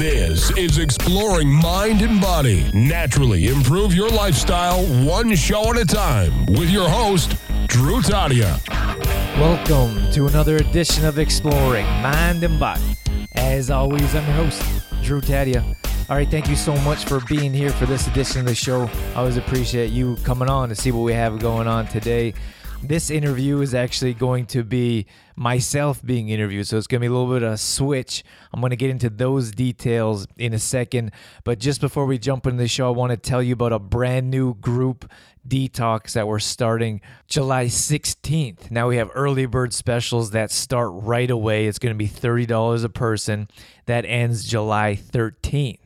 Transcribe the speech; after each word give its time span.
This 0.00 0.50
is 0.56 0.78
Exploring 0.78 1.52
Mind 1.52 2.00
and 2.00 2.22
Body. 2.22 2.70
Naturally 2.72 3.48
improve 3.48 3.92
your 3.94 4.08
lifestyle 4.08 4.82
one 5.04 5.36
show 5.36 5.74
at 5.74 5.76
a 5.76 5.84
time 5.84 6.46
with 6.46 6.70
your 6.70 6.88
host, 6.88 7.36
Drew 7.66 8.00
Tadia. 8.00 8.66
Welcome 9.38 10.10
to 10.12 10.26
another 10.26 10.56
edition 10.56 11.04
of 11.04 11.18
Exploring 11.18 11.84
Mind 12.00 12.42
and 12.42 12.58
Body. 12.58 12.96
As 13.32 13.70
always, 13.70 14.14
I'm 14.14 14.24
your 14.24 14.36
host, 14.36 14.62
Drew 15.02 15.20
Tadia. 15.20 15.62
All 16.08 16.16
right, 16.16 16.30
thank 16.30 16.48
you 16.48 16.56
so 16.56 16.74
much 16.76 17.04
for 17.04 17.20
being 17.28 17.52
here 17.52 17.68
for 17.70 17.84
this 17.84 18.06
edition 18.06 18.40
of 18.40 18.46
the 18.46 18.54
show. 18.54 18.88
I 19.10 19.16
always 19.16 19.36
appreciate 19.36 19.90
you 19.90 20.16
coming 20.24 20.48
on 20.48 20.70
to 20.70 20.74
see 20.74 20.92
what 20.92 21.02
we 21.02 21.12
have 21.12 21.38
going 21.40 21.68
on 21.68 21.86
today. 21.86 22.32
This 22.82 23.10
interview 23.10 23.60
is 23.60 23.74
actually 23.74 24.14
going 24.14 24.46
to 24.46 24.64
be 24.64 25.06
myself 25.36 26.02
being 26.04 26.30
interviewed, 26.30 26.66
so 26.66 26.78
it's 26.78 26.86
going 26.86 27.00
to 27.00 27.04
be 27.04 27.08
a 27.08 27.12
little 27.12 27.32
bit 27.32 27.42
of 27.42 27.52
a 27.52 27.58
switch. 27.58 28.24
I'm 28.52 28.60
going 28.60 28.70
to 28.70 28.76
get 28.76 28.88
into 28.88 29.10
those 29.10 29.52
details 29.52 30.26
in 30.38 30.54
a 30.54 30.58
second, 30.58 31.12
but 31.44 31.58
just 31.58 31.80
before 31.80 32.06
we 32.06 32.18
jump 32.18 32.46
into 32.46 32.56
the 32.56 32.68
show, 32.68 32.88
I 32.88 32.90
want 32.90 33.10
to 33.10 33.18
tell 33.18 33.42
you 33.42 33.52
about 33.52 33.72
a 33.72 33.78
brand 33.78 34.30
new 34.30 34.54
group 34.54 35.10
detox 35.46 36.12
that 36.12 36.26
we're 36.26 36.38
starting 36.38 37.02
July 37.28 37.66
16th. 37.66 38.70
Now 38.70 38.88
we 38.88 38.96
have 38.96 39.10
early 39.14 39.46
bird 39.46 39.74
specials 39.74 40.30
that 40.30 40.50
start 40.50 40.90
right 40.92 41.30
away. 41.30 41.66
It's 41.66 41.78
going 41.78 41.94
to 41.94 41.98
be 41.98 42.08
$30 42.08 42.84
a 42.84 42.88
person. 42.88 43.48
That 43.84 44.04
ends 44.06 44.44
July 44.44 44.96
13th. 44.96 45.79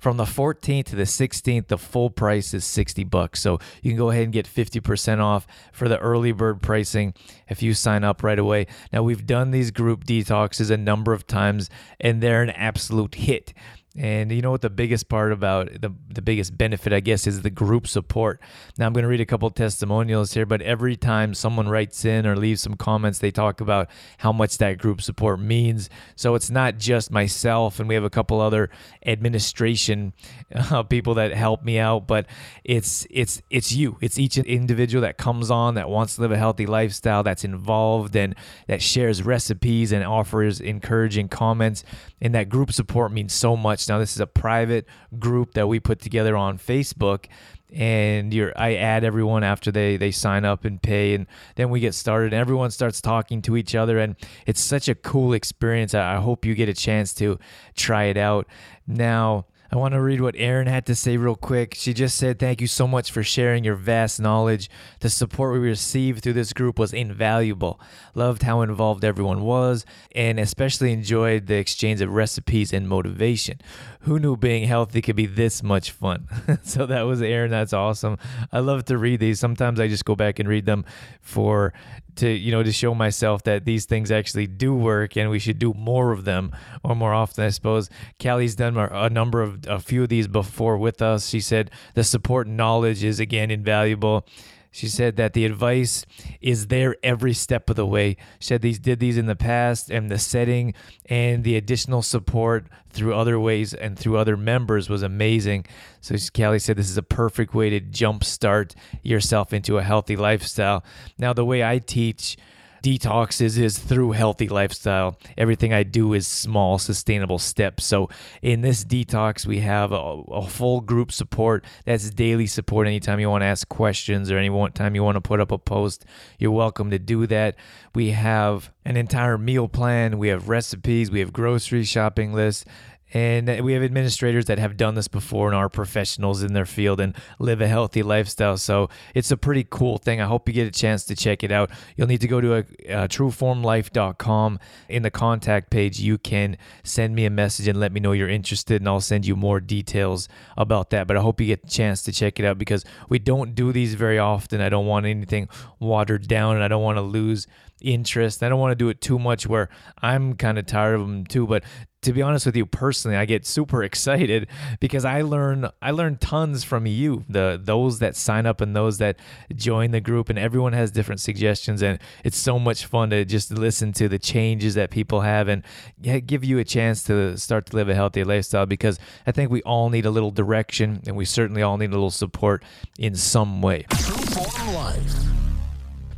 From 0.00 0.16
the 0.16 0.24
14th 0.24 0.86
to 0.86 0.96
the 0.96 1.02
16th, 1.02 1.68
the 1.68 1.76
full 1.76 2.08
price 2.08 2.54
is 2.54 2.64
60 2.64 3.04
bucks. 3.04 3.40
So 3.40 3.58
you 3.82 3.90
can 3.90 3.98
go 3.98 4.10
ahead 4.10 4.24
and 4.24 4.32
get 4.32 4.46
50% 4.46 5.20
off 5.20 5.46
for 5.72 5.88
the 5.90 5.98
early 5.98 6.32
bird 6.32 6.62
pricing 6.62 7.12
if 7.48 7.62
you 7.62 7.74
sign 7.74 8.02
up 8.02 8.22
right 8.22 8.38
away. 8.38 8.66
Now, 8.94 9.02
we've 9.02 9.26
done 9.26 9.50
these 9.50 9.70
group 9.70 10.04
detoxes 10.04 10.70
a 10.70 10.78
number 10.78 11.12
of 11.12 11.26
times, 11.26 11.68
and 12.00 12.22
they're 12.22 12.42
an 12.42 12.50
absolute 12.50 13.14
hit. 13.16 13.52
And 13.96 14.30
you 14.30 14.40
know 14.40 14.52
what 14.52 14.60
the 14.60 14.70
biggest 14.70 15.08
part 15.08 15.32
about 15.32 15.80
the 15.80 15.92
the 16.08 16.22
biggest 16.22 16.56
benefit 16.56 16.92
I 16.92 17.00
guess 17.00 17.26
is 17.26 17.42
the 17.42 17.50
group 17.50 17.88
support. 17.88 18.40
Now 18.78 18.86
I'm 18.86 18.92
going 18.92 19.02
to 19.02 19.08
read 19.08 19.20
a 19.20 19.26
couple 19.26 19.50
testimonials 19.50 20.32
here, 20.32 20.46
but 20.46 20.62
every 20.62 20.96
time 20.96 21.34
someone 21.34 21.68
writes 21.68 22.04
in 22.04 22.24
or 22.24 22.36
leaves 22.36 22.60
some 22.60 22.76
comments, 22.76 23.18
they 23.18 23.32
talk 23.32 23.60
about 23.60 23.90
how 24.18 24.30
much 24.30 24.58
that 24.58 24.78
group 24.78 25.02
support 25.02 25.40
means. 25.40 25.90
So 26.14 26.36
it's 26.36 26.50
not 26.50 26.78
just 26.78 27.10
myself, 27.10 27.80
and 27.80 27.88
we 27.88 27.96
have 27.96 28.04
a 28.04 28.10
couple 28.10 28.40
other 28.40 28.70
administration 29.04 30.12
uh, 30.54 30.84
people 30.84 31.14
that 31.14 31.32
help 31.32 31.64
me 31.64 31.80
out, 31.80 32.06
but 32.06 32.26
it's 32.62 33.08
it's 33.10 33.42
it's 33.50 33.72
you. 33.72 33.98
It's 34.00 34.20
each 34.20 34.38
individual 34.38 35.02
that 35.02 35.18
comes 35.18 35.50
on 35.50 35.74
that 35.74 35.90
wants 35.90 36.14
to 36.14 36.20
live 36.20 36.30
a 36.30 36.38
healthy 36.38 36.66
lifestyle, 36.66 37.24
that's 37.24 37.42
involved 37.42 38.14
and 38.14 38.36
that 38.68 38.82
shares 38.82 39.24
recipes 39.24 39.90
and 39.90 40.04
offers 40.04 40.60
encouraging 40.60 41.28
comments. 41.28 41.82
And 42.20 42.36
that 42.36 42.48
group 42.48 42.72
support 42.72 43.10
means 43.10 43.32
so 43.32 43.56
much 43.56 43.79
much. 43.80 43.88
Now, 43.88 43.98
this 43.98 44.14
is 44.14 44.20
a 44.20 44.26
private 44.26 44.86
group 45.18 45.54
that 45.54 45.66
we 45.68 45.80
put 45.80 46.00
together 46.00 46.36
on 46.36 46.58
Facebook, 46.58 47.26
and 47.72 48.34
you're, 48.34 48.52
I 48.56 48.74
add 48.74 49.04
everyone 49.04 49.44
after 49.44 49.70
they 49.70 49.96
they 49.96 50.10
sign 50.10 50.44
up 50.44 50.64
and 50.64 50.80
pay, 50.82 51.14
and 51.14 51.26
then 51.56 51.70
we 51.70 51.80
get 51.80 51.94
started. 51.94 52.32
And 52.32 52.40
everyone 52.40 52.70
starts 52.70 53.00
talking 53.00 53.42
to 53.42 53.56
each 53.56 53.74
other, 53.74 53.98
and 53.98 54.16
it's 54.46 54.60
such 54.60 54.88
a 54.88 54.94
cool 54.94 55.32
experience. 55.32 55.94
I, 55.94 56.16
I 56.16 56.20
hope 56.20 56.44
you 56.44 56.54
get 56.54 56.68
a 56.68 56.74
chance 56.74 57.14
to 57.14 57.38
try 57.76 58.04
it 58.04 58.16
out. 58.16 58.46
Now, 58.86 59.46
I 59.72 59.76
want 59.76 59.94
to 59.94 60.00
read 60.00 60.20
what 60.20 60.34
Erin 60.36 60.66
had 60.66 60.84
to 60.86 60.96
say 60.96 61.16
real 61.16 61.36
quick. 61.36 61.74
She 61.76 61.94
just 61.94 62.16
said, 62.16 62.40
Thank 62.40 62.60
you 62.60 62.66
so 62.66 62.88
much 62.88 63.12
for 63.12 63.22
sharing 63.22 63.62
your 63.62 63.76
vast 63.76 64.20
knowledge. 64.20 64.68
The 64.98 65.08
support 65.08 65.52
we 65.52 65.60
received 65.60 66.24
through 66.24 66.32
this 66.32 66.52
group 66.52 66.76
was 66.76 66.92
invaluable. 66.92 67.80
Loved 68.16 68.42
how 68.42 68.62
involved 68.62 69.04
everyone 69.04 69.42
was, 69.42 69.86
and 70.12 70.40
especially 70.40 70.92
enjoyed 70.92 71.46
the 71.46 71.54
exchange 71.54 72.00
of 72.00 72.10
recipes 72.10 72.72
and 72.72 72.88
motivation. 72.88 73.60
Who 74.00 74.18
knew 74.18 74.36
being 74.36 74.66
healthy 74.66 75.02
could 75.02 75.14
be 75.14 75.26
this 75.26 75.62
much 75.62 75.92
fun? 75.92 76.26
so 76.64 76.84
that 76.86 77.02
was 77.02 77.22
Erin. 77.22 77.52
That's 77.52 77.72
awesome. 77.72 78.18
I 78.50 78.58
love 78.58 78.86
to 78.86 78.98
read 78.98 79.20
these. 79.20 79.38
Sometimes 79.38 79.78
I 79.78 79.86
just 79.86 80.04
go 80.04 80.16
back 80.16 80.40
and 80.40 80.48
read 80.48 80.66
them 80.66 80.84
for 81.20 81.72
to 82.16 82.28
you 82.28 82.52
know 82.52 82.62
to 82.62 82.72
show 82.72 82.94
myself 82.94 83.42
that 83.44 83.64
these 83.64 83.84
things 83.84 84.10
actually 84.10 84.46
do 84.46 84.74
work 84.74 85.16
and 85.16 85.30
we 85.30 85.38
should 85.38 85.58
do 85.58 85.72
more 85.74 86.12
of 86.12 86.24
them 86.24 86.52
or 86.82 86.94
more 86.94 87.12
often. 87.12 87.44
I 87.44 87.50
suppose 87.50 87.88
callie's 88.18 88.54
done 88.54 88.76
a 88.76 89.10
number 89.10 89.42
of 89.42 89.60
a 89.66 89.80
few 89.80 90.02
of 90.02 90.08
these 90.08 90.28
before 90.28 90.78
with 90.78 91.02
us. 91.02 91.28
She 91.28 91.40
said 91.40 91.70
the 91.94 92.04
support 92.04 92.46
and 92.46 92.56
knowledge 92.56 93.04
is 93.04 93.20
again 93.20 93.50
invaluable 93.50 94.26
she 94.70 94.88
said 94.88 95.16
that 95.16 95.32
the 95.32 95.44
advice 95.44 96.06
is 96.40 96.68
there 96.68 96.96
every 97.02 97.32
step 97.32 97.68
of 97.70 97.76
the 97.76 97.86
way. 97.86 98.16
She 98.38 98.48
said 98.48 98.62
these 98.62 98.78
did 98.78 99.00
these 99.00 99.18
in 99.18 99.26
the 99.26 99.36
past, 99.36 99.90
and 99.90 100.10
the 100.10 100.18
setting 100.18 100.74
and 101.06 101.42
the 101.42 101.56
additional 101.56 102.02
support 102.02 102.66
through 102.90 103.14
other 103.14 103.38
ways 103.38 103.74
and 103.74 103.98
through 103.98 104.16
other 104.16 104.36
members 104.36 104.88
was 104.88 105.02
amazing. 105.02 105.66
So 106.00 106.16
Callie 106.34 106.58
said 106.58 106.76
this 106.76 106.90
is 106.90 106.96
a 106.96 107.02
perfect 107.02 107.54
way 107.54 107.70
to 107.70 107.80
jumpstart 107.80 108.74
yourself 109.02 109.52
into 109.52 109.78
a 109.78 109.82
healthy 109.82 110.16
lifestyle. 110.16 110.84
Now, 111.18 111.32
the 111.32 111.44
way 111.44 111.64
I 111.64 111.78
teach 111.78 112.36
detoxes 112.82 113.58
is 113.58 113.78
through 113.78 114.12
healthy 114.12 114.48
lifestyle. 114.48 115.18
Everything 115.36 115.72
I 115.72 115.82
do 115.82 116.12
is 116.14 116.26
small, 116.26 116.78
sustainable 116.78 117.38
steps. 117.38 117.84
So 117.84 118.08
in 118.42 118.60
this 118.60 118.84
detox, 118.84 119.46
we 119.46 119.60
have 119.60 119.92
a, 119.92 119.96
a 119.96 120.46
full 120.46 120.80
group 120.80 121.12
support. 121.12 121.64
That's 121.84 122.10
daily 122.10 122.46
support. 122.46 122.86
Anytime 122.86 123.20
you 123.20 123.30
want 123.30 123.42
to 123.42 123.46
ask 123.46 123.68
questions 123.68 124.30
or 124.30 124.38
any 124.38 124.50
time 124.70 124.94
you 124.94 125.04
want 125.04 125.16
to 125.16 125.20
put 125.20 125.40
up 125.40 125.52
a 125.52 125.58
post, 125.58 126.04
you're 126.38 126.50
welcome 126.50 126.90
to 126.90 126.98
do 126.98 127.26
that. 127.26 127.56
We 127.94 128.10
have 128.10 128.72
an 128.84 128.96
entire 128.96 129.38
meal 129.38 129.68
plan. 129.68 130.18
We 130.18 130.28
have 130.28 130.48
recipes. 130.48 131.10
We 131.10 131.20
have 131.20 131.32
grocery 131.32 131.84
shopping 131.84 132.32
lists. 132.32 132.64
And 133.12 133.64
we 133.64 133.72
have 133.72 133.82
administrators 133.82 134.44
that 134.46 134.58
have 134.58 134.76
done 134.76 134.94
this 134.94 135.08
before 135.08 135.48
and 135.48 135.56
are 135.56 135.68
professionals 135.68 136.42
in 136.42 136.52
their 136.52 136.66
field 136.66 137.00
and 137.00 137.14
live 137.38 137.60
a 137.60 137.66
healthy 137.66 138.02
lifestyle. 138.02 138.56
So 138.56 138.88
it's 139.14 139.30
a 139.30 139.36
pretty 139.36 139.66
cool 139.68 139.98
thing. 139.98 140.20
I 140.20 140.26
hope 140.26 140.48
you 140.48 140.54
get 140.54 140.66
a 140.66 140.70
chance 140.70 141.04
to 141.04 141.16
check 141.16 141.42
it 141.42 141.50
out. 141.50 141.70
You'll 141.96 142.06
need 142.06 142.20
to 142.20 142.28
go 142.28 142.40
to 142.40 142.54
a, 142.54 142.58
a 142.58 143.08
trueformlife.com. 143.08 144.58
In 144.88 145.02
the 145.02 145.10
contact 145.10 145.70
page, 145.70 146.00
you 146.00 146.18
can 146.18 146.56
send 146.82 147.14
me 147.14 147.24
a 147.24 147.30
message 147.30 147.66
and 147.66 147.80
let 147.80 147.92
me 147.92 148.00
know 148.00 148.12
you're 148.12 148.28
interested, 148.28 148.80
and 148.80 148.88
I'll 148.88 149.00
send 149.00 149.26
you 149.26 149.36
more 149.36 149.60
details 149.60 150.28
about 150.56 150.90
that. 150.90 151.06
But 151.06 151.16
I 151.16 151.20
hope 151.20 151.40
you 151.40 151.46
get 151.46 151.64
a 151.64 151.68
chance 151.68 152.02
to 152.02 152.12
check 152.12 152.38
it 152.38 152.44
out 152.44 152.58
because 152.58 152.84
we 153.08 153.18
don't 153.18 153.54
do 153.54 153.72
these 153.72 153.94
very 153.94 154.18
often. 154.18 154.60
I 154.60 154.68
don't 154.68 154.86
want 154.86 155.06
anything 155.06 155.48
watered 155.78 156.28
down, 156.28 156.54
and 156.54 156.64
I 156.64 156.68
don't 156.68 156.82
want 156.82 156.98
to 156.98 157.02
lose 157.02 157.46
interest. 157.80 158.42
I 158.42 158.48
don't 158.48 158.60
want 158.60 158.72
to 158.72 158.76
do 158.76 158.88
it 158.88 159.00
too 159.00 159.18
much 159.18 159.46
where 159.46 159.68
I'm 160.02 160.34
kind 160.34 160.58
of 160.58 160.66
tired 160.66 160.94
of 160.94 161.00
them 161.00 161.24
too. 161.26 161.46
But 161.46 161.64
to 162.02 162.12
be 162.12 162.22
honest 162.22 162.46
with 162.46 162.56
you 162.56 162.64
personally, 162.64 163.16
I 163.16 163.26
get 163.26 163.46
super 163.46 163.82
excited 163.90 164.48
because 164.80 165.04
I 165.04 165.22
learn 165.22 165.68
I 165.82 165.90
learn 165.90 166.16
tons 166.16 166.64
from 166.64 166.86
you, 166.86 167.24
the 167.28 167.60
those 167.62 167.98
that 167.98 168.16
sign 168.16 168.46
up 168.46 168.60
and 168.60 168.74
those 168.74 168.98
that 168.98 169.18
join 169.54 169.90
the 169.90 170.00
group, 170.00 170.28
and 170.28 170.38
everyone 170.38 170.72
has 170.72 170.90
different 170.90 171.20
suggestions, 171.20 171.82
and 171.82 171.98
it's 172.24 172.38
so 172.38 172.58
much 172.58 172.86
fun 172.86 173.10
to 173.10 173.24
just 173.24 173.50
listen 173.50 173.92
to 173.94 174.08
the 174.08 174.18
changes 174.18 174.74
that 174.74 174.90
people 174.90 175.20
have 175.20 175.48
and 175.48 175.62
give 176.00 176.44
you 176.44 176.58
a 176.58 176.64
chance 176.64 177.02
to 177.04 177.36
start 177.36 177.66
to 177.66 177.76
live 177.76 177.88
a 177.88 177.94
healthy 177.94 178.24
lifestyle 178.24 178.66
because 178.66 178.98
I 179.26 179.32
think 179.32 179.50
we 179.50 179.62
all 179.62 179.90
need 179.90 180.06
a 180.06 180.10
little 180.10 180.30
direction 180.30 181.02
and 181.06 181.16
we 181.16 181.24
certainly 181.24 181.62
all 181.62 181.76
need 181.76 181.90
a 181.90 181.94
little 181.94 182.10
support 182.10 182.64
in 182.98 183.14
some 183.14 183.60
way. 183.60 183.86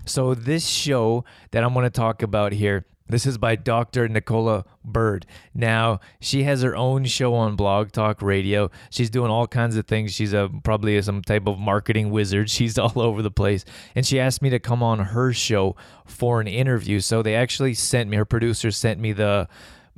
So 0.05 0.35
this 0.35 0.67
show 0.67 1.25
that 1.53 1.63
I'm 1.63 1.75
going 1.75 1.85
to 1.85 1.91
talk 1.91 2.23
about 2.23 2.53
here 2.53 2.85
this 3.13 3.27
is 3.27 3.37
by 3.37 3.57
Dr. 3.57 4.09
Nicola 4.09 4.65
Bird. 4.83 5.27
Now, 5.55 6.01
she 6.19 6.45
has 6.45 6.63
her 6.63 6.75
own 6.75 7.05
show 7.05 7.35
on 7.35 7.57
Blog 7.57 7.93
Talk 7.93 8.23
Radio. 8.23 8.71
She's 8.89 9.11
doing 9.11 9.31
all 9.31 9.47
kinds 9.47 9.77
of 9.77 9.87
things. 9.87 10.15
She's 10.15 10.33
a 10.33 10.51
probably 10.65 11.01
some 11.03 11.21
type 11.21 11.47
of 11.47 11.59
marketing 11.59 12.11
wizard. 12.11 12.49
She's 12.63 12.79
all 12.79 12.99
over 13.01 13.21
the 13.21 13.31
place. 13.31 13.67
And 13.95 14.07
she 14.07 14.19
asked 14.19 14.41
me 14.41 14.49
to 14.49 14.59
come 14.59 14.83
on 14.83 14.99
her 14.99 15.33
show 15.35 15.77
for 16.07 16.41
an 16.41 16.47
interview. 16.47 17.01
So 17.01 17.23
they 17.23 17.35
actually 17.35 17.75
sent 17.75 18.09
me 18.09 18.17
her 18.17 18.25
producer 18.25 18.71
sent 18.71 18.99
me 18.99 19.13
the 19.13 19.47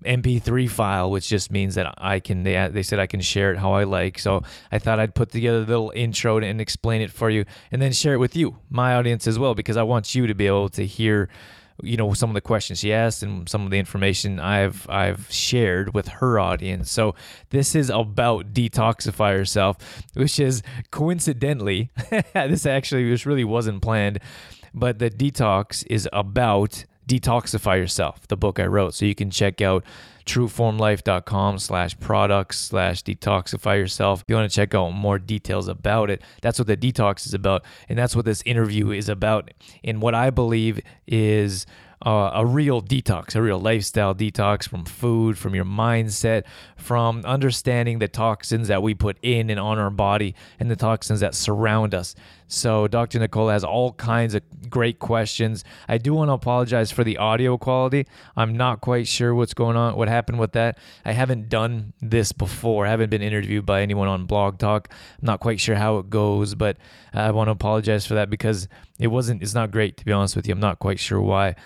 MP3 0.03 0.69
file, 0.69 1.10
which 1.10 1.28
just 1.28 1.50
means 1.50 1.77
that 1.77 1.94
I 1.99 2.21
can. 2.21 2.43
They 2.43 2.69
they 2.69 2.82
said 2.82 2.99
I 2.99 3.06
can 3.06 3.20
share 3.20 3.52
it 3.52 3.58
how 3.58 3.73
I 3.73 3.85
like. 3.85 4.19
So 4.19 4.43
I 4.70 4.79
thought 4.79 4.99
I'd 4.99 5.14
put 5.14 5.31
together 5.31 5.58
a 5.58 5.67
little 5.67 5.93
intro 5.94 6.38
and 6.38 6.61
explain 6.61 7.00
it 7.00 7.11
for 7.11 7.31
you, 7.31 7.44
and 7.70 7.81
then 7.81 7.93
share 7.93 8.14
it 8.14 8.19
with 8.19 8.37
you, 8.37 8.58
my 8.70 8.94
audience 8.94 9.26
as 9.26 9.38
well, 9.38 9.55
because 9.55 9.76
I 9.76 9.82
want 9.82 10.14
you 10.14 10.26
to 10.26 10.35
be 10.35 10.46
able 10.46 10.69
to 10.70 10.85
hear 10.85 11.29
you 11.82 11.96
know 11.96 12.12
some 12.12 12.31
of 12.31 12.35
the 12.35 12.41
questions 12.41 12.81
she 12.81 12.93
asked 12.93 13.23
and 13.23 13.49
some 13.49 13.64
of 13.64 13.70
the 13.70 13.79
information 13.79 14.38
I've 14.38 14.88
I've 14.88 15.31
shared 15.31 15.94
with 15.94 16.08
her 16.08 16.38
audience. 16.38 16.91
So 16.91 17.14
this 17.50 17.75
is 17.75 17.91
about 17.91 18.52
detoxify 18.52 19.37
yourself, 19.37 19.76
which 20.14 20.38
is 20.38 20.62
coincidentally 20.91 21.91
this 22.35 22.67
actually 22.67 23.08
this 23.11 23.26
really 23.26 23.44
wasn't 23.44 23.82
planned, 23.82 24.20
but 24.73 24.99
the 24.99 25.11
detox 25.11 25.85
is 25.88 26.08
about 26.12 26.85
detoxify 27.09 27.77
yourself, 27.77 28.27
the 28.29 28.37
book 28.37 28.59
I 28.59 28.67
wrote. 28.67 28.95
So 28.95 29.05
you 29.05 29.15
can 29.15 29.31
check 29.31 29.61
out 29.61 29.85
trueformlife.com 30.27 31.59
slash 31.59 31.99
products 31.99 32.59
slash 32.59 33.03
detoxify 33.03 33.79
yourself. 33.79 34.23
If 34.23 34.27
you 34.29 34.37
want 34.37 34.51
to 34.51 34.55
check 34.55 34.75
out 34.75 34.91
more 34.91 35.19
details 35.19 35.69
about 35.69 36.11
it, 36.11 36.23
that's 36.41 36.59
what 36.59 36.67
the 36.67 36.77
detox 36.77 37.27
is 37.27 37.35
about. 37.35 37.65
And 37.89 37.99
that's 37.99 38.17
what 38.17 38.25
this 38.25 38.43
interview 38.47 38.91
is 38.91 39.09
about. 39.09 39.51
And 39.83 40.01
what 40.01 40.15
I 40.15 40.31
believe 40.31 40.81
is 41.06 41.67
uh, 42.05 42.31
a 42.35 42.45
real 42.45 42.83
detox, 42.83 43.35
a 43.35 43.43
real 43.43 43.59
lifestyle 43.59 44.15
detox 44.15 44.69
from 44.69 44.85
food, 44.85 45.39
from 45.39 45.55
your 45.55 45.65
mindset, 45.65 46.45
from 46.77 47.23
understanding 47.25 47.99
the 47.99 48.09
toxins 48.09 48.69
that 48.69 48.83
we 48.83 48.95
put 48.95 49.17
in 49.23 49.51
and 49.51 49.59
on 49.59 49.79
our 49.79 49.91
body 49.91 50.35
and 50.61 50.71
the 50.71 50.77
toxins 50.77 51.21
that 51.21 51.35
surround 51.35 51.95
us. 51.95 52.15
So, 52.55 52.87
Dr. 52.87 53.19
Nicole 53.19 53.49
has 53.49 53.65
all 53.65 53.93
kinds 53.93 54.35
of 54.35 54.43
great 54.71 54.99
questions. 54.99 55.65
I 55.89 55.99
do 55.99 56.15
want 56.15 56.29
to 56.29 56.33
apologize 56.35 56.93
for 56.93 57.03
the 57.03 57.19
audio 57.19 57.59
quality. 57.59 58.06
I'm 58.37 58.56
not 58.56 58.81
quite 58.81 59.09
sure 59.09 59.35
what's 59.35 59.55
going 59.55 59.77
on, 59.77 59.97
what 59.97 60.09
happened 60.09 60.39
with 60.39 60.53
that. 60.53 60.79
I 61.05 61.12
haven't 61.12 61.49
done 61.49 61.93
this 62.01 62.33
before. 62.33 62.87
I 62.87 62.91
haven't 62.91 63.11
been 63.11 63.23
interviewed 63.23 63.67
by 63.67 63.83
anyone 63.83 64.09
on 64.09 64.27
Blog 64.27 64.59
Talk. 64.59 64.89
I'm 64.91 65.27
not 65.27 65.41
quite 65.41 65.59
sure 65.59 65.75
how 65.75 65.99
it 65.99 66.11
goes, 66.11 66.55
but 66.55 66.77
I 67.12 67.33
want 67.33 67.49
to 67.49 67.53
apologize 67.53 68.06
for 68.06 68.15
that 68.15 68.31
because 68.31 68.69
it 68.99 69.09
wasn't, 69.09 69.43
it's 69.43 69.55
not 69.55 69.71
great, 69.71 69.97
to 69.97 70.05
be 70.05 70.12
honest 70.12 70.37
with 70.37 70.47
you. 70.47 70.53
I'm 70.53 70.61
not 70.61 70.79
quite 70.79 71.01
sure 71.01 71.21
why. 71.21 71.56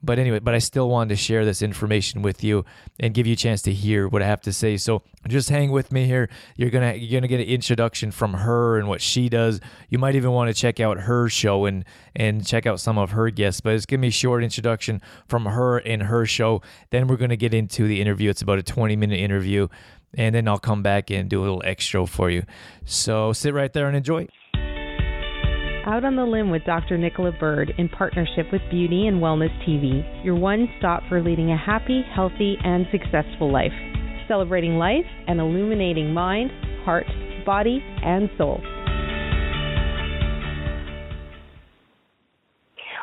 But 0.00 0.20
anyway, 0.20 0.38
but 0.38 0.54
I 0.54 0.58
still 0.58 0.88
wanted 0.88 1.08
to 1.10 1.16
share 1.16 1.44
this 1.44 1.60
information 1.60 2.22
with 2.22 2.44
you 2.44 2.64
and 3.00 3.12
give 3.12 3.26
you 3.26 3.32
a 3.32 3.36
chance 3.36 3.62
to 3.62 3.72
hear 3.72 4.06
what 4.06 4.22
I 4.22 4.26
have 4.26 4.40
to 4.42 4.52
say. 4.52 4.76
So 4.76 5.02
just 5.26 5.50
hang 5.50 5.72
with 5.72 5.90
me 5.90 6.04
here. 6.06 6.28
You're 6.54 6.70
gonna 6.70 6.94
you're 6.94 7.20
gonna 7.20 7.26
get 7.26 7.40
an 7.40 7.48
introduction 7.48 8.12
from 8.12 8.34
her 8.34 8.78
and 8.78 8.86
what 8.86 9.00
she 9.00 9.28
does. 9.28 9.60
You 9.88 9.98
might 9.98 10.14
even 10.14 10.30
want 10.30 10.48
to 10.48 10.54
check 10.54 10.78
out 10.78 11.00
her 11.00 11.28
show 11.28 11.64
and 11.64 11.84
and 12.14 12.46
check 12.46 12.64
out 12.64 12.78
some 12.78 12.96
of 12.96 13.10
her 13.10 13.28
guests. 13.30 13.60
But 13.60 13.74
it's 13.74 13.86
gonna 13.86 14.02
be 14.02 14.08
a 14.08 14.12
short 14.12 14.44
introduction 14.44 15.02
from 15.26 15.46
her 15.46 15.78
and 15.78 16.04
her 16.04 16.24
show. 16.26 16.62
Then 16.90 17.08
we're 17.08 17.16
gonna 17.16 17.36
get 17.36 17.52
into 17.52 17.88
the 17.88 18.00
interview. 18.00 18.30
It's 18.30 18.42
about 18.42 18.60
a 18.60 18.62
20 18.62 18.94
minute 18.94 19.18
interview, 19.18 19.66
and 20.14 20.32
then 20.32 20.46
I'll 20.46 20.60
come 20.60 20.84
back 20.84 21.10
and 21.10 21.28
do 21.28 21.40
a 21.40 21.42
little 21.42 21.62
extra 21.64 22.06
for 22.06 22.30
you. 22.30 22.44
So 22.84 23.32
sit 23.32 23.52
right 23.52 23.72
there 23.72 23.88
and 23.88 23.96
enjoy. 23.96 24.28
Out 25.88 26.04
on 26.04 26.16
the 26.16 26.24
Limb 26.26 26.50
with 26.50 26.66
Dr. 26.66 26.98
Nicola 26.98 27.32
Bird 27.32 27.72
in 27.78 27.88
partnership 27.88 28.52
with 28.52 28.60
Beauty 28.70 29.06
and 29.06 29.22
Wellness 29.22 29.48
TV, 29.66 30.04
your 30.22 30.34
one 30.34 30.68
stop 30.78 31.02
for 31.08 31.22
leading 31.22 31.50
a 31.50 31.56
happy, 31.56 32.02
healthy, 32.14 32.58
and 32.62 32.84
successful 32.92 33.50
life. 33.50 33.72
Celebrating 34.28 34.76
life 34.76 35.06
and 35.26 35.40
illuminating 35.40 36.12
mind, 36.12 36.50
heart, 36.84 37.06
body, 37.46 37.82
and 38.04 38.28
soul. 38.36 38.60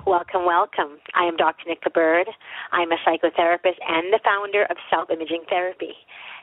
Welcome, 0.05 0.45
welcome. 0.45 1.01
I 1.15 1.25
am 1.25 1.37
Dr. 1.37 1.65
Nicola 1.67 1.91
Bird. 1.91 2.27
I'm 2.71 2.91
a 2.91 2.97
psychotherapist 3.01 3.81
and 3.81 4.13
the 4.13 4.19
founder 4.23 4.67
of 4.69 4.77
Self 4.91 5.09
Imaging 5.09 5.45
Therapy. 5.49 5.97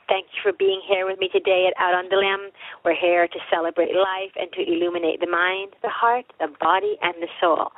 Thank 0.09 0.27
you 0.35 0.41
for 0.43 0.53
being 0.57 0.81
here 0.87 1.07
with 1.07 1.19
me 1.19 1.29
today 1.29 1.71
at 1.71 1.81
Out 1.81 1.95
on 1.95 2.09
the 2.11 2.17
Limb. 2.17 2.51
We're 2.85 2.99
here 2.99 3.29
to 3.29 3.39
celebrate 3.51 3.95
life 3.95 4.35
and 4.37 4.51
to 4.53 4.61
illuminate 4.61 5.21
the 5.21 5.31
mind, 5.31 5.75
the 5.83 5.89
heart, 5.89 6.27
the 6.41 6.49
body, 6.61 6.97
and 7.03 7.15
the 7.23 7.29
soul. 7.41 7.71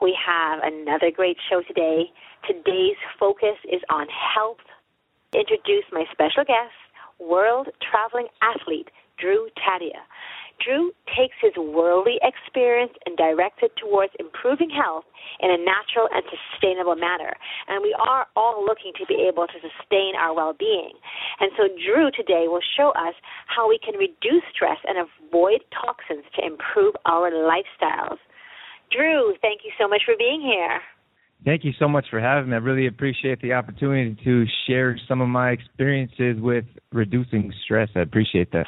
We 0.00 0.16
have 0.26 0.60
another 0.62 1.10
great 1.10 1.36
show 1.50 1.62
today. 1.62 2.10
Today's 2.48 2.96
focus 3.20 3.60
is 3.70 3.82
on 3.90 4.06
health. 4.08 4.64
Introduce 5.34 5.84
my 5.92 6.04
special 6.10 6.44
guest, 6.44 6.74
world 7.20 7.68
traveling 7.84 8.28
athlete 8.40 8.88
Drew 9.18 9.48
Tadia. 9.60 10.02
Drew 10.60 10.92
takes 11.16 11.36
his 11.40 11.52
worldly 11.56 12.18
experience 12.22 12.92
and 13.06 13.16
directs 13.16 13.60
it 13.62 13.72
towards 13.76 14.12
improving 14.18 14.70
health 14.70 15.04
in 15.40 15.50
a 15.50 15.58
natural 15.58 16.08
and 16.12 16.22
sustainable 16.28 16.96
manner. 16.96 17.34
And 17.68 17.82
we 17.82 17.94
are 17.98 18.26
all 18.36 18.64
looking 18.64 18.92
to 18.98 19.06
be 19.06 19.26
able 19.28 19.46
to 19.46 19.58
sustain 19.60 20.14
our 20.18 20.34
well 20.34 20.52
being. 20.52 20.92
And 21.40 21.50
so, 21.56 21.68
Drew 21.68 22.10
today 22.10 22.46
will 22.48 22.64
show 22.76 22.90
us 22.92 23.14
how 23.46 23.68
we 23.68 23.78
can 23.78 23.94
reduce 23.94 24.44
stress 24.54 24.78
and 24.86 24.98
avoid 24.98 25.62
toxins 25.72 26.24
to 26.36 26.44
improve 26.44 26.94
our 27.06 27.30
lifestyles. 27.30 28.18
Drew, 28.90 29.34
thank 29.40 29.62
you 29.64 29.72
so 29.80 29.88
much 29.88 30.02
for 30.04 30.14
being 30.18 30.40
here. 30.40 30.80
Thank 31.44 31.64
you 31.64 31.72
so 31.78 31.88
much 31.88 32.06
for 32.08 32.20
having 32.20 32.50
me. 32.50 32.56
I 32.56 32.58
really 32.58 32.86
appreciate 32.86 33.40
the 33.42 33.52
opportunity 33.54 34.16
to 34.24 34.44
share 34.66 34.96
some 35.08 35.20
of 35.20 35.28
my 35.28 35.50
experiences 35.50 36.40
with 36.40 36.64
reducing 36.92 37.52
stress. 37.64 37.88
I 37.96 38.00
appreciate 38.00 38.52
that. 38.52 38.66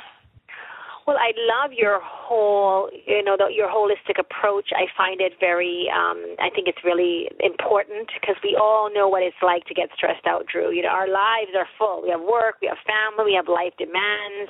Well, 1.06 1.18
I 1.20 1.32
love 1.36 1.72
your 1.76 2.00
whole, 2.00 2.88
you 3.06 3.22
know, 3.22 3.36
the, 3.36 3.52
your 3.52 3.68
holistic 3.68 4.18
approach. 4.18 4.72
I 4.72 4.86
find 4.96 5.20
it 5.20 5.34
very, 5.38 5.86
um, 5.92 6.16
I 6.40 6.48
think 6.48 6.66
it's 6.66 6.80
really 6.82 7.28
important 7.40 8.08
because 8.18 8.36
we 8.42 8.56
all 8.56 8.88
know 8.88 9.08
what 9.08 9.22
it's 9.22 9.36
like 9.42 9.66
to 9.66 9.74
get 9.74 9.90
stressed 9.94 10.26
out, 10.26 10.46
Drew. 10.46 10.72
You 10.72 10.80
know, 10.82 10.88
our 10.88 11.08
lives 11.08 11.52
are 11.56 11.68
full. 11.76 12.02
We 12.02 12.08
have 12.08 12.22
work, 12.22 12.56
we 12.62 12.68
have 12.68 12.80
family, 12.88 13.32
we 13.32 13.36
have 13.36 13.48
life 13.48 13.76
demands 13.76 14.48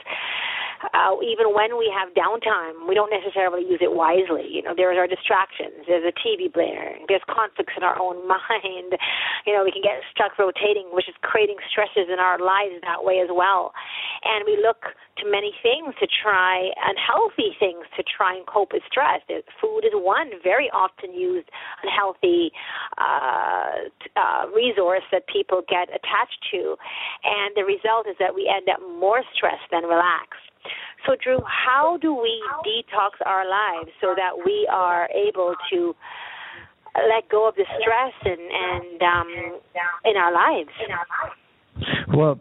uh, 0.93 1.17
even 1.25 1.55
when 1.55 1.79
we 1.79 1.89
have 1.89 2.13
downtime, 2.13 2.85
we 2.89 2.95
don't 2.95 3.11
necessarily 3.11 3.65
use 3.65 3.81
it 3.81 3.95
wisely. 3.95 4.45
You 4.51 4.63
know, 4.63 4.75
there's 4.77 4.99
our 4.99 5.07
distractions. 5.07 5.87
There's 5.89 6.05
a 6.05 6.13
TV 6.13 6.53
blaring. 6.53 7.07
There's 7.09 7.25
conflicts 7.31 7.73
in 7.77 7.83
our 7.83 7.97
own 8.01 8.27
mind. 8.29 8.99
You 9.47 9.55
know, 9.55 9.65
we 9.65 9.73
can 9.73 9.83
get 9.83 10.05
stuck 10.13 10.39
rotating, 10.39 10.91
which 10.93 11.09
is 11.09 11.15
creating 11.23 11.57
stresses 11.71 12.13
in 12.13 12.19
our 12.19 12.39
lives 12.39 12.83
that 12.83 13.05
way 13.05 13.21
as 13.25 13.31
well. 13.33 13.73
And 14.25 14.45
we 14.45 14.61
look 14.61 14.93
to 15.19 15.31
many 15.31 15.55
things 15.63 15.95
to 16.01 16.07
try, 16.11 16.71
unhealthy 16.83 17.55
things 17.59 17.87
to 17.97 18.03
try 18.03 18.35
and 18.35 18.47
cope 18.47 18.73
with 18.73 18.83
stress. 18.91 19.23
Food 19.61 19.87
is 19.87 19.95
one 19.95 20.31
very 20.43 20.69
often 20.75 21.15
used 21.15 21.49
unhealthy 21.83 22.51
uh, 22.99 23.89
uh, 24.17 24.51
resource 24.51 25.07
that 25.13 25.27
people 25.29 25.63
get 25.69 25.89
attached 25.89 26.43
to. 26.51 26.77
And 27.23 27.55
the 27.55 27.65
result 27.65 28.07
is 28.11 28.17
that 28.19 28.35
we 28.35 28.51
end 28.51 28.69
up 28.69 28.81
more 28.99 29.23
stressed 29.35 29.71
than 29.71 29.85
relaxed. 29.85 30.54
So, 31.07 31.17
Drew, 31.23 31.39
how 31.45 31.99
do 32.01 32.15
we 32.15 32.43
detox 32.67 33.25
our 33.27 33.49
lives 33.49 33.91
so 34.01 34.15
that 34.17 34.45
we 34.45 34.69
are 34.73 35.09
able 35.11 35.55
to 35.71 35.95
let 36.97 37.29
go 37.29 37.49
of 37.49 37.55
the 37.57 37.65
stress 37.81 38.15
and, 38.25 38.41
and 38.41 39.03
um, 39.03 39.61
in 40.05 40.17
our 40.17 40.33
lives? 40.33 40.71
Well, 42.17 42.39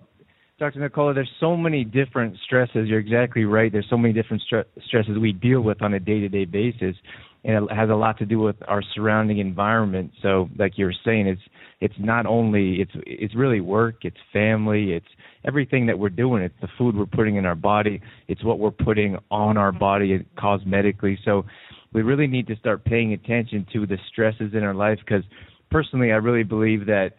Dr. 0.60 0.80
Nicola, 0.80 1.14
there's 1.14 1.32
so 1.40 1.58
many 1.58 1.84
different 1.84 2.38
stresses. 2.46 2.88
You're 2.88 3.00
exactly 3.00 3.44
right. 3.44 3.72
There's 3.72 3.88
so 3.90 3.98
many 3.98 4.14
different 4.14 4.44
stre- 4.50 4.66
stresses 4.88 5.18
we 5.20 5.34
deal 5.34 5.62
with 5.62 5.82
on 5.82 5.94
a 5.94 6.00
day-to-day 6.00 6.46
basis, 6.46 6.96
and 7.44 7.70
it 7.70 7.76
has 7.76 7.90
a 7.90 7.96
lot 7.96 8.18
to 8.20 8.26
do 8.26 8.40
with 8.40 8.56
our 8.68 8.82
surrounding 8.96 9.40
environment. 9.40 10.12
So, 10.22 10.50
like 10.58 10.78
you 10.78 10.86
were 10.86 10.96
saying, 11.06 11.28
it's 11.28 11.42
it's 11.82 11.94
not 12.00 12.26
only 12.26 12.82
it's 12.82 12.92
it's 13.06 13.36
really 13.36 13.60
work, 13.60 14.06
it's 14.06 14.18
family, 14.32 14.94
it's 14.94 15.08
everything 15.46 15.86
that 15.88 16.00
we're 16.00 16.10
doing. 16.10 16.44
It's 16.44 16.56
the 16.62 16.70
food 16.78 16.96
we're 16.96 17.06
putting 17.06 17.36
in 17.36 17.46
our 17.46 17.56
body, 17.56 18.02
it's 18.28 18.44
what 18.44 18.60
we're 18.60 18.72
putting 18.72 19.18
on 19.30 19.58
our 19.58 19.72
body 19.72 20.26
cosmetically. 20.38 21.18
So, 21.26 21.46
we 21.94 22.02
really 22.02 22.28
need 22.28 22.48
to 22.48 22.56
start 22.56 22.86
paying 22.86 23.14
attention 23.14 23.66
to 23.74 23.86
the 23.86 23.98
stresses 24.12 24.54
in 24.54 24.64
our 24.64 24.74
life 24.74 25.00
because 25.06 25.24
personally, 25.70 26.12
I 26.12 26.16
really 26.16 26.44
believe 26.44 26.86
that 26.88 27.12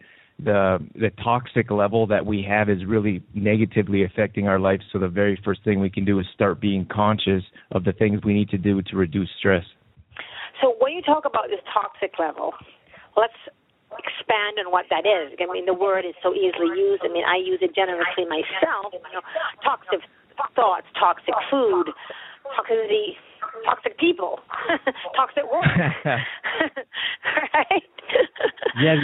the 0.43 0.79
the 0.95 1.11
toxic 1.23 1.71
level 1.71 2.07
that 2.07 2.25
we 2.25 2.45
have 2.47 2.69
is 2.69 2.83
really 2.85 3.23
negatively 3.33 4.03
affecting 4.03 4.47
our 4.47 4.59
life. 4.59 4.81
So 4.91 4.99
the 4.99 5.07
very 5.07 5.39
first 5.45 5.63
thing 5.63 5.79
we 5.79 5.89
can 5.89 6.03
do 6.03 6.19
is 6.19 6.25
start 6.33 6.59
being 6.59 6.85
conscious 6.91 7.43
of 7.71 7.83
the 7.83 7.93
things 7.93 8.19
we 8.25 8.33
need 8.33 8.49
to 8.49 8.57
do 8.57 8.81
to 8.81 8.97
reduce 8.97 9.29
stress. 9.39 9.63
You 10.95 11.03
talk 11.03 11.27
about 11.27 11.51
this 11.51 11.59
toxic 11.75 12.15
level, 12.17 12.55
let's 13.19 13.35
expand 13.99 14.63
on 14.63 14.71
what 14.71 14.87
that 14.87 15.03
is. 15.03 15.35
I 15.35 15.51
mean, 15.51 15.67
the 15.67 15.75
word 15.75 16.07
is 16.07 16.15
so 16.23 16.31
easily 16.31 16.71
used. 16.71 17.03
I 17.03 17.11
mean, 17.11 17.27
I 17.27 17.35
use 17.35 17.59
it 17.59 17.75
generously 17.75 18.23
myself. 18.23 18.95
You 18.95 19.03
know, 19.11 19.19
toxic 19.59 19.99
thoughts, 20.55 20.87
toxic 20.95 21.35
food, 21.51 21.91
toxicity, 22.55 23.19
toxic 23.67 23.99
people, 23.99 24.39
toxic 25.19 25.43
work. 25.51 25.67
right? 27.53 27.83
yeah, 28.79 28.95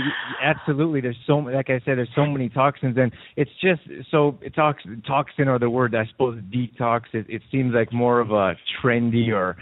absolutely. 0.42 1.02
There's 1.02 1.20
so 1.28 1.44
like 1.44 1.70
I 1.70 1.84
said, 1.84 2.00
there's 2.00 2.16
so 2.16 2.26
many 2.26 2.48
toxins, 2.48 2.96
and 2.98 3.12
it's 3.36 3.52
just 3.62 3.82
so 4.10 4.40
tox, 4.56 4.82
toxin 5.06 5.50
or 5.50 5.60
the 5.60 5.70
word 5.70 5.94
I 5.94 6.06
suppose 6.08 6.40
detox. 6.56 7.02
It, 7.12 7.26
it 7.28 7.42
seems 7.52 7.74
like 7.74 7.92
more 7.92 8.22
of 8.22 8.32
a 8.32 8.56
trendy 8.82 9.34
or 9.34 9.58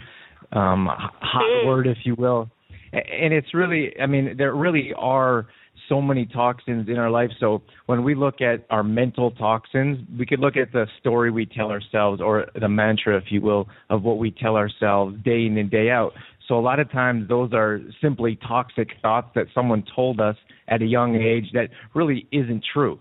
um 0.51 0.87
hot 0.87 1.43
mm. 1.43 1.67
word, 1.67 1.87
if 1.87 1.97
you 2.03 2.15
will. 2.15 2.49
And 2.91 3.33
it's 3.33 3.53
really 3.53 3.93
i 4.01 4.07
mean 4.07 4.35
there 4.37 4.55
really 4.55 4.93
are 4.97 5.47
so 5.87 6.01
many 6.01 6.25
toxins 6.27 6.87
in 6.87 6.97
our 6.97 7.09
life. 7.09 7.31
So 7.39 7.63
when 7.87 8.03
we 8.03 8.13
look 8.13 8.41
at 8.41 8.65
our 8.69 8.83
mental 8.83 9.31
toxins 9.31 9.99
we 10.17 10.25
could 10.25 10.39
look 10.39 10.57
at 10.57 10.71
the 10.71 10.85
story 10.99 11.31
we 11.31 11.45
tell 11.45 11.71
ourselves 11.71 12.21
or 12.21 12.47
the 12.59 12.69
mantra 12.69 13.17
if 13.17 13.25
you 13.29 13.41
will 13.41 13.67
of 13.89 14.03
what 14.03 14.17
we 14.17 14.31
tell 14.31 14.55
ourselves 14.55 15.15
day 15.23 15.45
in 15.45 15.57
and 15.57 15.69
day 15.69 15.89
out. 15.89 16.13
So 16.47 16.57
a 16.57 16.61
lot 16.61 16.79
of 16.79 16.91
times 16.91 17.29
those 17.29 17.51
are 17.53 17.79
simply 18.01 18.37
toxic 18.47 18.89
thoughts 19.03 19.29
that 19.35 19.45
someone 19.53 19.83
told 19.95 20.19
us 20.19 20.35
at 20.67 20.81
a 20.81 20.85
young 20.85 21.15
age 21.15 21.45
that 21.53 21.69
really 21.93 22.27
isn't 22.31 22.63
true. 22.73 22.99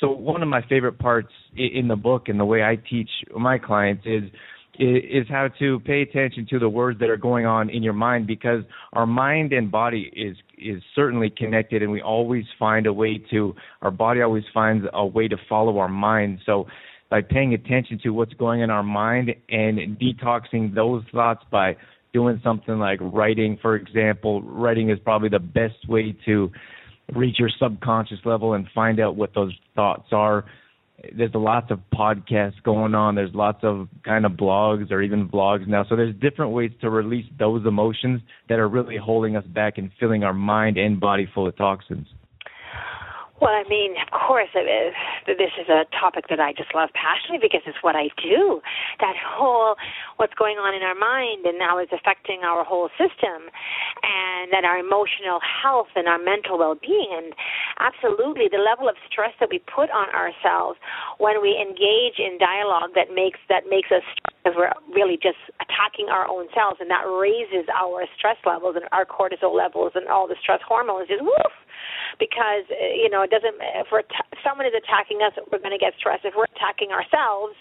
So 0.00 0.10
one 0.10 0.42
of 0.42 0.48
my 0.48 0.62
favorite 0.68 0.98
parts 0.98 1.32
in 1.56 1.88
the 1.88 1.96
book 1.96 2.28
and 2.28 2.38
the 2.38 2.44
way 2.44 2.62
I 2.62 2.76
teach 2.76 3.10
my 3.36 3.58
clients 3.58 4.04
is 4.06 4.22
is 4.78 5.26
how 5.28 5.48
to 5.58 5.80
pay 5.80 6.02
attention 6.02 6.46
to 6.50 6.58
the 6.58 6.68
words 6.68 6.98
that 7.00 7.08
are 7.08 7.16
going 7.16 7.46
on 7.46 7.70
in 7.70 7.82
your 7.82 7.92
mind 7.92 8.26
because 8.26 8.64
our 8.92 9.06
mind 9.06 9.52
and 9.52 9.70
body 9.70 10.10
is 10.14 10.36
is 10.58 10.82
certainly 10.94 11.30
connected 11.30 11.82
and 11.82 11.90
we 11.90 12.00
always 12.00 12.44
find 12.58 12.86
a 12.86 12.92
way 12.92 13.22
to 13.30 13.54
our 13.82 13.90
body 13.90 14.20
always 14.20 14.44
finds 14.52 14.86
a 14.92 15.06
way 15.06 15.28
to 15.28 15.36
follow 15.48 15.78
our 15.78 15.88
mind 15.88 16.38
so 16.44 16.66
by 17.10 17.20
paying 17.20 17.54
attention 17.54 18.00
to 18.02 18.10
what's 18.10 18.32
going 18.34 18.60
in 18.62 18.70
our 18.70 18.82
mind 18.82 19.30
and 19.48 19.78
detoxing 19.98 20.74
those 20.74 21.02
thoughts 21.12 21.44
by 21.50 21.76
doing 22.12 22.40
something 22.42 22.78
like 22.78 22.98
writing 23.00 23.58
for 23.62 23.76
example 23.76 24.42
writing 24.42 24.90
is 24.90 24.98
probably 25.04 25.28
the 25.28 25.38
best 25.38 25.88
way 25.88 26.16
to 26.24 26.50
reach 27.14 27.38
your 27.38 27.50
subconscious 27.60 28.18
level 28.24 28.54
and 28.54 28.66
find 28.74 29.00
out 29.00 29.16
what 29.16 29.34
those 29.34 29.52
thoughts 29.74 30.08
are. 30.12 30.44
There's 31.16 31.34
lots 31.34 31.70
of 31.70 31.80
podcasts 31.92 32.62
going 32.62 32.94
on. 32.94 33.14
There's 33.14 33.34
lots 33.34 33.58
of 33.62 33.88
kind 34.04 34.24
of 34.24 34.32
blogs 34.32 34.90
or 34.90 35.02
even 35.02 35.28
vlogs 35.28 35.66
now. 35.66 35.84
So 35.88 35.96
there's 35.96 36.14
different 36.16 36.52
ways 36.52 36.70
to 36.80 36.90
release 36.90 37.26
those 37.38 37.66
emotions 37.66 38.20
that 38.48 38.58
are 38.58 38.68
really 38.68 38.96
holding 38.96 39.36
us 39.36 39.44
back 39.46 39.78
and 39.78 39.90
filling 39.98 40.24
our 40.24 40.32
mind 40.32 40.78
and 40.78 41.00
body 41.00 41.28
full 41.34 41.46
of 41.48 41.56
toxins. 41.56 42.06
Well, 43.40 43.50
I 43.50 43.66
mean, 43.68 43.96
of 43.98 44.08
course, 44.14 44.48
it 44.54 44.70
is. 44.70 44.94
This 45.26 45.50
is 45.58 45.68
a 45.68 45.84
topic 45.90 46.30
that 46.30 46.38
I 46.38 46.52
just 46.52 46.72
love 46.72 46.90
passionately 46.94 47.42
because 47.42 47.66
it's 47.66 47.82
what 47.82 47.96
I 47.96 48.08
do. 48.22 48.62
That 49.00 49.16
whole 49.18 49.74
what's 50.16 50.34
going 50.34 50.56
on 50.56 50.70
in 50.72 50.86
our 50.86 50.94
mind 50.94 51.44
and 51.44 51.58
how 51.60 51.78
it's 51.78 51.92
affecting 51.92 52.46
our 52.46 52.62
whole 52.62 52.88
system, 52.94 53.50
and 54.06 54.54
then 54.54 54.64
our 54.64 54.78
emotional 54.78 55.42
health 55.42 55.90
and 55.96 56.06
our 56.06 56.18
mental 56.18 56.58
well-being. 56.58 57.10
And 57.10 57.34
absolutely, 57.82 58.46
the 58.46 58.62
level 58.62 58.88
of 58.88 58.94
stress 59.10 59.34
that 59.40 59.50
we 59.50 59.58
put 59.58 59.90
on 59.90 60.08
ourselves 60.14 60.78
when 61.18 61.42
we 61.42 61.58
engage 61.58 62.22
in 62.22 62.38
dialogue 62.38 62.94
that 62.94 63.10
makes 63.12 63.42
that 63.50 63.66
makes 63.68 63.90
us 63.90 64.06
because 64.44 64.60
we're 64.60 64.76
really 64.92 65.16
just 65.16 65.40
attacking 65.56 66.12
our 66.12 66.28
own 66.28 66.52
cells, 66.52 66.76
and 66.76 66.92
that 66.92 67.08
raises 67.08 67.64
our 67.72 68.04
stress 68.12 68.36
levels 68.44 68.76
and 68.76 68.84
our 68.92 69.08
cortisol 69.08 69.56
levels 69.56 69.92
and 69.96 70.06
all 70.08 70.28
the 70.28 70.36
stress 70.36 70.60
hormones. 70.68 71.08
Just 71.08 71.24
woof 71.24 71.54
because 72.20 72.68
uh, 72.68 72.92
you 72.92 73.08
know 73.08 73.24
it 73.24 73.32
doesn't. 73.32 73.56
If 73.80 73.88
we're 73.88 74.04
t- 74.04 74.28
someone 74.44 74.68
is 74.68 74.76
attacking 74.76 75.24
us, 75.24 75.32
we're 75.48 75.64
going 75.64 75.72
to 75.72 75.80
get 75.80 75.96
stressed. 75.96 76.28
If 76.28 76.36
we're 76.36 76.52
attacking 76.52 76.92
ourselves, 76.92 77.56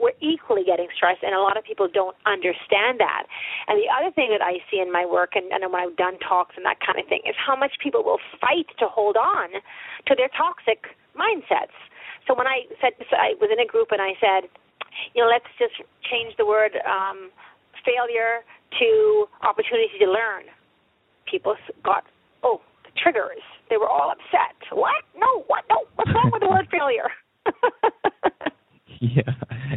we're 0.00 0.16
equally 0.24 0.64
getting 0.64 0.88
stressed, 0.96 1.20
and 1.20 1.36
a 1.36 1.40
lot 1.40 1.60
of 1.60 1.64
people 1.68 1.84
don't 1.84 2.16
understand 2.24 2.96
that. 2.96 3.28
And 3.68 3.76
the 3.76 3.92
other 3.92 4.08
thing 4.08 4.32
that 4.32 4.40
I 4.40 4.64
see 4.72 4.80
in 4.80 4.88
my 4.88 5.04
work, 5.04 5.36
and, 5.36 5.52
and 5.52 5.60
when 5.68 5.84
I've 5.84 6.00
done 6.00 6.16
talks 6.24 6.56
and 6.56 6.64
that 6.64 6.80
kind 6.80 6.96
of 6.96 7.04
thing, 7.12 7.20
is 7.28 7.36
how 7.36 7.56
much 7.56 7.76
people 7.76 8.04
will 8.04 8.20
fight 8.40 8.72
to 8.80 8.88
hold 8.88 9.20
on 9.20 9.60
to 10.08 10.12
their 10.16 10.32
toxic 10.32 10.96
mindsets. 11.12 11.76
So 12.24 12.34
when 12.34 12.48
I 12.48 12.64
said 12.80 12.96
I 13.12 13.36
was 13.40 13.52
in 13.52 13.60
a 13.60 13.68
group 13.68 13.92
and 13.92 14.02
I 14.02 14.16
said, 14.16 14.48
you 15.14 15.22
know, 15.22 15.28
let's 15.28 15.48
just 15.58 15.74
change 16.10 16.34
the 16.36 16.46
word 16.46 16.72
um, 16.86 17.30
failure 17.84 18.44
to 18.78 19.26
opportunity 19.42 19.98
to 19.98 20.06
learn. 20.06 20.44
People 21.30 21.56
got 21.84 22.04
oh 22.42 22.60
the 22.84 22.90
triggers 22.96 23.42
they 23.70 23.76
were 23.76 23.88
all 23.88 24.10
upset. 24.10 24.54
What? 24.70 25.02
No, 25.16 25.42
what? 25.46 25.64
No, 25.70 25.84
what's 25.96 26.10
wrong 26.14 26.30
with 26.32 26.42
the 26.42 26.48
word 26.48 26.68
failure? 26.70 27.10
yeah. 29.00 29.22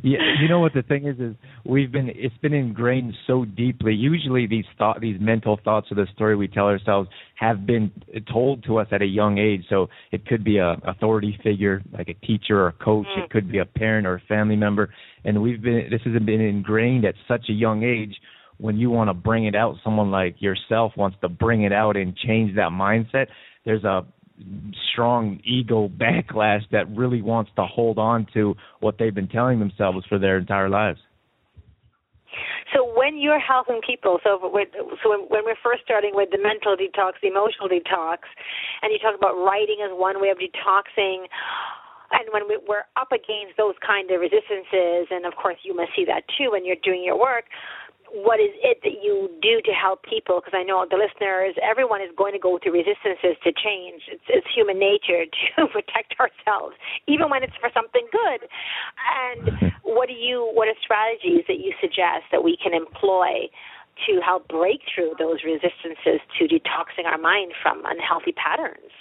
Yeah 0.03 0.29
you 0.39 0.47
know 0.47 0.59
what 0.59 0.73
the 0.73 0.81
thing 0.81 1.05
is 1.07 1.19
is 1.19 1.35
we've 1.65 1.91
been 1.91 2.09
it's 2.13 2.35
been 2.37 2.53
ingrained 2.53 3.13
so 3.27 3.45
deeply. 3.45 3.93
Usually 3.93 4.47
these 4.47 4.65
thought 4.77 5.01
these 5.01 5.19
mental 5.19 5.59
thoughts 5.63 5.87
of 5.91 5.97
the 5.97 6.07
story 6.13 6.35
we 6.35 6.47
tell 6.47 6.65
ourselves 6.65 7.09
have 7.35 7.65
been 7.65 7.91
told 8.31 8.63
to 8.65 8.77
us 8.77 8.87
at 8.91 9.01
a 9.01 9.05
young 9.05 9.37
age. 9.37 9.63
So 9.69 9.87
it 10.11 10.25
could 10.25 10.43
be 10.43 10.57
a 10.57 10.77
authority 10.85 11.37
figure 11.43 11.81
like 11.91 12.09
a 12.09 12.25
teacher 12.25 12.61
or 12.61 12.67
a 12.69 12.73
coach. 12.73 13.07
Mm. 13.07 13.25
it 13.25 13.29
could 13.29 13.51
be 13.51 13.59
a 13.59 13.65
parent 13.65 14.07
or 14.07 14.15
a 14.15 14.21
family 14.27 14.55
member. 14.55 14.93
And 15.23 15.41
we've 15.41 15.61
been 15.61 15.87
this 15.89 16.01
has 16.05 16.13
been 16.21 16.41
ingrained 16.41 17.05
at 17.05 17.15
such 17.27 17.45
a 17.49 17.53
young 17.53 17.83
age. 17.83 18.15
When 18.57 18.77
you 18.77 18.89
want 18.89 19.09
to 19.09 19.13
bring 19.13 19.45
it 19.45 19.55
out 19.55 19.75
someone 19.83 20.11
like 20.11 20.41
yourself 20.41 20.91
wants 20.97 21.17
to 21.21 21.29
bring 21.29 21.63
it 21.63 21.71
out 21.71 21.95
and 21.95 22.15
change 22.15 22.55
that 22.55 22.71
mindset 22.71 23.27
there's 23.65 23.83
a 23.83 24.05
strong 24.91 25.39
ego 25.43 25.89
backlash 25.89 26.63
that 26.71 26.89
really 26.95 27.21
wants 27.21 27.51
to 27.55 27.65
hold 27.65 27.97
on 27.97 28.27
to 28.33 28.55
what 28.79 28.97
they've 28.97 29.15
been 29.15 29.27
telling 29.27 29.59
themselves 29.59 30.05
for 30.07 30.19
their 30.19 30.37
entire 30.37 30.69
lives. 30.69 30.99
So 32.73 32.85
when 32.85 33.17
you're 33.17 33.39
helping 33.39 33.81
people, 33.81 34.19
so 34.23 34.39
with, 34.41 34.69
so 35.01 35.09
when, 35.09 35.43
we're 35.43 35.59
first 35.63 35.81
starting 35.83 36.11
with 36.13 36.29
the 36.31 36.37
mental 36.37 36.77
detox, 36.77 37.17
the 37.21 37.27
emotional 37.27 37.67
detox, 37.67 38.29
and 38.81 38.93
you 38.93 38.99
talk 38.99 39.17
about 39.17 39.33
writing 39.33 39.81
as 39.83 39.89
one 39.91 40.21
way 40.21 40.29
of 40.29 40.37
detoxing, 40.37 41.25
and 42.11 42.25
when 42.31 42.47
we, 42.47 42.59
we're 42.67 42.85
up 42.95 43.11
against 43.11 43.57
those 43.57 43.73
kind 43.85 44.09
of 44.11 44.21
resistances, 44.21 45.09
and 45.09 45.25
of 45.25 45.33
course 45.35 45.57
you 45.63 45.75
must 45.75 45.89
see 45.95 46.05
that 46.05 46.23
too 46.37 46.51
when 46.51 46.65
you're 46.65 46.79
doing 46.83 47.03
your 47.03 47.19
work 47.19 47.45
what 48.13 48.39
is 48.39 48.49
it 48.63 48.81
that 48.83 49.01
you 49.03 49.29
do 49.41 49.61
to 49.61 49.71
help 49.71 50.03
people? 50.03 50.41
Because 50.41 50.57
I 50.57 50.63
know 50.63 50.85
the 50.89 50.97
listeners, 50.97 51.55
everyone 51.61 52.01
is 52.01 52.09
going 52.17 52.33
to 52.33 52.39
go 52.39 52.59
through 52.61 52.73
resistances 52.73 53.37
to 53.43 53.51
change. 53.53 54.09
It's, 54.11 54.25
it's 54.29 54.47
human 54.49 54.79
nature 54.79 55.25
to 55.25 55.67
protect 55.75 56.17
ourselves, 56.19 56.75
even 57.07 57.29
when 57.29 57.43
it's 57.43 57.55
for 57.61 57.69
something 57.73 58.05
good. 58.11 58.49
And 58.49 59.41
mm-hmm. 59.47 59.67
what 59.83 60.07
do 60.07 60.15
you? 60.15 60.49
What 60.53 60.67
are 60.67 60.77
strategies 60.81 61.45
that 61.47 61.59
you 61.61 61.73
suggest 61.81 62.29
that 62.31 62.43
we 62.43 62.57
can 62.57 62.73
employ 62.73 63.49
to 64.07 64.21
help 64.23 64.47
break 64.47 64.81
through 64.93 65.13
those 65.19 65.43
resistances 65.43 66.23
to 66.39 66.47
detoxing 66.47 67.05
our 67.05 67.17
mind 67.17 67.51
from 67.61 67.83
unhealthy 67.85 68.31
patterns? 68.31 68.91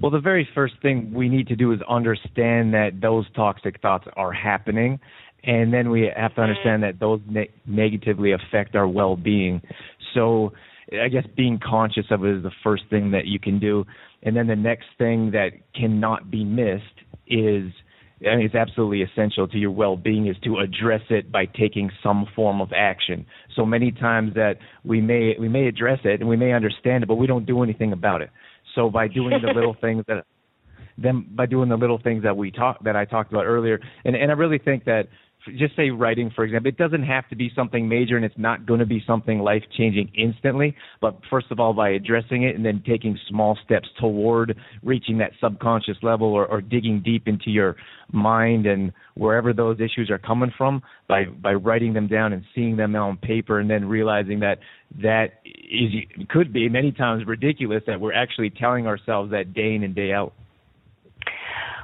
Well, 0.00 0.10
the 0.10 0.20
very 0.20 0.48
first 0.54 0.74
thing 0.80 1.12
we 1.12 1.28
need 1.28 1.48
to 1.48 1.56
do 1.56 1.72
is 1.72 1.80
understand 1.88 2.72
that 2.74 3.00
those 3.00 3.26
toxic 3.34 3.80
thoughts 3.80 4.06
are 4.16 4.32
happening 4.32 5.00
and 5.44 5.72
then 5.72 5.90
we 5.90 6.10
have 6.14 6.34
to 6.34 6.40
mm-hmm. 6.40 6.40
understand 6.40 6.82
that 6.82 7.00
those 7.00 7.20
ne- 7.28 7.50
negatively 7.66 8.32
affect 8.32 8.74
our 8.74 8.86
well-being. 8.86 9.60
So, 10.14 10.52
I 10.92 11.08
guess 11.08 11.24
being 11.36 11.58
conscious 11.58 12.04
of 12.10 12.24
it 12.24 12.36
is 12.36 12.42
the 12.42 12.50
first 12.62 12.84
thing 12.90 13.12
that 13.12 13.26
you 13.26 13.38
can 13.38 13.58
do, 13.58 13.84
and 14.22 14.36
then 14.36 14.46
the 14.46 14.56
next 14.56 14.86
thing 14.98 15.30
that 15.30 15.50
cannot 15.74 16.30
be 16.30 16.44
missed 16.44 16.82
is. 17.26 17.72
I 18.24 18.36
mean, 18.36 18.46
it's 18.46 18.54
absolutely 18.54 19.02
essential 19.02 19.48
to 19.48 19.58
your 19.58 19.72
well-being 19.72 20.28
is 20.28 20.36
to 20.44 20.58
address 20.58 21.00
it 21.10 21.32
by 21.32 21.44
taking 21.44 21.90
some 22.04 22.24
form 22.36 22.60
of 22.60 22.68
action. 22.72 23.26
So 23.56 23.66
many 23.66 23.90
times 23.90 24.34
that 24.34 24.58
we 24.84 25.00
may 25.00 25.34
we 25.40 25.48
may 25.48 25.66
address 25.66 25.98
it 26.04 26.20
and 26.20 26.28
we 26.28 26.36
may 26.36 26.52
understand 26.52 27.02
it, 27.02 27.08
but 27.08 27.16
we 27.16 27.26
don't 27.26 27.46
do 27.46 27.64
anything 27.64 27.92
about 27.92 28.22
it. 28.22 28.30
So 28.76 28.90
by 28.90 29.08
doing 29.08 29.40
the 29.42 29.52
little 29.52 29.74
things 29.80 30.04
that 30.06 30.24
then 30.98 31.26
by 31.34 31.46
doing 31.46 31.68
the 31.68 31.76
little 31.76 31.98
things 31.98 32.22
that 32.22 32.36
we 32.36 32.50
talk 32.50 32.82
that 32.84 32.96
I 32.96 33.04
talked 33.04 33.32
about 33.32 33.44
earlier, 33.44 33.80
and 34.04 34.14
and 34.14 34.30
I 34.30 34.34
really 34.34 34.58
think 34.58 34.84
that 34.84 35.08
just 35.58 35.74
say 35.76 35.90
writing 35.90 36.30
for 36.34 36.44
example 36.44 36.68
it 36.68 36.76
doesn't 36.76 37.02
have 37.02 37.28
to 37.28 37.36
be 37.36 37.50
something 37.54 37.88
major 37.88 38.16
and 38.16 38.24
it's 38.24 38.38
not 38.38 38.66
going 38.66 38.80
to 38.80 38.86
be 38.86 39.02
something 39.06 39.38
life 39.38 39.62
changing 39.76 40.10
instantly 40.16 40.74
but 41.00 41.18
first 41.30 41.46
of 41.50 41.58
all 41.58 41.72
by 41.72 41.90
addressing 41.90 42.44
it 42.44 42.54
and 42.54 42.64
then 42.64 42.82
taking 42.86 43.18
small 43.28 43.58
steps 43.64 43.88
toward 44.00 44.56
reaching 44.82 45.18
that 45.18 45.32
subconscious 45.40 45.96
level 46.02 46.28
or, 46.28 46.46
or 46.46 46.60
digging 46.60 47.02
deep 47.04 47.26
into 47.26 47.50
your 47.50 47.76
mind 48.12 48.66
and 48.66 48.92
wherever 49.14 49.52
those 49.52 49.78
issues 49.80 50.10
are 50.10 50.18
coming 50.18 50.52
from 50.56 50.82
by 51.08 51.24
by 51.24 51.52
writing 51.52 51.92
them 51.92 52.06
down 52.06 52.32
and 52.32 52.44
seeing 52.54 52.76
them 52.76 52.94
on 52.94 53.16
paper 53.16 53.58
and 53.58 53.70
then 53.70 53.84
realizing 53.86 54.40
that 54.40 54.58
that 55.02 55.40
is 55.44 55.90
could 56.28 56.52
be 56.52 56.68
many 56.68 56.92
times 56.92 57.24
ridiculous 57.26 57.82
that 57.86 58.00
we're 58.00 58.12
actually 58.12 58.50
telling 58.50 58.86
ourselves 58.86 59.30
that 59.30 59.54
day 59.54 59.74
in 59.74 59.82
and 59.82 59.94
day 59.94 60.12
out. 60.12 60.32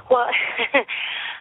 Well 0.09 0.27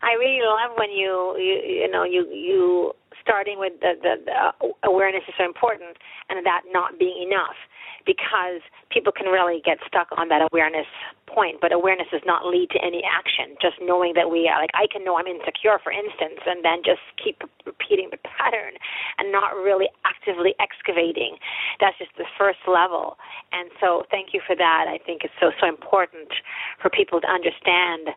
I 0.03 0.15
really 0.15 0.43
love 0.43 0.77
when 0.77 0.91
you 0.91 1.35
you, 1.39 1.85
you 1.85 1.91
know 1.91 2.05
you 2.05 2.27
you 2.31 2.93
starting 3.23 3.59
with 3.59 3.75
the, 3.81 3.93
the, 4.01 4.15
the 4.25 4.33
uh, 4.33 4.73
awareness 4.85 5.23
is 5.29 5.35
so 5.37 5.45
important 5.45 6.01
and 6.31 6.45
that 6.47 6.63
not 6.73 6.99
being 6.99 7.29
enough 7.29 7.61
because 8.07 8.65
people 8.89 9.13
can 9.13 9.29
really 9.29 9.61
get 9.61 9.77
stuck 9.85 10.09
on 10.17 10.29
that 10.33 10.41
awareness 10.49 10.89
point 11.29 11.61
but 11.61 11.73
awareness 11.77 12.09
does 12.11 12.25
not 12.25 12.47
lead 12.47 12.71
to 12.71 12.81
any 12.81 13.03
action. 13.05 13.53
Just 13.61 13.77
knowing 13.83 14.15
that 14.15 14.31
we 14.31 14.49
are 14.49 14.57
like 14.61 14.73
i 14.73 14.87
can 14.89 15.05
know 15.05 15.19
i'm 15.19 15.29
insecure 15.29 15.77
for 15.83 15.93
instance 15.93 16.41
and 16.47 16.65
then 16.65 16.81
just 16.85 17.05
keep 17.21 17.43
repeating 17.67 18.09
the 18.11 18.21
pattern 18.39 18.81
and 19.19 19.33
not 19.33 19.53
really 19.57 19.93
actively 20.09 20.55
excavating. 20.57 21.37
That's 21.81 21.99
just 21.99 22.15
the 22.17 22.29
first 22.39 22.65
level. 22.65 23.19
And 23.53 23.69
so 23.81 24.09
thank 24.11 24.33
you 24.33 24.41
for 24.47 24.57
that. 24.57 24.87
I 24.89 24.97
think 25.05 25.23
it's 25.25 25.37
so 25.37 25.53
so 25.61 25.69
important 25.69 26.33
for 26.81 26.89
people 26.89 27.21
to 27.21 27.29
understand 27.29 28.15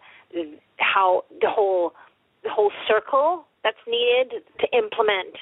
how 0.78 1.24
the 1.42 1.50
whole 1.50 1.94
the 2.44 2.50
whole 2.50 2.72
circle 2.88 3.46
that's 3.64 3.78
needed 3.88 4.42
to 4.60 4.66
implement 4.76 5.38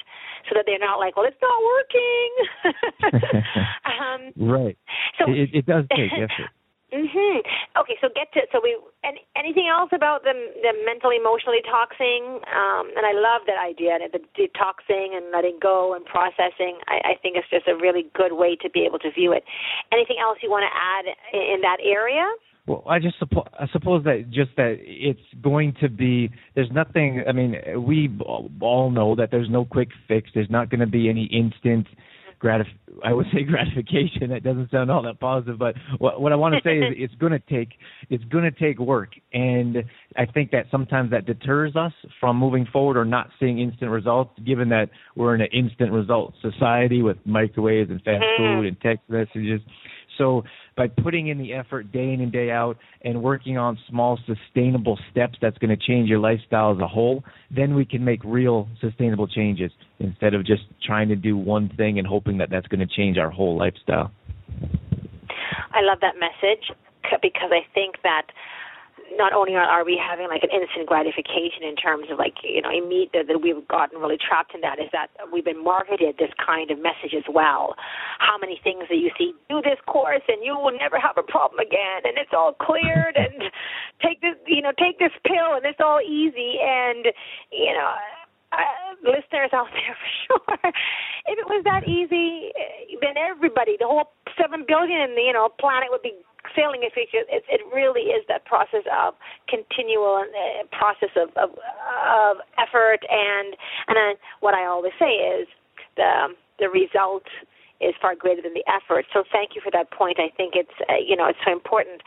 so 0.48 0.52
that 0.54 0.64
they're 0.66 0.78
not 0.78 0.98
like, 0.98 1.16
well, 1.16 1.24
it's 1.24 1.40
not 1.40 1.60
working. 1.64 2.30
um, 3.88 4.20
right. 4.36 4.76
So 5.18 5.32
it, 5.32 5.48
it 5.52 5.66
does 5.66 5.84
take 5.90 6.12
effort. 6.16 6.50
Mhm. 6.92 7.38
Okay, 7.78 7.94
so 8.00 8.08
get 8.10 8.32
to 8.34 8.42
so 8.50 8.58
we 8.60 8.76
and 9.04 9.16
anything 9.36 9.70
else 9.70 9.90
about 9.94 10.24
the 10.24 10.34
the 10.60 10.74
mental 10.84 11.10
emotional 11.14 11.54
detoxing? 11.54 12.42
Um, 12.50 12.90
and 12.98 13.06
I 13.06 13.14
love 13.14 13.46
that 13.46 13.62
idea, 13.62 13.94
and 13.94 14.10
the 14.10 14.18
detoxing 14.34 15.14
and 15.14 15.30
letting 15.30 15.58
go 15.62 15.94
and 15.94 16.04
processing. 16.04 16.82
I, 16.90 17.14
I 17.14 17.18
think 17.22 17.36
it's 17.38 17.48
just 17.48 17.68
a 17.68 17.76
really 17.76 18.10
good 18.12 18.32
way 18.34 18.56
to 18.56 18.68
be 18.68 18.82
able 18.82 18.98
to 19.06 19.10
view 19.12 19.30
it. 19.30 19.44
Anything 19.92 20.16
else 20.20 20.38
you 20.42 20.50
want 20.50 20.66
to 20.66 20.74
add 20.74 21.14
in, 21.32 21.54
in 21.54 21.60
that 21.62 21.78
area? 21.78 22.26
Well, 22.66 22.84
I 22.88 22.98
just 22.98 23.18
suppo- 23.20 23.48
I 23.58 23.66
suppose 23.72 24.04
that 24.04 24.30
just 24.30 24.50
that 24.56 24.76
it's 24.80 25.20
going 25.42 25.74
to 25.80 25.88
be 25.88 26.30
there's 26.54 26.70
nothing. 26.70 27.24
I 27.28 27.32
mean, 27.32 27.56
we 27.78 28.10
all 28.60 28.90
know 28.90 29.14
that 29.16 29.30
there's 29.30 29.50
no 29.50 29.64
quick 29.64 29.88
fix. 30.06 30.30
There's 30.34 30.50
not 30.50 30.70
going 30.70 30.80
to 30.80 30.86
be 30.86 31.08
any 31.08 31.24
instant 31.24 31.86
gratif- 32.42 32.66
I 33.04 33.12
would 33.12 33.26
say 33.32 33.42
gratification. 33.48 34.30
That 34.30 34.42
doesn't 34.42 34.70
sound 34.70 34.90
all 34.90 35.02
that 35.02 35.20
positive, 35.20 35.58
but 35.58 35.74
what, 35.98 36.20
what 36.20 36.32
I 36.32 36.36
want 36.36 36.54
to 36.54 36.60
say 36.64 36.78
is 36.78 36.94
it's 36.96 37.14
going 37.14 37.32
to 37.32 37.38
take 37.38 37.70
it's 38.08 38.24
going 38.24 38.44
to 38.44 38.50
take 38.50 38.78
work, 38.78 39.10
and 39.32 39.78
I 40.16 40.26
think 40.26 40.50
that 40.52 40.66
sometimes 40.70 41.10
that 41.10 41.26
deters 41.26 41.76
us 41.76 41.92
from 42.18 42.36
moving 42.36 42.66
forward 42.72 42.96
or 42.96 43.04
not 43.04 43.30
seeing 43.38 43.58
instant 43.58 43.90
results, 43.90 44.38
given 44.46 44.68
that 44.70 44.90
we're 45.16 45.34
in 45.34 45.40
an 45.40 45.48
instant 45.52 45.92
result 45.92 46.34
society 46.40 47.02
with 47.02 47.18
microwaves 47.24 47.90
and 47.90 48.00
fast 48.02 48.22
mm-hmm. 48.22 48.60
food 48.60 48.66
and 48.66 48.80
text 48.80 49.08
messages. 49.08 49.60
So 50.20 50.44
by 50.76 50.88
putting 50.88 51.28
in 51.28 51.38
the 51.38 51.54
effort 51.54 51.90
day 51.92 52.12
in 52.12 52.20
and 52.20 52.30
day 52.30 52.50
out 52.50 52.76
and 53.02 53.22
working 53.22 53.56
on 53.56 53.78
small 53.88 54.18
sustainable 54.26 54.98
steps 55.10 55.38
that's 55.40 55.56
going 55.58 55.70
to 55.70 55.86
change 55.86 56.10
your 56.10 56.18
lifestyle 56.18 56.72
as 56.72 56.78
a 56.78 56.86
whole, 56.86 57.24
then 57.50 57.74
we 57.74 57.86
can 57.86 58.04
make 58.04 58.22
real 58.22 58.68
sustainable 58.82 59.26
changes 59.26 59.72
instead 59.98 60.34
of 60.34 60.44
just 60.44 60.62
trying 60.84 61.08
to 61.08 61.16
do 61.16 61.38
one 61.38 61.70
thing 61.78 61.98
and 61.98 62.06
hoping 62.06 62.36
that 62.36 62.50
that's 62.50 62.66
going 62.68 62.86
to 62.86 62.94
change 62.94 63.16
our 63.16 63.30
whole 63.30 63.56
lifestyle. 63.58 64.12
I 65.72 65.80
love 65.80 65.98
that 66.02 66.16
message 66.20 66.70
because 67.22 67.50
I 67.50 67.62
think 67.72 67.96
that 68.02 68.26
not 69.16 69.32
only 69.32 69.54
are, 69.54 69.84
we 69.84 69.98
having 69.98 70.28
like 70.28 70.42
an 70.42 70.50
instant 70.50 70.86
gratification 70.86 71.64
in 71.64 71.74
terms 71.74 72.06
of 72.10 72.18
like 72.18 72.34
you 72.44 72.62
know 72.62 72.70
immediate 72.70 73.26
that 73.26 73.40
we've 73.42 73.66
gotten 73.66 73.98
really 73.98 74.18
trapped 74.18 74.54
in 74.54 74.60
that 74.60 74.78
is 74.78 74.88
that 74.92 75.10
we've 75.32 75.44
been 75.44 75.62
marketed 75.62 76.16
this 76.18 76.30
kind 76.38 76.70
of 76.70 76.78
message 76.78 77.16
as 77.16 77.24
well. 77.28 77.74
How 78.18 78.38
many 78.38 78.60
things 78.62 78.84
that 78.88 78.96
you 78.96 79.10
see 79.16 79.32
do 79.48 79.62
this 79.62 79.80
course 79.86 80.22
and 80.28 80.44
you 80.44 80.54
will 80.54 80.76
never 80.76 81.00
have 81.00 81.16
a 81.16 81.26
problem 81.26 81.58
again 81.58 82.04
and 82.04 82.18
it's 82.18 82.32
all 82.32 82.54
cleared 82.54 83.16
and 83.16 83.50
take 84.04 84.20
this 84.20 84.36
you 84.46 84.62
know 84.62 84.72
take 84.78 84.98
this 84.98 85.14
pill 85.26 85.56
and 85.56 85.64
it's 85.64 85.80
all 85.80 86.00
easy 86.00 86.60
and 86.60 87.06
you 87.50 87.72
know 87.72 87.94
uh, 88.52 88.98
listeners 89.02 89.50
out 89.54 89.70
there 89.72 89.94
for 90.02 90.10
sure. 90.26 90.72
if 91.26 91.38
it 91.38 91.46
was 91.46 91.62
that 91.64 91.86
easy, 91.86 92.50
then 93.00 93.14
everybody, 93.16 93.76
the 93.78 93.86
whole 93.86 94.10
seven 94.34 94.64
billion, 94.66 95.00
in 95.10 95.14
the 95.14 95.22
you 95.22 95.32
know, 95.32 95.48
planet 95.60 95.88
would 95.90 96.02
be 96.02 96.14
sailing 96.56 96.82
if 96.82 96.94
it, 96.96 97.08
it, 97.12 97.44
it 97.48 97.60
really 97.74 98.12
is 98.12 98.24
that 98.28 98.44
process 98.44 98.84
of 98.90 99.14
continual 99.48 100.24
uh, 100.24 100.66
process 100.74 101.10
of, 101.16 101.30
of 101.36 101.50
of 101.54 102.36
effort 102.58 103.00
and 103.08 103.56
and 103.88 104.18
what 104.40 104.54
I 104.54 104.66
always 104.66 104.92
say 104.98 105.18
is 105.18 105.48
the 105.96 106.34
the 106.58 106.68
result 106.68 107.24
is 107.80 107.94
far 108.00 108.14
greater 108.14 108.42
than 108.42 108.52
the 108.52 108.64
effort. 108.68 109.06
So 109.12 109.24
thank 109.32 109.56
you 109.56 109.62
for 109.64 109.72
that 109.72 109.90
point. 109.90 110.20
I 110.20 110.28
think 110.36 110.54
it's 110.54 110.76
uh, 110.88 111.00
you 111.00 111.16
know 111.16 111.26
it's 111.26 111.40
so 111.44 111.52
important. 111.52 112.02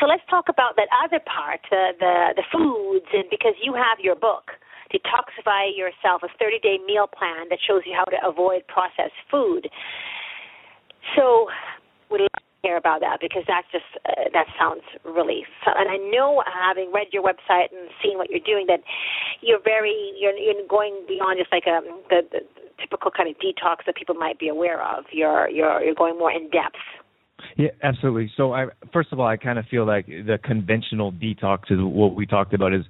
So 0.00 0.06
let's 0.06 0.22
talk 0.28 0.48
about 0.48 0.76
that 0.76 0.88
other 0.92 1.20
part, 1.24 1.60
the 1.70 1.92
the, 1.98 2.14
the 2.36 2.44
foods, 2.52 3.06
and 3.12 3.24
because 3.30 3.54
you 3.62 3.72
have 3.74 3.98
your 4.00 4.14
book, 4.14 4.52
Detoxify 4.92 5.72
Yourself, 5.74 6.22
a 6.22 6.30
30-day 6.42 6.78
meal 6.86 7.06
plan 7.06 7.48
that 7.50 7.58
shows 7.66 7.82
you 7.86 7.94
how 7.96 8.04
to 8.04 8.18
avoid 8.26 8.66
processed 8.68 9.16
food. 9.30 9.68
So 11.16 11.48
we 12.10 12.20
love 12.20 12.43
hear 12.64 12.80
about 12.80 13.04
that 13.04 13.20
because 13.20 13.44
that's 13.46 13.68
just 13.68 13.84
uh, 14.08 14.32
that 14.32 14.48
sounds 14.58 14.82
really. 15.04 15.44
And 15.68 15.88
I 15.92 16.00
know, 16.08 16.42
having 16.48 16.88
read 16.92 17.12
your 17.12 17.22
website 17.22 17.68
and 17.76 17.92
seen 18.00 18.16
what 18.16 18.30
you're 18.32 18.44
doing, 18.44 18.64
that 18.72 18.80
you're 19.44 19.62
very 19.62 20.16
you're, 20.16 20.32
you're 20.32 20.64
going 20.68 21.04
beyond 21.06 21.36
just 21.38 21.52
like 21.52 21.68
a 21.68 21.84
um, 21.84 22.00
the, 22.08 22.24
the 22.32 22.40
typical 22.80 23.10
kind 23.10 23.28
of 23.28 23.36
detox 23.36 23.84
that 23.86 23.96
people 23.96 24.14
might 24.14 24.38
be 24.38 24.48
aware 24.48 24.80
of. 24.80 25.04
You're 25.12 25.48
you're 25.50 25.84
you're 25.84 25.94
going 25.94 26.18
more 26.18 26.32
in 26.32 26.48
depth. 26.48 26.80
Yeah, 27.56 27.68
absolutely. 27.82 28.30
So, 28.36 28.52
I 28.52 28.66
first 28.92 29.12
of 29.12 29.20
all, 29.20 29.26
I 29.26 29.36
kind 29.36 29.58
of 29.58 29.66
feel 29.66 29.86
like 29.86 30.06
the 30.06 30.38
conventional 30.42 31.12
detox 31.12 31.70
is 31.70 31.78
what 31.80 32.14
we 32.14 32.26
talked 32.26 32.54
about 32.54 32.72
is 32.72 32.84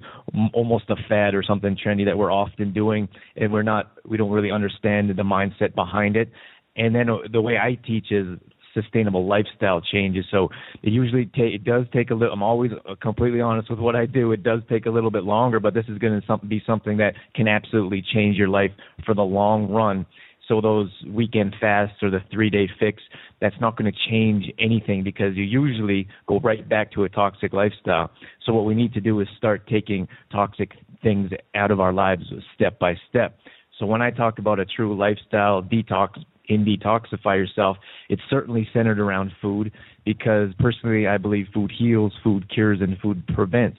almost 0.53 0.89
a 0.89 0.95
fad 1.09 1.35
or 1.35 1.43
something 1.43 1.75
trendy 1.75 2.05
that 2.05 2.17
we're 2.17 2.31
often 2.31 2.73
doing, 2.73 3.07
and 3.35 3.51
we're 3.51 3.63
not, 3.63 3.91
we 4.07 4.17
don't 4.17 4.31
really 4.31 4.51
understand 4.51 5.09
the 5.09 5.23
mindset 5.23 5.75
behind 5.75 6.15
it. 6.15 6.29
And 6.75 6.93
then 6.93 7.09
uh, 7.09 7.17
the 7.31 7.41
way 7.41 7.57
I 7.57 7.77
teach 7.85 8.11
is 8.11 8.37
sustainable 8.75 9.25
lifestyle 9.25 9.81
changes. 9.81 10.25
So 10.29 10.49
it 10.83 10.91
usually 10.91 11.25
take 11.25 11.55
it 11.55 11.63
does 11.63 11.85
take 11.91 12.11
a 12.11 12.13
little. 12.13 12.33
I'm 12.33 12.43
always 12.43 12.71
uh, 12.87 12.93
completely 13.01 13.41
honest 13.41 13.71
with 13.71 13.79
what 13.79 13.95
I 13.95 14.05
do. 14.05 14.31
It 14.33 14.43
does 14.43 14.61
take 14.69 14.85
a 14.85 14.91
little 14.91 15.09
bit 15.09 15.23
longer, 15.23 15.59
but 15.59 15.73
this 15.73 15.85
is 15.87 15.97
going 15.97 16.21
to 16.21 16.37
be 16.45 16.61
something 16.67 16.97
that 16.97 17.15
can 17.33 17.47
absolutely 17.47 18.03
change 18.13 18.37
your 18.37 18.49
life 18.49 18.71
for 19.05 19.15
the 19.15 19.23
long 19.23 19.71
run. 19.71 20.05
So 20.47 20.61
those 20.61 20.91
weekend 21.07 21.55
fasts 21.59 21.97
or 22.03 22.11
the 22.11 22.19
three 22.31 22.51
day 22.51 22.69
fix, 22.79 23.01
that's 23.41 23.55
not 23.59 23.77
going 23.77 23.91
to 23.91 24.09
change 24.09 24.45
anything 24.59 25.03
because 25.03 25.35
you 25.35 25.43
usually 25.43 26.07
go 26.27 26.39
right 26.39 26.67
back 26.67 26.91
to 26.93 27.05
a 27.05 27.09
toxic 27.09 27.51
lifestyle. 27.51 28.11
So 28.45 28.53
what 28.53 28.65
we 28.65 28.75
need 28.75 28.93
to 28.93 29.01
do 29.01 29.19
is 29.21 29.27
start 29.37 29.67
taking 29.67 30.07
toxic 30.31 30.73
things 31.01 31.31
out 31.55 31.71
of 31.71 31.79
our 31.79 31.93
lives 31.93 32.23
step 32.53 32.77
by 32.77 32.95
step. 33.09 33.37
So 33.79 33.85
when 33.85 34.01
I 34.01 34.11
talk 34.11 34.39
about 34.39 34.59
a 34.59 34.65
true 34.65 34.95
lifestyle 34.97 35.61
detox 35.61 36.23
in 36.47 36.65
Detoxify 36.65 37.37
Yourself, 37.37 37.77
it's 38.09 38.21
certainly 38.29 38.67
centered 38.73 38.99
around 38.99 39.31
food 39.41 39.71
because 40.05 40.49
personally 40.59 41.07
I 41.07 41.17
believe 41.17 41.47
food 41.53 41.71
heals, 41.77 42.13
food 42.23 42.51
cures, 42.53 42.79
and 42.81 42.97
food 42.99 43.25
prevents. 43.33 43.77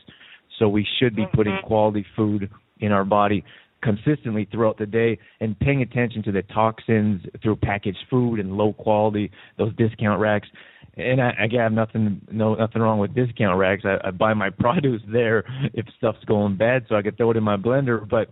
So 0.59 0.69
we 0.69 0.87
should 0.99 1.15
be 1.15 1.27
putting 1.35 1.55
mm-hmm. 1.55 1.67
quality 1.67 2.07
food 2.17 2.51
in 2.81 2.93
our 2.93 3.05
body 3.05 3.45
consistently 3.83 4.49
throughout 4.51 4.79
the 4.79 4.87
day 4.87 5.19
and 5.41 5.59
paying 5.59 5.83
attention 5.83 6.23
to 6.25 6.33
the 6.33 6.43
toxins 6.43 7.23
through 7.43 7.57
packaged 7.57 8.05
food 8.11 8.41
and 8.41 8.57
low 8.57 8.73
quality, 8.73 9.31
those 9.59 9.75
discount 9.77 10.21
racks. 10.21 10.49
And 10.97 11.21
I, 11.21 11.31
I 11.39 11.63
have 11.63 11.73
nothing, 11.73 12.23
no, 12.31 12.55
nothing 12.55 12.81
wrong 12.81 12.99
with 12.99 13.15
discount 13.15 13.59
racks. 13.59 13.83
I, 13.85 14.09
I 14.09 14.11
buy 14.11 14.35
my 14.35 14.51
produce 14.59 15.03
there 15.13 15.45
if 15.75 15.87
stuff's 15.99 16.25
going 16.25 16.57
bad, 16.57 16.87
so 16.89 16.97
I 16.97 17.03
can 17.03 17.15
throw 17.15 17.31
it 17.31 17.37
in 17.37 17.45
my 17.45 17.57
blender. 17.57 18.09
But 18.09 18.29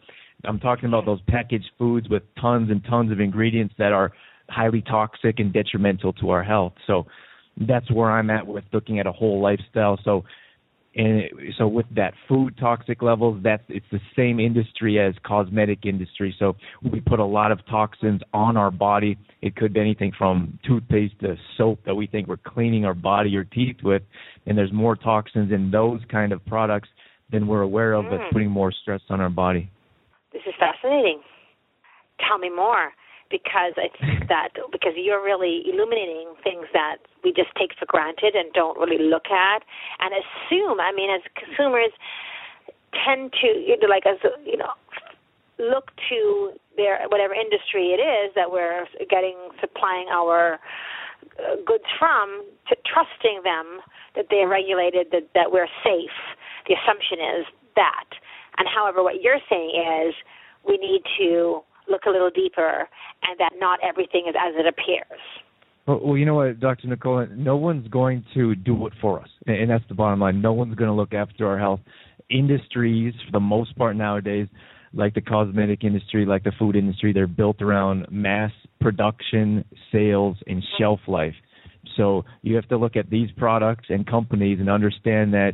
I'm 0.46 0.60
talking 0.60 0.86
about 0.86 1.06
those 1.06 1.20
packaged 1.28 1.70
foods 1.78 2.08
with 2.08 2.22
tons 2.40 2.70
and 2.70 2.84
tons 2.84 3.12
of 3.12 3.20
ingredients 3.20 3.74
that 3.78 3.92
are 3.92 4.12
highly 4.48 4.82
toxic 4.82 5.38
and 5.38 5.52
detrimental 5.52 6.12
to 6.14 6.30
our 6.30 6.42
health. 6.42 6.74
So 6.86 7.06
that's 7.56 7.90
where 7.90 8.10
I'm 8.10 8.30
at 8.30 8.46
with 8.46 8.64
looking 8.72 8.98
at 8.98 9.06
a 9.06 9.12
whole 9.12 9.40
lifestyle. 9.40 9.98
So 10.04 10.24
and 10.96 11.22
so 11.58 11.66
with 11.66 11.86
that 11.94 12.14
food 12.28 12.56
toxic 12.58 13.02
levels 13.02 13.40
that's 13.42 13.62
it's 13.68 13.86
the 13.90 14.00
same 14.16 14.38
industry 14.38 15.00
as 15.00 15.14
cosmetic 15.24 15.84
industry 15.84 16.34
so 16.38 16.54
we 16.92 17.00
put 17.00 17.18
a 17.18 17.24
lot 17.24 17.50
of 17.50 17.64
toxins 17.66 18.20
on 18.32 18.56
our 18.56 18.70
body 18.70 19.18
it 19.42 19.56
could 19.56 19.72
be 19.72 19.80
anything 19.80 20.12
from 20.16 20.58
toothpaste 20.66 21.18
to 21.20 21.36
soap 21.56 21.80
that 21.84 21.94
we 21.94 22.06
think 22.06 22.28
we're 22.28 22.36
cleaning 22.36 22.84
our 22.84 22.94
body 22.94 23.36
or 23.36 23.44
teeth 23.44 23.76
with 23.82 24.02
and 24.46 24.56
there's 24.56 24.72
more 24.72 24.94
toxins 24.94 25.52
in 25.52 25.70
those 25.70 26.00
kind 26.10 26.32
of 26.32 26.44
products 26.46 26.88
than 27.32 27.46
we're 27.46 27.62
aware 27.62 27.94
of 27.94 28.04
mm. 28.04 28.10
that's 28.10 28.32
putting 28.32 28.50
more 28.50 28.72
stress 28.72 29.00
on 29.10 29.20
our 29.20 29.30
body 29.30 29.70
this 30.34 30.42
is 30.46 30.54
fascinating. 30.58 31.22
Tell 32.20 32.36
me 32.38 32.50
more 32.50 32.92
because 33.30 33.72
I 33.78 33.88
think 33.96 34.28
that 34.32 34.50
because 34.70 34.92
you're 34.96 35.24
really 35.24 35.64
illuminating 35.64 36.34
things 36.42 36.66
that 36.74 36.98
we 37.22 37.32
just 37.32 37.54
take 37.56 37.72
for 37.78 37.86
granted 37.86 38.34
and 38.34 38.52
don't 38.52 38.76
really 38.76 39.00
look 39.00 39.30
at 39.30 39.62
and 40.00 40.12
assume. 40.12 40.80
I 40.80 40.92
mean, 40.92 41.08
as 41.08 41.22
consumers 41.32 41.94
tend 42.92 43.32
to 43.40 43.48
you 43.48 43.78
know, 43.80 43.88
like 43.88 44.04
as 44.04 44.18
you 44.44 44.58
know 44.58 44.74
look 45.58 45.90
to 46.10 46.52
their 46.76 47.06
whatever 47.08 47.32
industry 47.32 47.94
it 47.94 48.02
is 48.02 48.34
that 48.34 48.50
we're 48.50 48.86
getting 49.08 49.36
supplying 49.60 50.06
our 50.10 50.58
uh, 51.38 51.56
goods 51.64 51.86
from 51.98 52.42
to 52.68 52.74
trusting 52.84 53.40
them 53.44 53.80
that 54.16 54.26
they're 54.30 54.48
regulated 54.48 55.06
that 55.12 55.30
that 55.34 55.52
we're 55.52 55.70
safe 55.84 56.18
the 56.66 56.74
assumption 56.74 57.18
is 57.38 57.46
that 57.76 58.10
and 58.58 58.68
however, 58.74 59.02
what 59.02 59.22
you're 59.22 59.40
saying 59.48 59.72
is 60.06 60.14
we 60.66 60.76
need 60.78 61.02
to 61.18 61.60
look 61.88 62.02
a 62.06 62.10
little 62.10 62.30
deeper 62.30 62.88
and 63.22 63.38
that 63.38 63.52
not 63.58 63.78
everything 63.82 64.24
is 64.28 64.34
as 64.38 64.54
it 64.56 64.66
appears. 64.66 65.20
Well, 65.86 66.16
you 66.16 66.24
know 66.24 66.34
what, 66.34 66.60
Dr. 66.60 66.88
Nicola, 66.88 67.26
no 67.26 67.56
one's 67.56 67.88
going 67.88 68.24
to 68.32 68.54
do 68.54 68.86
it 68.86 68.94
for 69.02 69.20
us. 69.20 69.28
And 69.46 69.68
that's 69.68 69.84
the 69.88 69.94
bottom 69.94 70.20
line. 70.20 70.40
No 70.40 70.54
one's 70.54 70.74
going 70.76 70.88
to 70.88 70.94
look 70.94 71.12
after 71.12 71.46
our 71.46 71.58
health. 71.58 71.80
Industries, 72.30 73.12
for 73.26 73.32
the 73.32 73.40
most 73.40 73.76
part 73.76 73.94
nowadays, 73.94 74.48
like 74.94 75.12
the 75.12 75.20
cosmetic 75.20 75.84
industry, 75.84 76.24
like 76.24 76.42
the 76.42 76.52
food 76.58 76.74
industry, 76.74 77.12
they're 77.12 77.26
built 77.26 77.60
around 77.60 78.06
mass 78.10 78.50
production, 78.80 79.64
sales, 79.92 80.36
and 80.46 80.62
shelf 80.78 81.00
life. 81.06 81.34
So 81.96 82.24
you 82.40 82.56
have 82.56 82.68
to 82.68 82.78
look 82.78 82.96
at 82.96 83.10
these 83.10 83.28
products 83.36 83.86
and 83.90 84.06
companies 84.06 84.60
and 84.60 84.70
understand 84.70 85.34
that 85.34 85.52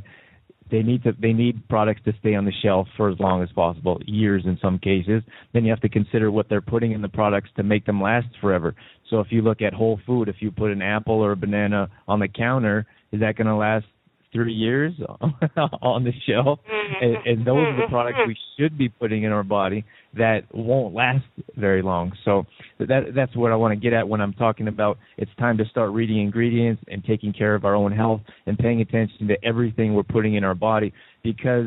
they 0.70 0.82
need 0.82 1.02
to 1.04 1.12
they 1.20 1.32
need 1.32 1.68
products 1.68 2.00
to 2.04 2.12
stay 2.20 2.34
on 2.34 2.44
the 2.44 2.52
shelf 2.62 2.88
for 2.96 3.10
as 3.10 3.18
long 3.18 3.42
as 3.42 3.48
possible, 3.52 4.00
years 4.06 4.42
in 4.46 4.58
some 4.62 4.78
cases. 4.78 5.22
Then 5.52 5.64
you 5.64 5.70
have 5.70 5.80
to 5.80 5.88
consider 5.88 6.30
what 6.30 6.48
they're 6.48 6.60
putting 6.60 6.92
in 6.92 7.02
the 7.02 7.08
products 7.08 7.50
to 7.56 7.62
make 7.62 7.86
them 7.86 8.00
last 8.00 8.28
forever. 8.40 8.74
So 9.08 9.20
if 9.20 9.28
you 9.30 9.42
look 9.42 9.62
at 9.62 9.72
whole 9.72 10.00
food, 10.06 10.28
if 10.28 10.36
you 10.40 10.50
put 10.50 10.70
an 10.70 10.82
apple 10.82 11.14
or 11.14 11.32
a 11.32 11.36
banana 11.36 11.88
on 12.06 12.20
the 12.20 12.28
counter, 12.28 12.86
is 13.12 13.20
that 13.20 13.36
going 13.36 13.48
to 13.48 13.56
last 13.56 13.86
three 14.32 14.52
years 14.52 14.92
on 15.82 16.04
the 16.04 16.12
shelf, 16.26 16.60
mm-hmm. 16.70 17.04
and, 17.04 17.16
and 17.26 17.46
those 17.46 17.56
are 17.56 17.76
the 17.76 17.82
mm-hmm. 17.82 17.92
products 17.92 18.18
we 18.26 18.36
should 18.58 18.78
be 18.78 18.88
putting 18.88 19.24
in 19.24 19.32
our 19.32 19.42
body 19.42 19.84
that 20.16 20.42
won't 20.52 20.94
last 20.94 21.24
very 21.56 21.82
long. 21.82 22.12
So 22.24 22.44
that 22.78 23.12
that's 23.14 23.34
what 23.36 23.52
I 23.52 23.56
want 23.56 23.72
to 23.72 23.80
get 23.80 23.92
at 23.92 24.08
when 24.08 24.20
I'm 24.20 24.32
talking 24.32 24.68
about 24.68 24.98
it's 25.16 25.30
time 25.38 25.56
to 25.58 25.64
start 25.66 25.92
reading 25.92 26.20
ingredients 26.20 26.82
and 26.88 27.04
taking 27.04 27.32
care 27.32 27.54
of 27.54 27.64
our 27.64 27.74
own 27.74 27.92
health 27.92 28.20
and 28.46 28.58
paying 28.58 28.80
attention 28.80 29.28
to 29.28 29.44
everything 29.44 29.94
we're 29.94 30.02
putting 30.02 30.34
in 30.34 30.44
our 30.44 30.54
body 30.54 30.92
because 31.22 31.66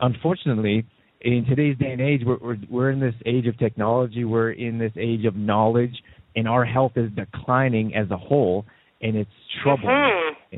unfortunately 0.00 0.86
in 1.20 1.44
today's 1.48 1.76
day 1.78 1.92
and 1.92 2.00
age 2.00 2.22
we're 2.24 2.38
we're, 2.38 2.56
we're 2.70 2.90
in 2.90 3.00
this 3.00 3.14
age 3.26 3.46
of 3.46 3.58
technology, 3.58 4.24
we're 4.24 4.52
in 4.52 4.78
this 4.78 4.92
age 4.96 5.24
of 5.24 5.36
knowledge 5.36 5.94
and 6.34 6.48
our 6.48 6.64
health 6.64 6.92
is 6.96 7.10
declining 7.12 7.94
as 7.94 8.10
a 8.10 8.16
whole 8.16 8.64
and 9.02 9.16
it's 9.16 9.30
troubling. 9.62 9.88
Mm-hmm. 9.88 10.56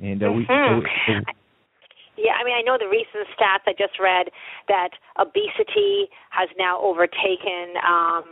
And 0.00 0.22
uh, 0.22 0.32
we, 0.32 0.44
mm-hmm. 0.46 1.20
Yeah, 2.16 2.32
I 2.40 2.44
mean, 2.44 2.54
I 2.56 2.62
know 2.62 2.78
the 2.80 2.88
recent 2.88 3.28
stats 3.36 3.68
I 3.68 3.72
just 3.76 4.00
read 4.00 4.28
that 4.68 4.90
obesity 5.20 6.08
has 6.30 6.48
now 6.58 6.80
overtaken, 6.80 7.76
um, 7.86 8.24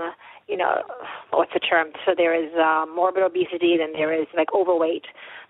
you 0.48 0.56
know, 0.56 0.80
what's 1.30 1.52
the 1.52 1.60
term? 1.60 1.88
So 2.06 2.14
there 2.16 2.32
is 2.34 2.50
uh, 2.56 2.86
morbid 2.88 3.22
obesity, 3.22 3.76
then 3.76 3.92
there 3.92 4.12
is 4.12 4.26
like 4.34 4.48
overweight. 4.54 5.04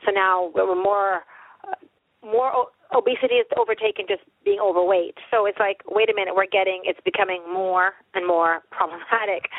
So 0.04 0.10
now 0.10 0.50
we're 0.54 0.74
more, 0.74 1.22
uh, 1.62 1.78
more 2.26 2.66
obesity 2.94 3.42
is 3.42 3.46
overtaken 3.58 4.06
just 4.08 4.22
being 4.44 4.60
overweight. 4.62 5.18
So 5.30 5.46
it's 5.46 5.58
like, 5.58 5.82
wait 5.84 6.08
a 6.08 6.14
minute, 6.14 6.34
we're 6.34 6.46
getting, 6.50 6.82
it's 6.84 7.00
becoming 7.04 7.42
more 7.50 7.92
and 8.14 8.26
more 8.26 8.62
problematic. 8.70 9.50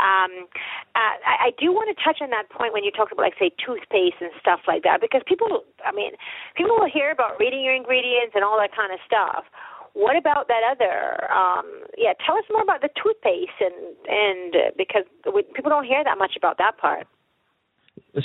Um, 0.00 0.48
uh, 0.96 1.16
I, 1.22 1.48
I 1.48 1.50
do 1.60 1.70
want 1.70 1.92
to 1.92 1.96
touch 2.02 2.18
on 2.24 2.30
that 2.30 2.48
point 2.48 2.72
when 2.72 2.82
you 2.82 2.90
talk 2.90 3.12
about, 3.12 3.22
like, 3.22 3.38
say, 3.38 3.52
toothpaste 3.60 4.18
and 4.20 4.32
stuff 4.40 4.60
like 4.66 4.82
that, 4.82 5.00
because 5.00 5.22
people, 5.26 5.62
I 5.84 5.92
mean, 5.92 6.12
people 6.56 6.76
will 6.80 6.90
hear 6.90 7.12
about 7.12 7.38
reading 7.38 7.62
your 7.62 7.74
ingredients 7.74 8.32
and 8.34 8.42
all 8.42 8.58
that 8.58 8.74
kind 8.74 8.92
of 8.92 8.98
stuff. 9.04 9.44
What 9.92 10.16
about 10.16 10.46
that 10.48 10.62
other? 10.70 11.30
Um, 11.32 11.66
yeah, 11.98 12.12
tell 12.24 12.36
us 12.36 12.44
more 12.48 12.62
about 12.62 12.80
the 12.80 12.90
toothpaste 12.94 13.58
and 13.58 13.74
and 14.06 14.54
uh, 14.54 14.70
because 14.78 15.02
we, 15.34 15.42
people 15.42 15.68
don't 15.68 15.84
hear 15.84 16.04
that 16.04 16.16
much 16.16 16.34
about 16.36 16.58
that 16.58 16.78
part. 16.78 17.08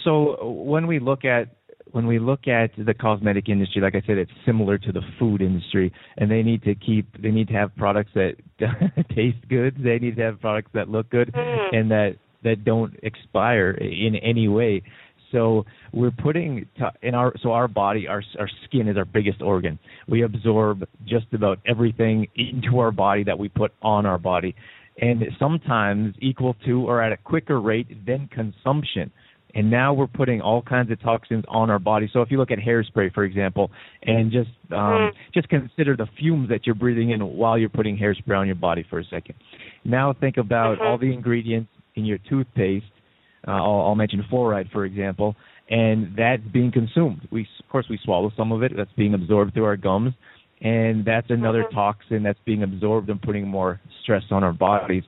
So 0.04 0.46
when 0.46 0.86
we 0.86 1.00
look 1.00 1.26
at 1.26 1.56
when 1.96 2.08
we 2.08 2.20
look 2.20 2.50
at 2.50 2.72
the 2.78 2.94
cosmetic 2.94 3.48
industry, 3.48 3.82
like 3.82 3.96
I 3.96 4.06
said, 4.06 4.18
it's 4.18 4.32
similar 4.46 4.78
to 4.78 4.92
the 4.92 5.00
food 5.18 5.42
industry, 5.42 5.94
and 6.18 6.30
they 6.30 6.44
need 6.44 6.62
to 6.64 6.76
keep, 6.76 7.08
they 7.22 7.32
need 7.32 7.48
to 7.48 7.54
have 7.54 7.74
products 7.78 8.12
that 8.16 8.34
taste 9.16 9.38
good. 9.48 9.78
They 9.82 9.98
need 10.00 10.18
to 10.18 10.24
have 10.24 10.42
products 10.42 10.72
that 10.74 10.90
look 10.90 11.10
good, 11.10 11.32
mm. 11.32 11.74
and 11.74 11.90
that 11.92 12.18
that 12.44 12.66
don't 12.66 12.94
expire 13.02 13.72
in 13.72 14.16
any 14.16 14.50
way. 14.50 14.84
So 15.32 15.66
we're 15.94 16.12
putting 16.12 16.68
in 17.02 17.16
our 17.16 17.32
so 17.42 17.54
our 17.54 17.70
body, 17.70 18.10
our 18.10 18.22
our 18.38 18.50
skin 18.66 18.90
is 18.90 18.98
our 18.98 19.06
biggest 19.06 19.42
organ. 19.42 19.80
We 20.10 20.24
absorb 20.24 20.86
just 21.08 21.28
about 21.32 21.60
everything 21.66 22.28
into 22.36 22.78
our 22.80 22.92
body 22.92 23.24
that 23.24 23.40
we 23.40 23.48
put 23.48 23.72
on 23.82 24.06
our 24.06 24.18
body, 24.18 24.54
and 25.00 25.24
sometimes 25.40 26.14
equal 26.20 26.58
to 26.66 26.86
or 26.90 27.02
at 27.02 27.14
a 27.14 27.18
quicker 27.18 27.62
rate 27.62 28.06
than 28.06 28.28
consumption 28.28 29.14
and 29.56 29.72
now 29.72 29.94
we're 29.94 30.08
putting 30.08 30.42
all 30.42 30.62
kinds 30.62 30.92
of 30.92 31.02
toxins 31.02 31.46
on 31.48 31.70
our 31.70 31.80
body. 31.80 32.10
So 32.12 32.22
if 32.22 32.30
you 32.30 32.38
look 32.38 32.52
at 32.52 32.60
hairspray, 32.60 33.14
for 33.14 33.24
example, 33.24 33.72
and 34.04 34.32
just 34.32 34.50
um, 34.72 34.78
mm. 34.78 35.10
just 35.34 35.48
consider 35.48 35.96
the 35.96 36.08
fumes 36.20 36.50
that 36.50 36.66
you're 36.66 36.76
breathing 36.76 37.12
in 37.12 37.22
while 37.22 37.58
you're 37.58 37.70
putting 37.70 37.98
hairspray 37.98 38.38
on 38.38 38.46
your 38.46 38.56
body 38.56 38.86
for 38.90 39.00
a 39.00 39.06
second. 39.06 39.36
Now 39.86 40.14
think 40.14 40.38
about 40.38 40.78
mm-hmm. 40.78 40.88
all 40.88 40.98
the 40.98 41.12
ingredients 41.12 41.70
in 41.96 42.06
your 42.06 42.18
toothpaste. 42.30 42.86
Uh, 43.48 43.52
I'll, 43.52 43.82
I'll 43.88 43.96
mention 43.96 44.24
fluoride, 44.32 44.72
for 44.72 44.86
example, 44.86 45.36
and 45.70 46.14
that's 46.18 46.44
being 46.52 46.72
consumed. 46.72 47.28
We 47.32 47.48
of 47.64 47.70
course 47.72 47.86
we 47.90 47.98
swallow 48.04 48.32
some 48.36 48.52
of 48.52 48.62
it. 48.62 48.74
That's 48.76 48.92
being 48.98 49.14
absorbed 49.14 49.54
through 49.54 49.66
our 49.66 49.78
gums, 49.78 50.14
and 50.60 51.06
that's 51.06 51.30
another 51.30 51.64
mm-hmm. 51.64 51.76
toxin 51.76 52.24
that's 52.24 52.40
being 52.46 52.64
absorbed 52.64 53.10
and 53.10 53.22
putting 53.22 53.48
more 53.48 53.80
stress 54.04 54.24
on 54.32 54.44
our 54.44 54.54
bodies 54.54 55.04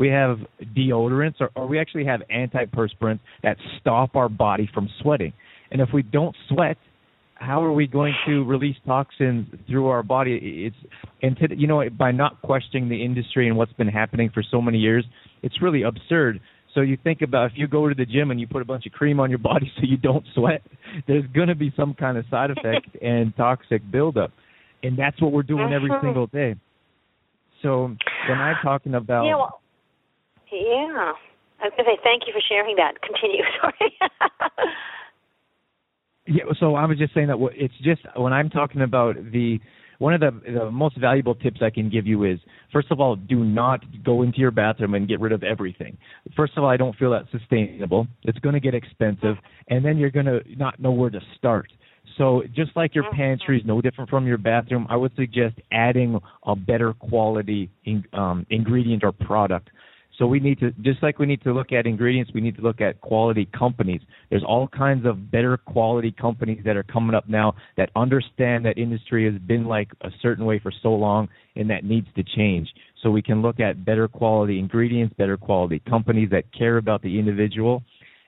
we 0.00 0.08
have 0.08 0.38
deodorants, 0.74 1.34
or, 1.40 1.50
or 1.54 1.66
we 1.66 1.78
actually 1.78 2.06
have 2.06 2.22
antiperspirants 2.34 3.20
that 3.42 3.58
stop 3.78 4.16
our 4.16 4.30
body 4.30 4.68
from 4.72 4.88
sweating. 5.02 5.34
And 5.70 5.82
if 5.82 5.90
we 5.92 6.02
don't 6.02 6.34
sweat, 6.48 6.78
how 7.34 7.62
are 7.62 7.72
we 7.72 7.86
going 7.86 8.14
to 8.26 8.42
release 8.44 8.76
toxins 8.86 9.46
through 9.68 9.88
our 9.88 10.02
body? 10.02 10.72
It's 10.72 10.92
and 11.20 11.36
to, 11.36 11.54
you 11.54 11.66
know 11.66 11.82
by 11.90 12.12
not 12.12 12.40
questioning 12.40 12.88
the 12.88 13.04
industry 13.04 13.46
and 13.46 13.58
what's 13.58 13.74
been 13.74 13.88
happening 13.88 14.30
for 14.32 14.42
so 14.50 14.62
many 14.62 14.78
years, 14.78 15.04
it's 15.42 15.60
really 15.60 15.82
absurd. 15.82 16.40
So 16.74 16.80
you 16.80 16.96
think 17.04 17.20
about 17.20 17.50
if 17.50 17.52
you 17.56 17.66
go 17.68 17.86
to 17.86 17.94
the 17.94 18.06
gym 18.06 18.30
and 18.30 18.40
you 18.40 18.46
put 18.46 18.62
a 18.62 18.64
bunch 18.64 18.86
of 18.86 18.92
cream 18.92 19.20
on 19.20 19.28
your 19.28 19.38
body 19.38 19.70
so 19.76 19.82
you 19.82 19.98
don't 19.98 20.24
sweat, 20.34 20.62
there's 21.08 21.26
going 21.34 21.48
to 21.48 21.54
be 21.54 21.74
some 21.76 21.92
kind 21.92 22.16
of 22.16 22.24
side 22.30 22.50
effect 22.50 22.88
and 23.02 23.36
toxic 23.36 23.82
buildup, 23.90 24.32
and 24.82 24.98
that's 24.98 25.20
what 25.20 25.30
we're 25.30 25.42
doing 25.42 25.74
every 25.74 25.90
single 26.00 26.26
day. 26.26 26.54
So 27.60 27.94
when 28.28 28.38
I'm 28.38 28.56
talking 28.62 28.94
about 28.94 29.24
Yeah, 29.24 29.36
well, 29.36 29.60
yeah. 30.52 31.12
I 31.60 31.64
was 31.64 31.72
going 31.76 31.84
to 31.84 31.90
say 31.92 31.98
thank 32.02 32.22
you 32.26 32.32
for 32.32 32.40
sharing 32.46 32.76
that. 32.76 33.00
Continue. 33.02 33.44
Sorry. 33.60 33.92
yeah, 36.26 36.44
so 36.58 36.74
I 36.74 36.86
was 36.86 36.98
just 36.98 37.14
saying 37.14 37.28
that 37.28 37.38
it's 37.54 37.74
just 37.82 38.02
when 38.16 38.32
I'm 38.32 38.48
talking 38.48 38.82
about 38.82 39.16
the 39.32 39.58
one 39.98 40.14
of 40.14 40.20
the, 40.20 40.30
the 40.50 40.70
most 40.70 40.96
valuable 40.98 41.34
tips 41.34 41.60
I 41.60 41.68
can 41.68 41.90
give 41.90 42.06
you 42.06 42.24
is 42.24 42.38
first 42.72 42.90
of 42.90 43.00
all, 43.00 43.16
do 43.16 43.44
not 43.44 43.80
go 44.02 44.22
into 44.22 44.38
your 44.38 44.50
bathroom 44.50 44.94
and 44.94 45.06
get 45.06 45.20
rid 45.20 45.32
of 45.32 45.42
everything. 45.42 45.98
First 46.34 46.54
of 46.56 46.64
all, 46.64 46.70
I 46.70 46.78
don't 46.78 46.96
feel 46.96 47.10
that 47.10 47.26
sustainable. 47.30 48.06
It's 48.22 48.38
going 48.38 48.54
to 48.54 48.60
get 48.60 48.74
expensive, 48.74 49.36
and 49.68 49.84
then 49.84 49.98
you're 49.98 50.10
going 50.10 50.24
to 50.24 50.40
not 50.56 50.80
know 50.80 50.90
where 50.90 51.10
to 51.10 51.20
start. 51.36 51.70
So 52.16 52.42
just 52.54 52.70
like 52.76 52.94
your 52.94 53.04
pantry 53.12 53.58
is 53.60 53.66
no 53.66 53.82
different 53.82 54.08
from 54.08 54.26
your 54.26 54.38
bathroom, 54.38 54.86
I 54.88 54.96
would 54.96 55.14
suggest 55.16 55.56
adding 55.70 56.18
a 56.44 56.56
better 56.56 56.94
quality 56.94 57.70
in, 57.84 58.04
um, 58.14 58.46
ingredient 58.50 59.04
or 59.04 59.12
product 59.12 59.68
so 60.20 60.26
we 60.26 60.38
need 60.38 60.60
to, 60.60 60.70
just 60.82 61.02
like 61.02 61.18
we 61.18 61.24
need 61.24 61.42
to 61.44 61.52
look 61.54 61.72
at 61.72 61.86
ingredients, 61.86 62.30
we 62.34 62.42
need 62.42 62.54
to 62.56 62.60
look 62.60 62.82
at 62.82 63.00
quality 63.00 63.48
companies. 63.58 64.02
There's 64.28 64.44
all 64.46 64.68
kinds 64.68 65.06
of 65.06 65.30
better 65.30 65.56
quality 65.56 66.12
companies 66.12 66.60
that 66.66 66.76
are 66.76 66.82
coming 66.82 67.14
up 67.14 67.26
now 67.26 67.54
that 67.78 67.88
understand 67.96 68.66
that 68.66 68.76
industry 68.76 69.24
has 69.24 69.40
been 69.40 69.64
like 69.64 69.88
a 70.02 70.10
certain 70.20 70.44
way 70.44 70.58
for 70.58 70.70
so 70.82 70.90
long 70.90 71.28
and 71.56 71.70
that 71.70 71.84
needs 71.84 72.06
to 72.16 72.22
change. 72.36 72.68
So 73.02 73.10
we 73.10 73.22
can 73.22 73.40
look 73.40 73.60
at 73.60 73.82
better 73.82 74.08
quality 74.08 74.58
ingredients, 74.58 75.14
better 75.16 75.38
quality 75.38 75.80
companies 75.88 76.28
that 76.32 76.44
care 76.52 76.76
about 76.76 77.00
the 77.00 77.18
individual. 77.18 77.82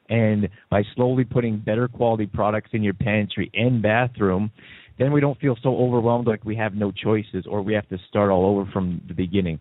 And 0.08 0.48
by 0.70 0.84
slowly 0.96 1.24
putting 1.24 1.58
better 1.58 1.88
quality 1.88 2.26
products 2.26 2.70
in 2.72 2.82
your 2.82 2.94
pantry 2.94 3.50
and 3.52 3.82
bathroom, 3.82 4.50
then 4.98 5.12
we 5.12 5.20
don't 5.20 5.38
feel 5.40 5.58
so 5.62 5.76
overwhelmed 5.76 6.26
like 6.26 6.42
we 6.44 6.56
have 6.56 6.74
no 6.74 6.90
choices 6.90 7.44
or 7.46 7.60
we 7.60 7.74
have 7.74 7.88
to 7.90 7.98
start 8.08 8.30
all 8.30 8.46
over 8.46 8.70
from 8.72 9.02
the 9.08 9.14
beginning. 9.14 9.60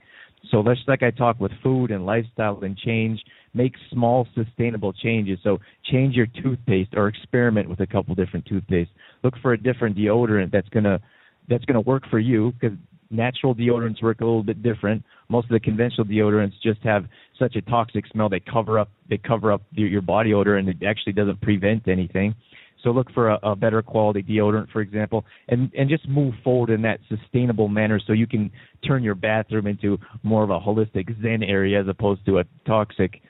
So 0.49 0.61
let's 0.61 0.79
like 0.87 1.03
I 1.03 1.11
talk 1.11 1.39
with 1.39 1.51
food 1.61 1.91
and 1.91 2.05
lifestyle 2.05 2.59
and 2.63 2.77
change, 2.77 3.23
make 3.53 3.73
small 3.91 4.27
sustainable 4.35 4.93
changes. 4.93 5.39
So 5.43 5.59
change 5.85 6.15
your 6.15 6.27
toothpaste 6.41 6.93
or 6.95 7.07
experiment 7.07 7.69
with 7.69 7.79
a 7.81 7.87
couple 7.87 8.15
different 8.15 8.45
toothpaste. 8.45 8.91
Look 9.23 9.35
for 9.41 9.53
a 9.53 9.57
different 9.57 9.97
deodorant 9.97 10.51
that's 10.51 10.69
gonna 10.69 10.99
that's 11.47 11.65
gonna 11.65 11.81
work 11.81 12.03
for 12.09 12.19
you 12.19 12.53
because 12.59 12.77
natural 13.11 13.53
deodorants 13.53 14.01
work 14.01 14.21
a 14.21 14.25
little 14.25 14.43
bit 14.43 14.63
different. 14.63 15.03
Most 15.29 15.45
of 15.45 15.51
the 15.51 15.59
conventional 15.59 16.05
deodorants 16.05 16.53
just 16.63 16.81
have 16.81 17.05
such 17.37 17.55
a 17.55 17.61
toxic 17.61 18.05
smell 18.07 18.29
they 18.29 18.39
cover 18.39 18.79
up 18.79 18.89
they 19.09 19.17
cover 19.17 19.51
up 19.51 19.61
your, 19.71 19.87
your 19.87 20.01
body 20.01 20.33
odor 20.33 20.57
and 20.57 20.69
it 20.69 20.77
actually 20.87 21.13
doesn't 21.13 21.39
prevent 21.41 21.87
anything. 21.87 22.33
So 22.83 22.91
look 22.91 23.11
for 23.13 23.29
a, 23.29 23.39
a 23.43 23.55
better 23.55 23.81
quality 23.81 24.23
deodorant, 24.23 24.71
for 24.71 24.81
example, 24.81 25.25
and 25.49 25.71
and 25.77 25.89
just 25.89 26.07
move 26.07 26.33
forward 26.43 26.69
in 26.69 26.81
that 26.83 26.99
sustainable 27.09 27.67
manner, 27.67 27.99
so 28.05 28.13
you 28.13 28.27
can 28.27 28.51
turn 28.85 29.03
your 29.03 29.15
bathroom 29.15 29.67
into 29.67 29.97
more 30.23 30.43
of 30.43 30.49
a 30.49 30.59
holistic 30.59 31.21
Zen 31.21 31.43
area 31.43 31.79
as 31.81 31.87
opposed 31.87 32.25
to 32.25 32.39
a 32.39 32.43
toxic 32.65 33.21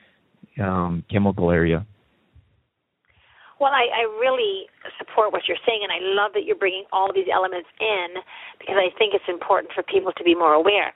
um, 0.61 1.03
chemical 1.09 1.51
area. 1.51 1.85
Well, 3.62 3.78
I, 3.78 3.93
I 3.93 4.10
really 4.17 4.65
support 4.97 5.30
what 5.30 5.45
you're 5.45 5.62
saying, 5.69 5.86
and 5.86 5.93
I 5.93 6.02
love 6.02 6.34
that 6.34 6.50
you're 6.50 6.58
bringing 6.58 6.89
all 6.89 7.13
these 7.13 7.30
elements 7.30 7.69
in 7.78 8.17
because 8.58 8.74
I 8.74 8.89
think 8.97 9.13
it's 9.13 9.30
important 9.30 9.69
for 9.69 9.86
people 9.86 10.10
to 10.17 10.24
be 10.26 10.34
more 10.34 10.58
aware. 10.58 10.89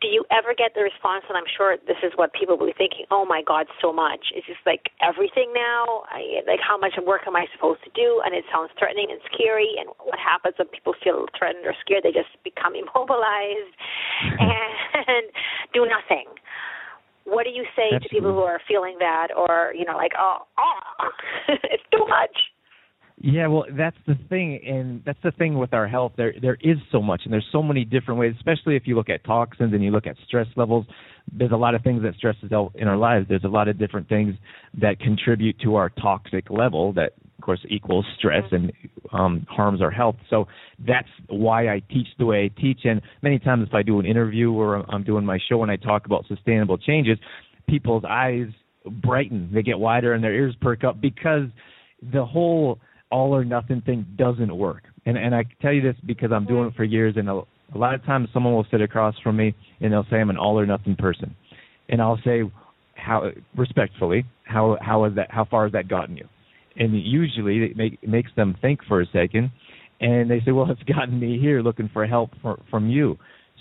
Do 0.00 0.08
you 0.08 0.24
ever 0.32 0.56
get 0.56 0.72
the 0.72 0.80
response, 0.80 1.28
and 1.28 1.36
I'm 1.36 1.44
sure 1.44 1.76
this 1.84 2.00
is 2.00 2.16
what 2.16 2.32
people 2.32 2.56
will 2.56 2.72
be 2.72 2.78
thinking, 2.80 3.04
oh 3.12 3.28
my 3.28 3.44
God, 3.44 3.68
so 3.84 3.92
much. 3.92 4.32
It's 4.32 4.48
just 4.48 4.64
like 4.64 4.88
everything 5.04 5.52
now. 5.52 6.08
I, 6.08 6.40
like, 6.48 6.64
how 6.64 6.80
much 6.80 6.96
work 7.04 7.28
am 7.28 7.36
I 7.36 7.52
supposed 7.52 7.84
to 7.84 7.92
do? 7.92 8.24
And 8.24 8.32
it 8.32 8.48
sounds 8.48 8.72
threatening 8.80 9.12
and 9.12 9.20
scary. 9.28 9.76
And 9.76 9.92
what 10.00 10.16
happens 10.16 10.56
when 10.56 10.72
people 10.72 10.96
feel 11.04 11.28
threatened 11.36 11.68
or 11.68 11.76
scared? 11.84 12.00
They 12.00 12.16
just 12.16 12.32
become 12.48 12.72
immobilized 12.80 13.76
and 14.40 15.28
do 15.76 15.84
nothing. 15.84 16.32
What 17.26 17.44
do 17.44 17.50
you 17.50 17.64
say 17.74 17.90
Absolutely. 17.92 18.08
to 18.08 18.14
people 18.14 18.32
who 18.32 18.42
are 18.42 18.60
feeling 18.68 18.96
that, 19.00 19.28
or 19.36 19.74
you 19.76 19.84
know, 19.84 19.96
like, 19.96 20.12
oh, 20.18 20.38
oh 20.58 21.08
it's 21.48 21.82
too 21.92 22.06
much? 22.08 22.30
Yeah, 23.18 23.46
well, 23.46 23.64
that's 23.76 23.96
the 24.06 24.14
thing, 24.28 24.60
and 24.66 25.02
that's 25.04 25.18
the 25.24 25.32
thing 25.32 25.58
with 25.58 25.72
our 25.72 25.88
health. 25.88 26.12
There, 26.16 26.34
there 26.40 26.58
is 26.60 26.76
so 26.92 27.00
much, 27.00 27.22
and 27.24 27.32
there's 27.32 27.48
so 27.50 27.62
many 27.62 27.84
different 27.84 28.20
ways. 28.20 28.34
Especially 28.36 28.76
if 28.76 28.82
you 28.86 28.94
look 28.94 29.08
at 29.08 29.24
toxins 29.24 29.72
and 29.72 29.82
you 29.82 29.90
look 29.90 30.06
at 30.06 30.16
stress 30.26 30.46
levels. 30.54 30.84
There's 31.32 31.50
a 31.50 31.56
lot 31.56 31.74
of 31.74 31.82
things 31.82 32.02
that 32.02 32.14
stress 32.14 32.36
us 32.44 32.52
out 32.52 32.72
in 32.74 32.86
our 32.86 32.96
lives. 32.96 33.26
There's 33.28 33.44
a 33.44 33.48
lot 33.48 33.68
of 33.68 33.78
different 33.78 34.08
things 34.08 34.34
that 34.80 35.00
contribute 35.00 35.58
to 35.60 35.76
our 35.76 35.88
toxic 35.88 36.50
level 36.50 36.92
that 36.92 37.14
of 37.38 37.44
course 37.44 37.60
equals 37.68 38.04
stress 38.18 38.44
and 38.50 38.72
um, 39.12 39.46
harms 39.48 39.82
our 39.82 39.90
health. 39.90 40.16
So 40.30 40.46
that's 40.86 41.08
why 41.28 41.68
I 41.68 41.80
teach 41.90 42.08
the 42.18 42.26
way 42.26 42.44
I 42.44 42.60
teach. 42.60 42.80
And 42.84 43.00
many 43.22 43.38
times, 43.38 43.66
if 43.68 43.74
I 43.74 43.82
do 43.82 44.00
an 44.00 44.06
interview 44.06 44.52
or 44.52 44.84
I'm 44.92 45.04
doing 45.04 45.24
my 45.24 45.38
show 45.48 45.62
and 45.62 45.70
I 45.70 45.76
talk 45.76 46.06
about 46.06 46.24
sustainable 46.28 46.78
changes, 46.78 47.18
people's 47.68 48.04
eyes 48.08 48.46
brighten, 49.02 49.50
they 49.52 49.62
get 49.62 49.78
wider, 49.78 50.14
and 50.14 50.22
their 50.22 50.34
ears 50.34 50.54
perk 50.60 50.84
up 50.84 51.00
because 51.00 51.48
the 52.12 52.24
whole 52.24 52.78
all 53.10 53.34
or 53.34 53.44
nothing 53.44 53.82
thing 53.82 54.06
doesn't 54.16 54.56
work. 54.56 54.84
And 55.04 55.16
and 55.16 55.34
I 55.34 55.44
tell 55.62 55.72
you 55.72 55.82
this 55.82 55.96
because 56.06 56.30
I'm 56.32 56.46
doing 56.46 56.68
it 56.68 56.74
for 56.74 56.84
years, 56.84 57.14
and 57.16 57.28
a, 57.28 57.42
a 57.74 57.78
lot 57.78 57.94
of 57.94 58.04
times 58.04 58.28
someone 58.32 58.54
will 58.54 58.66
sit 58.70 58.80
across 58.80 59.14
from 59.22 59.36
me 59.36 59.54
and 59.80 59.92
they'll 59.92 60.06
say 60.10 60.16
I'm 60.16 60.30
an 60.30 60.36
all 60.36 60.58
or 60.58 60.66
nothing 60.66 60.96
person, 60.96 61.34
and 61.88 62.00
I'll 62.00 62.20
say 62.24 62.42
how 62.94 63.30
respectfully 63.56 64.24
how 64.44 64.78
how 64.80 65.04
has 65.04 65.14
that 65.14 65.30
how 65.30 65.44
far 65.44 65.64
has 65.64 65.72
that 65.72 65.88
gotten 65.88 66.16
you? 66.16 66.26
And 66.76 66.94
usually 66.94 67.64
it, 67.64 67.76
make, 67.76 67.98
it 68.02 68.08
makes 68.08 68.30
them 68.36 68.56
think 68.60 68.80
for 68.86 69.00
a 69.00 69.06
second, 69.06 69.50
And 70.00 70.30
they 70.30 70.40
say, 70.44 70.52
well, 70.52 70.70
it's 70.70 70.82
gotten 70.82 71.18
me 71.18 71.38
here 71.38 71.62
looking 71.62 71.90
for 71.92 72.06
help 72.06 72.30
for, 72.42 72.60
from 72.70 72.88
you. 72.88 73.18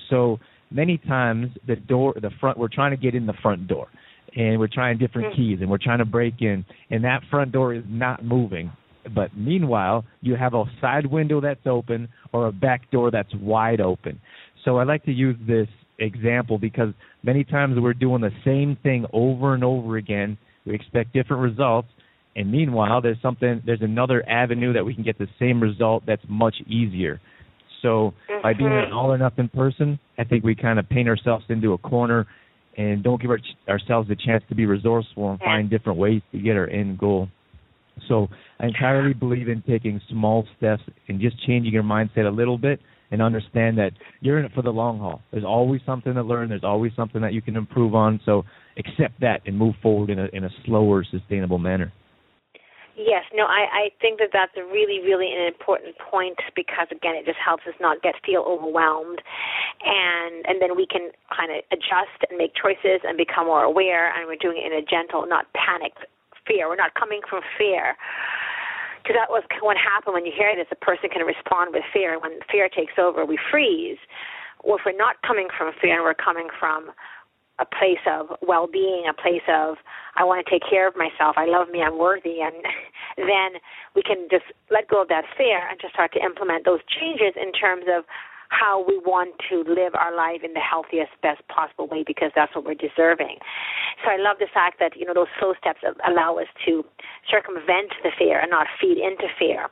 So 0.10 0.40
many 0.72 0.98
times 0.98 1.52
the 1.68 1.76
door, 1.76 2.14
the 2.16 2.32
front, 2.40 2.58
we're 2.58 2.68
trying 2.68 2.92
to 2.92 2.98
get 2.98 3.16
in 3.16 3.26
the 3.26 3.34
front 3.42 3.68
door 3.68 3.88
and 4.36 4.60
we're 4.60 4.68
trying 4.68 4.98
different 4.98 5.30
mm-hmm. 5.30 5.42
keys 5.42 5.58
and 5.62 5.70
we're 5.70 5.78
trying 5.78 6.00
to 6.00 6.06
break 6.06 6.42
in 6.42 6.66
and 6.90 7.04
that 7.04 7.22
front 7.30 7.52
door 7.52 7.74
is 7.74 7.84
not 7.88 8.24
moving. 8.24 8.72
But 9.14 9.36
meanwhile, 9.38 10.04
you 10.22 10.36
have 10.36 10.54
a 10.54 10.64
side 10.82 11.06
window 11.06 11.40
that's 11.40 11.66
open 11.66 12.10
or 12.34 12.48
a 12.48 12.52
back 12.52 12.90
door 12.92 13.12
that's 13.12 13.34
wide 13.36 13.80
open. 13.80 14.20
So 14.64 14.78
I 14.78 14.84
like 14.84 15.06
to 15.06 15.12
use 15.12 15.38
this 15.48 15.68
example 16.00 16.58
because 16.58 16.90
many 17.24 17.44
times 17.44 17.78
we're 17.80 17.94
doing 17.94 18.22
the 18.22 18.32
same 18.44 18.78
thing 18.82 19.06
over 19.14 19.54
and 19.54 19.64
over 19.64 19.98
again. 19.98 20.38
We 20.66 20.74
expect 20.74 21.14
different 21.14 21.44
results, 21.44 21.88
and 22.36 22.52
meanwhile, 22.52 23.02
there's 23.02 23.22
something, 23.22 23.62
there's 23.66 23.82
another 23.82 24.28
avenue 24.30 24.74
that 24.74 24.84
we 24.84 24.94
can 24.94 25.04
get 25.04 25.18
the 25.18 25.28
same 25.40 25.62
result 25.62 26.04
that's 26.06 26.24
much 26.28 26.56
easier. 26.68 27.22
So 27.82 28.14
mm-hmm. 28.30 28.42
by 28.42 28.54
being 28.54 28.72
an 28.72 28.86
mm-hmm. 28.86 28.98
all 28.98 29.12
or 29.12 29.18
nothing 29.18 29.48
person, 29.48 30.00
I 30.18 30.24
think 30.26 30.44
we 30.44 30.56
kind 30.56 30.80
of 30.80 30.90
paint 30.90 31.08
ourselves 31.08 31.46
into 31.50 31.74
a 31.74 31.78
corner 31.78 32.28
and 32.78 33.04
don't 33.04 33.22
give 33.22 33.32
our, 33.32 33.40
ourselves 33.70 34.10
the 34.10 34.16
chance 34.16 34.44
to 34.50 34.56
be 34.56 34.66
resourceful 34.66 35.32
and 35.32 35.40
find 35.40 35.70
different 35.70 35.98
ways 35.98 36.22
to 36.34 36.40
get 36.40 36.58
our 36.58 36.68
end 36.68 36.98
goal. 36.98 37.30
So 38.10 38.28
I 38.60 38.66
entirely 38.66 39.14
believe 39.14 39.48
in 39.48 39.62
taking 39.62 40.02
small 40.10 40.46
steps 40.58 40.84
and 41.08 41.22
just 41.22 41.42
changing 41.46 41.72
your 41.72 41.84
mindset 41.84 42.28
a 42.28 42.36
little 42.36 42.58
bit 42.58 42.82
and 43.12 43.22
understand 43.22 43.78
that 43.78 43.92
you're 44.20 44.40
in 44.40 44.46
it 44.46 44.52
for 44.54 44.62
the 44.62 44.72
long 44.72 45.00
haul. 45.00 45.22
There's 45.32 45.46
always 45.46 45.80
something 45.86 46.14
to 46.14 46.22
learn. 46.24 46.50
There's 46.50 46.66
always 46.66 46.92
something 46.98 47.22
that 47.22 47.34
you 47.34 47.42
can 47.42 47.56
improve 47.56 47.96
on. 47.96 48.20
So 48.26 48.44
accept 48.78 49.22
that 49.22 49.42
and 49.46 49.58
move 49.58 49.76
forward 49.82 50.10
in 50.10 50.20
a 50.20 50.28
in 50.34 50.44
a 50.44 50.50
slower, 50.66 51.06
sustainable 51.10 51.60
manner. 51.60 51.94
Yes, 52.96 53.24
no, 53.36 53.44
I, 53.44 53.68
I 53.68 53.84
think 54.00 54.20
that 54.20 54.32
that's 54.32 54.56
a 54.56 54.64
really, 54.64 55.04
really 55.04 55.28
an 55.28 55.44
important 55.48 56.00
point 56.00 56.40
because 56.56 56.88
again, 56.92 57.16
it 57.20 57.26
just 57.28 57.38
helps 57.44 57.68
us 57.68 57.76
not 57.80 58.02
get 58.02 58.16
feel 58.26 58.42
overwhelmed, 58.48 59.20
and 59.84 60.48
and 60.48 60.62
then 60.64 60.76
we 60.80 60.88
can 60.88 61.12
kind 61.28 61.52
of 61.52 61.60
adjust 61.76 62.24
and 62.32 62.40
make 62.40 62.56
choices 62.56 63.04
and 63.04 63.20
become 63.20 63.48
more 63.52 63.64
aware, 63.68 64.16
and 64.16 64.28
we're 64.28 64.40
doing 64.40 64.64
it 64.64 64.72
in 64.72 64.76
a 64.80 64.82
gentle, 64.82 65.28
not 65.28 65.46
panicked 65.52 66.08
fear. 66.48 66.70
We're 66.72 66.80
not 66.80 66.96
coming 66.96 67.20
from 67.30 67.42
fear 67.58 67.96
because 69.04 69.20
that 69.20 69.30
was 69.30 69.44
what 69.62 69.76
happened 69.76 70.16
when 70.16 70.26
you 70.26 70.32
hear 70.32 70.56
this. 70.56 70.68
A 70.72 70.80
person 70.80 71.10
can 71.12 71.26
respond 71.28 71.76
with 71.76 71.84
fear. 71.92 72.14
and 72.14 72.22
When 72.24 72.40
fear 72.50 72.70
takes 72.70 72.96
over, 72.98 73.26
we 73.26 73.38
freeze. 73.52 74.00
Or 74.64 74.80
if 74.80 74.86
we're 74.86 74.98
not 74.98 75.22
coming 75.22 75.48
from 75.52 75.74
fear 75.82 75.96
and 76.00 76.04
we're 76.04 76.16
coming 76.18 76.48
from 76.60 76.90
a 77.60 77.66
place 77.66 78.04
of 78.06 78.36
well-being, 78.42 79.06
a 79.10 79.14
place 79.14 79.46
of 79.48 79.78
I 80.16 80.24
want 80.24 80.46
to 80.46 80.50
take 80.50 80.64
care 80.68 80.88
of 80.88 80.96
myself, 80.96 81.36
I 81.38 81.46
love 81.46 81.70
me, 81.70 81.82
I'm 81.82 81.98
worthy, 81.98 82.42
and 82.42 82.56
then 83.18 83.62
we 83.96 84.04
can 84.04 84.28
just 84.30 84.46
let 84.72 84.88
go 84.88 85.02
of 85.02 85.08
that 85.10 85.26
fear 85.38 85.64
and 85.70 85.80
just 85.80 85.94
start 85.94 86.12
to 86.14 86.24
implement 86.24 86.66
those 86.66 86.84
changes 86.88 87.36
in 87.40 87.52
terms 87.52 87.86
of 87.88 88.04
how 88.50 88.86
we 88.88 88.98
want 89.00 89.36
to 89.50 89.64
live 89.68 89.96
our 89.96 90.16
life 90.16 90.42
in 90.44 90.54
the 90.54 90.60
healthiest, 90.60 91.12
best 91.22 91.42
possible 91.48 91.88
way 91.88 92.04
because 92.06 92.32
that's 92.36 92.54
what 92.56 92.66
we're 92.66 92.78
deserving. 92.78 93.38
So 94.04 94.12
I 94.12 94.18
love 94.18 94.38
the 94.40 94.48
fact 94.52 94.80
that 94.80 94.96
you 94.96 95.06
know 95.06 95.14
those 95.14 95.32
slow 95.40 95.54
steps 95.60 95.80
allow 96.06 96.38
us 96.38 96.48
to 96.66 96.84
circumvent 97.30 97.96
the 98.04 98.12
fear 98.18 98.40
and 98.40 98.52
not 98.52 98.68
feed 98.80 98.98
into 98.98 99.28
fear. 99.40 99.68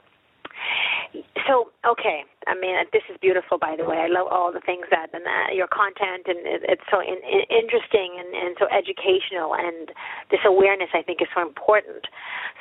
So 1.47 1.69
okay, 1.85 2.23
I 2.47 2.55
mean 2.55 2.75
this 2.91 3.03
is 3.11 3.17
beautiful. 3.21 3.57
By 3.57 3.75
the 3.77 3.85
way, 3.85 3.97
I 3.97 4.07
love 4.07 4.27
all 4.31 4.51
the 4.51 4.61
things 4.61 4.85
that 4.91 5.13
and 5.13 5.25
uh, 5.25 5.53
your 5.53 5.67
content 5.67 6.25
and 6.27 6.39
it, 6.47 6.61
it's 6.65 6.87
so 6.89 6.99
in, 7.01 7.19
in, 7.21 7.43
interesting 7.51 8.17
and, 8.17 8.31
and 8.33 8.55
so 8.57 8.65
educational 8.71 9.55
and 9.55 9.91
this 10.31 10.41
awareness 10.45 10.89
I 10.93 11.03
think 11.03 11.21
is 11.21 11.27
so 11.35 11.41
important. 11.41 12.07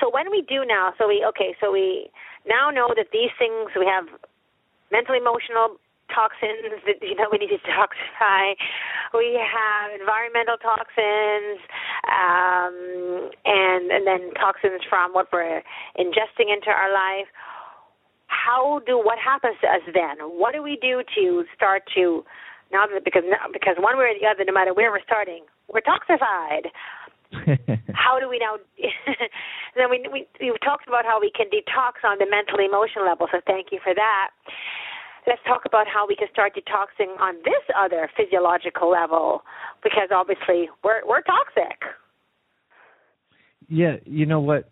So 0.00 0.10
when 0.10 0.30
we 0.30 0.42
do 0.42 0.64
now, 0.66 0.92
so 0.98 1.08
we 1.08 1.24
okay, 1.34 1.54
so 1.60 1.70
we 1.70 2.10
now 2.46 2.70
know 2.70 2.90
that 2.96 3.12
these 3.12 3.30
things 3.38 3.70
we 3.78 3.86
have 3.86 4.06
mental, 4.90 5.14
emotional 5.14 5.78
toxins 6.12 6.84
that 6.84 7.00
you 7.00 7.16
know 7.16 7.26
we 7.32 7.38
need 7.38 7.50
to 7.50 7.58
detoxify. 7.64 8.52
We 9.16 9.40
have 9.40 9.92
environmental 9.98 10.56
toxins, 10.60 11.60
um, 12.08 13.30
and 13.44 13.90
and 13.90 14.06
then 14.06 14.32
toxins 14.34 14.82
from 14.88 15.12
what 15.12 15.32
we're 15.32 15.62
ingesting 15.98 16.52
into 16.52 16.70
our 16.70 16.92
life 16.92 17.28
how 18.32 18.80
do 18.86 18.96
what 18.96 19.18
happens 19.20 19.56
to 19.60 19.68
us 19.68 19.84
then? 19.92 20.16
What 20.24 20.54
do 20.54 20.62
we 20.62 20.78
do 20.80 21.02
to 21.14 21.44
start 21.54 21.82
to 21.94 22.24
now 22.72 22.88
that 22.88 23.04
because 23.04 23.22
because 23.52 23.76
one 23.78 23.98
way 23.98 24.16
or 24.16 24.16
the 24.18 24.26
other, 24.26 24.44
no 24.44 24.52
matter 24.52 24.72
where 24.72 24.90
we're 24.90 25.04
starting, 25.04 25.44
we're 25.68 25.84
toxified. 25.84 26.72
how 27.94 28.18
do 28.18 28.28
we 28.28 28.40
now? 28.40 28.56
then 29.76 29.90
we, 29.90 30.26
we 30.40 30.52
talked 30.64 30.88
about 30.88 31.04
how 31.04 31.20
we 31.20 31.30
can 31.30 31.46
detox 31.52 32.00
on 32.04 32.18
the 32.18 32.26
mental 32.28 32.58
emotional 32.58 33.04
level. 33.04 33.28
So 33.30 33.40
thank 33.46 33.68
you 33.72 33.80
for 33.84 33.94
that. 33.94 34.30
Let's 35.26 35.40
talk 35.46 35.62
about 35.64 35.86
how 35.86 36.06
we 36.08 36.16
can 36.16 36.28
start 36.32 36.56
detoxing 36.56 37.14
on 37.20 37.36
this 37.44 37.62
other 37.78 38.10
physiological 38.16 38.90
level, 38.90 39.44
because 39.84 40.08
obviously 40.10 40.68
we're 40.82 41.04
we're 41.06 41.22
toxic. 41.22 41.78
Yeah, 43.68 43.96
you 44.04 44.26
know 44.26 44.40
what? 44.40 44.70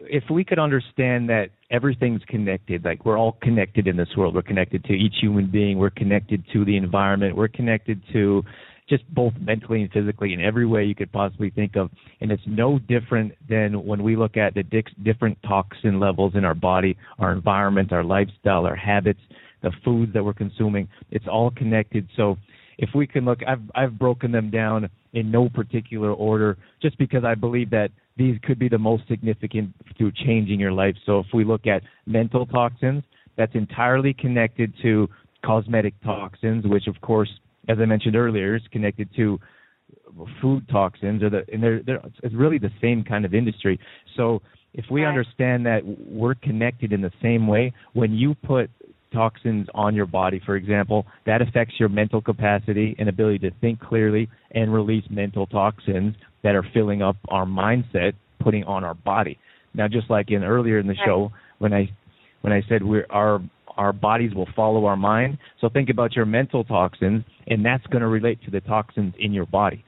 If 0.00 0.24
we 0.30 0.44
could 0.44 0.58
understand 0.58 1.28
that 1.28 1.50
everything's 1.70 2.22
connected, 2.28 2.84
like 2.84 3.04
we're 3.04 3.18
all 3.18 3.38
connected 3.42 3.86
in 3.86 3.96
this 3.96 4.08
world, 4.16 4.34
we're 4.34 4.42
connected 4.42 4.84
to 4.84 4.92
each 4.92 5.14
human 5.20 5.50
being, 5.50 5.78
we're 5.78 5.90
connected 5.90 6.44
to 6.52 6.64
the 6.64 6.76
environment, 6.76 7.36
we're 7.36 7.48
connected 7.48 8.02
to 8.12 8.42
just 8.88 9.02
both 9.14 9.32
mentally 9.40 9.82
and 9.82 9.90
physically 9.92 10.34
in 10.34 10.40
every 10.40 10.66
way 10.66 10.84
you 10.84 10.94
could 10.94 11.10
possibly 11.10 11.50
think 11.50 11.74
of. 11.76 11.90
And 12.20 12.30
it's 12.30 12.42
no 12.46 12.78
different 12.78 13.32
than 13.48 13.84
when 13.84 14.02
we 14.02 14.14
look 14.14 14.36
at 14.36 14.54
the 14.54 14.62
different 15.02 15.38
toxin 15.42 15.98
levels 15.98 16.34
in 16.34 16.44
our 16.44 16.54
body, 16.54 16.96
our 17.18 17.32
environment, 17.32 17.92
our 17.92 18.04
lifestyle, 18.04 18.66
our 18.66 18.76
habits, 18.76 19.20
the 19.62 19.72
foods 19.84 20.12
that 20.12 20.22
we're 20.22 20.34
consuming. 20.34 20.88
It's 21.10 21.24
all 21.26 21.50
connected. 21.50 22.06
So 22.16 22.36
if 22.78 22.90
we 22.94 23.06
can 23.06 23.24
look, 23.24 23.40
I've 23.46 23.62
I've 23.74 23.98
broken 23.98 24.32
them 24.32 24.50
down 24.50 24.88
in 25.12 25.30
no 25.30 25.48
particular 25.48 26.12
order, 26.12 26.56
just 26.82 26.98
because 26.98 27.24
I 27.24 27.34
believe 27.34 27.70
that 27.70 27.90
these 28.16 28.38
could 28.42 28.58
be 28.58 28.68
the 28.68 28.78
most 28.78 29.06
significant 29.08 29.74
to 29.98 30.10
changing 30.26 30.60
your 30.60 30.72
life. 30.72 30.96
So 31.06 31.20
if 31.20 31.26
we 31.32 31.44
look 31.44 31.66
at 31.66 31.82
mental 32.06 32.46
toxins, 32.46 33.02
that's 33.36 33.54
entirely 33.54 34.14
connected 34.14 34.72
to 34.82 35.08
cosmetic 35.44 35.94
toxins, 36.02 36.64
which 36.66 36.86
of 36.86 37.00
course, 37.00 37.30
as 37.68 37.78
I 37.80 37.84
mentioned 37.84 38.16
earlier, 38.16 38.56
is 38.56 38.62
connected 38.70 39.08
to 39.16 39.38
food 40.40 40.68
toxins, 40.68 41.22
or 41.22 41.30
the 41.30 41.44
and 41.52 41.62
they're, 41.62 41.82
they're 41.82 42.02
it's 42.22 42.34
really 42.34 42.58
the 42.58 42.70
same 42.80 43.04
kind 43.04 43.24
of 43.24 43.34
industry. 43.34 43.78
So 44.16 44.42
if 44.74 44.84
we 44.90 45.02
right. 45.02 45.08
understand 45.08 45.66
that 45.66 45.82
we're 45.84 46.34
connected 46.34 46.92
in 46.92 47.00
the 47.00 47.12
same 47.22 47.46
way, 47.46 47.72
when 47.92 48.12
you 48.12 48.34
put 48.34 48.70
toxins 49.14 49.66
on 49.74 49.94
your 49.94 50.06
body, 50.06 50.40
for 50.44 50.56
example, 50.56 51.06
that 51.24 51.40
affects 51.40 51.74
your 51.78 51.88
mental 51.88 52.20
capacity 52.20 52.94
and 52.98 53.08
ability 53.08 53.38
to 53.38 53.50
think 53.60 53.80
clearly 53.80 54.28
and 54.50 54.72
release 54.72 55.04
mental 55.08 55.46
toxins 55.46 56.14
that 56.42 56.54
are 56.54 56.66
filling 56.74 57.02
up 57.02 57.16
our 57.28 57.46
mindset, 57.46 58.12
putting 58.40 58.64
on 58.64 58.84
our 58.84 58.94
body. 58.94 59.38
Now, 59.74 59.88
just 59.88 60.10
like 60.10 60.30
in 60.30 60.44
earlier 60.44 60.78
in 60.78 60.86
the 60.86 60.96
show 61.06 61.32
when 61.58 61.72
I 61.72 61.90
when 62.42 62.52
I 62.52 62.62
said 62.68 62.82
we're 62.82 63.06
our 63.10 63.40
our 63.76 63.92
bodies 63.92 64.34
will 64.34 64.48
follow 64.54 64.84
our 64.84 64.96
mind. 64.96 65.38
So 65.60 65.68
think 65.68 65.88
about 65.88 66.14
your 66.14 66.26
mental 66.26 66.62
toxins, 66.64 67.24
and 67.46 67.64
that's 67.64 67.84
going 67.88 68.02
to 68.02 68.08
relate 68.08 68.38
to 68.44 68.50
the 68.50 68.60
toxins 68.60 69.14
in 69.18 69.32
your 69.32 69.46
body. 69.46 69.84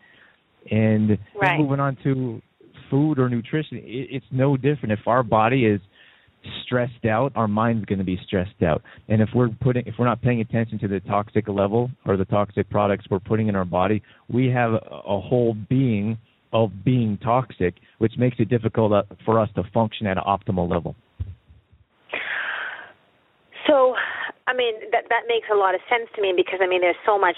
And 0.71 1.19
right. 1.41 1.59
moving 1.61 1.79
on 1.79 1.97
to 2.03 2.43
food 2.91 3.19
or 3.19 3.29
nutrition, 3.29 3.79
it, 3.79 4.09
it's 4.11 4.27
no 4.33 4.57
different. 4.57 4.93
If 4.93 5.07
our 5.07 5.23
body 5.23 5.67
is 5.67 5.81
stressed 6.65 7.05
out, 7.05 7.33
our 7.37 7.49
mind's 7.49 7.85
going 7.85 7.99
to 7.99 8.05
be 8.05 8.19
stressed 8.27 8.63
out. 8.63 8.83
And 9.09 9.23
if 9.23 9.29
we're 9.35 9.49
putting, 9.61 9.87
if 9.87 9.95
we're 9.99 10.07
not 10.07 10.23
paying 10.23 10.41
attention 10.41 10.79
to 10.81 10.89
the 10.89 11.01
toxic 11.01 11.49
level 11.49 11.91
or 12.05 12.17
the 12.17 12.25
toxic 12.25 12.69
products 12.71 13.07
we're 13.11 13.21
putting 13.21 13.49
in 13.49 13.57
our 13.57 13.65
body, 13.65 14.03
we 14.29 14.47
have 14.49 14.73
a, 14.73 15.21
whole 15.21 15.57
being 15.69 16.19
of 16.53 16.71
being 16.85 17.19
toxic, 17.23 17.75
which 17.99 18.13
makes 18.19 18.37
it 18.39 18.49
difficult 18.49 18.93
uh, 18.93 19.03
for 19.25 19.41
us 19.41 19.49
to 19.57 19.63
function 19.75 20.07
at 20.07 20.17
an 20.17 20.23
optimal 20.27 20.71
level. 20.71 20.95
So, 23.67 23.95
I 24.47 24.55
mean, 24.55 24.75
that 24.93 25.05
that 25.11 25.27
makes 25.27 25.49
a 25.53 25.57
lot 25.57 25.75
of 25.75 25.81
sense 25.91 26.09
to 26.15 26.23
me 26.23 26.33
because 26.37 26.61
I 26.63 26.67
mean, 26.69 26.81
there's 26.81 26.97
so 27.05 27.19
much. 27.19 27.37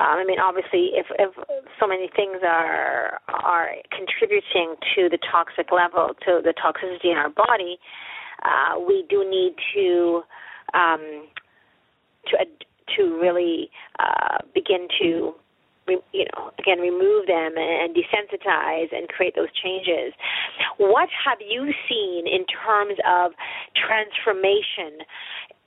Um, 0.00 0.16
I 0.16 0.24
mean, 0.24 0.40
obviously, 0.40 0.96
if 0.96 1.06
if 1.18 1.34
so 1.78 1.86
many 1.86 2.08
things 2.16 2.40
are 2.42 3.20
are 3.28 3.68
contributing 3.92 4.76
to 4.96 5.08
the 5.10 5.18
toxic 5.30 5.70
level, 5.70 6.16
to 6.24 6.40
the 6.42 6.54
toxicity 6.56 7.12
in 7.12 7.18
our 7.18 7.28
body, 7.28 7.78
uh, 8.44 8.78
we 8.78 9.04
do 9.08 9.28
need 9.28 9.54
to 9.74 10.22
um, 10.74 11.28
to 12.26 12.38
to 12.96 13.18
really 13.20 13.70
uh, 13.98 14.38
begin 14.54 14.88
to 15.00 15.34
you 15.88 16.24
know, 16.32 16.50
again, 16.58 16.78
remove 16.78 17.26
them 17.26 17.54
and 17.56 17.94
desensitize 17.94 18.94
and 18.94 19.08
create 19.08 19.34
those 19.34 19.52
changes. 19.52 20.12
What 20.78 21.08
have 21.24 21.38
you 21.40 21.72
seen 21.88 22.26
in 22.26 22.46
terms 22.46 22.98
of 23.06 23.32
transformation 23.74 25.04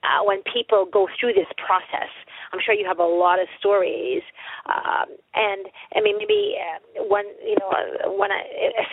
uh, 0.04 0.24
when 0.24 0.42
people 0.44 0.86
go 0.92 1.08
through 1.20 1.34
this 1.34 1.52
process 1.58 2.12
I'm 2.54 2.60
sure 2.64 2.74
you 2.74 2.86
have 2.88 3.00
a 3.00 3.06
lot 3.06 3.40
of 3.40 3.48
stories. 3.60 4.22
Um, 4.66 5.16
and 5.34 5.66
I 5.96 6.02
mean, 6.02 6.18
maybe 6.18 6.56
one, 6.98 7.26
you 7.44 7.56
know, 7.60 7.70
uh, 7.70 8.12
when 8.12 8.32
I, 8.32 8.42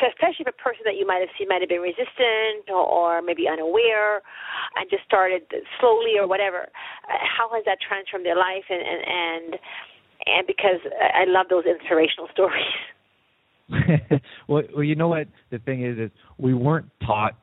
especially 0.09 0.45
if 0.47 0.53
a 0.53 0.63
person 0.63 0.83
that 0.85 0.97
you 0.97 1.07
might 1.07 1.21
have 1.21 1.33
seen 1.39 1.49
might 1.49 1.61
have 1.61 1.69
been 1.69 1.81
resistant 1.81 2.69
or, 2.69 2.85
or 2.85 3.23
maybe 3.23 3.49
unaware, 3.49 4.23
and 4.77 4.89
just 4.91 5.05
started 5.05 5.43
slowly 5.81 6.19
or 6.19 6.27
whatever. 6.27 6.69
Uh, 7.09 7.19
how 7.21 7.49
has 7.55 7.65
that 7.65 7.79
transformed 7.81 8.27
their 8.27 8.37
life? 8.37 8.65
And 8.69 8.83
and 8.83 9.03
and, 9.03 9.51
and 10.27 10.47
because 10.47 10.81
I 10.93 11.25
love 11.27 11.47
those 11.49 11.65
inspirational 11.65 12.29
stories. 12.33 12.77
well, 14.49 14.63
well, 14.75 14.85
you 14.85 14.95
know 14.95 15.09
what 15.09 15.29
the 15.51 15.59
thing 15.59 15.85
is 15.85 15.99
is 15.99 16.11
we 16.39 16.53
weren't 16.53 16.91
taught 17.07 17.37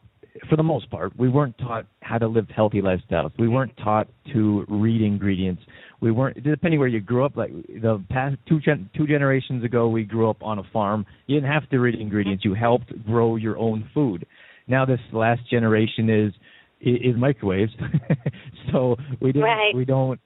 for 0.49 0.55
the 0.55 0.63
most 0.63 0.89
part, 0.89 1.17
we 1.17 1.29
weren't 1.29 1.57
taught 1.57 1.85
how 2.01 2.17
to 2.17 2.27
live 2.27 2.47
healthy 2.55 2.81
lifestyles. 2.81 3.31
We 3.37 3.47
weren't 3.47 3.75
taught 3.77 4.07
to 4.33 4.65
read 4.67 5.01
ingredients. 5.01 5.61
We 6.01 6.11
weren't 6.11 6.43
depending 6.43 6.79
where 6.79 6.87
you 6.87 7.01
grew 7.01 7.25
up. 7.25 7.35
Like 7.35 7.51
the 7.67 8.03
past 8.09 8.37
two 8.47 8.59
gen, 8.59 8.89
two 8.95 9.07
generations 9.07 9.63
ago, 9.63 9.89
we 9.89 10.03
grew 10.03 10.29
up 10.29 10.41
on 10.41 10.59
a 10.59 10.63
farm. 10.71 11.05
You 11.27 11.39
didn't 11.39 11.51
have 11.51 11.69
to 11.69 11.79
read 11.79 11.95
ingredients. 11.99 12.45
You 12.45 12.53
helped 12.53 12.91
grow 13.05 13.35
your 13.35 13.57
own 13.57 13.89
food. 13.93 14.25
Now 14.67 14.85
this 14.85 14.99
last 15.11 15.41
generation 15.49 16.09
is 16.09 16.33
is, 16.81 17.15
microwaves, 17.17 17.73
so 18.71 18.95
we 19.19 19.33
didn't 19.33 19.43
right. 19.43 19.75
we 19.75 19.83
don't 19.83 20.19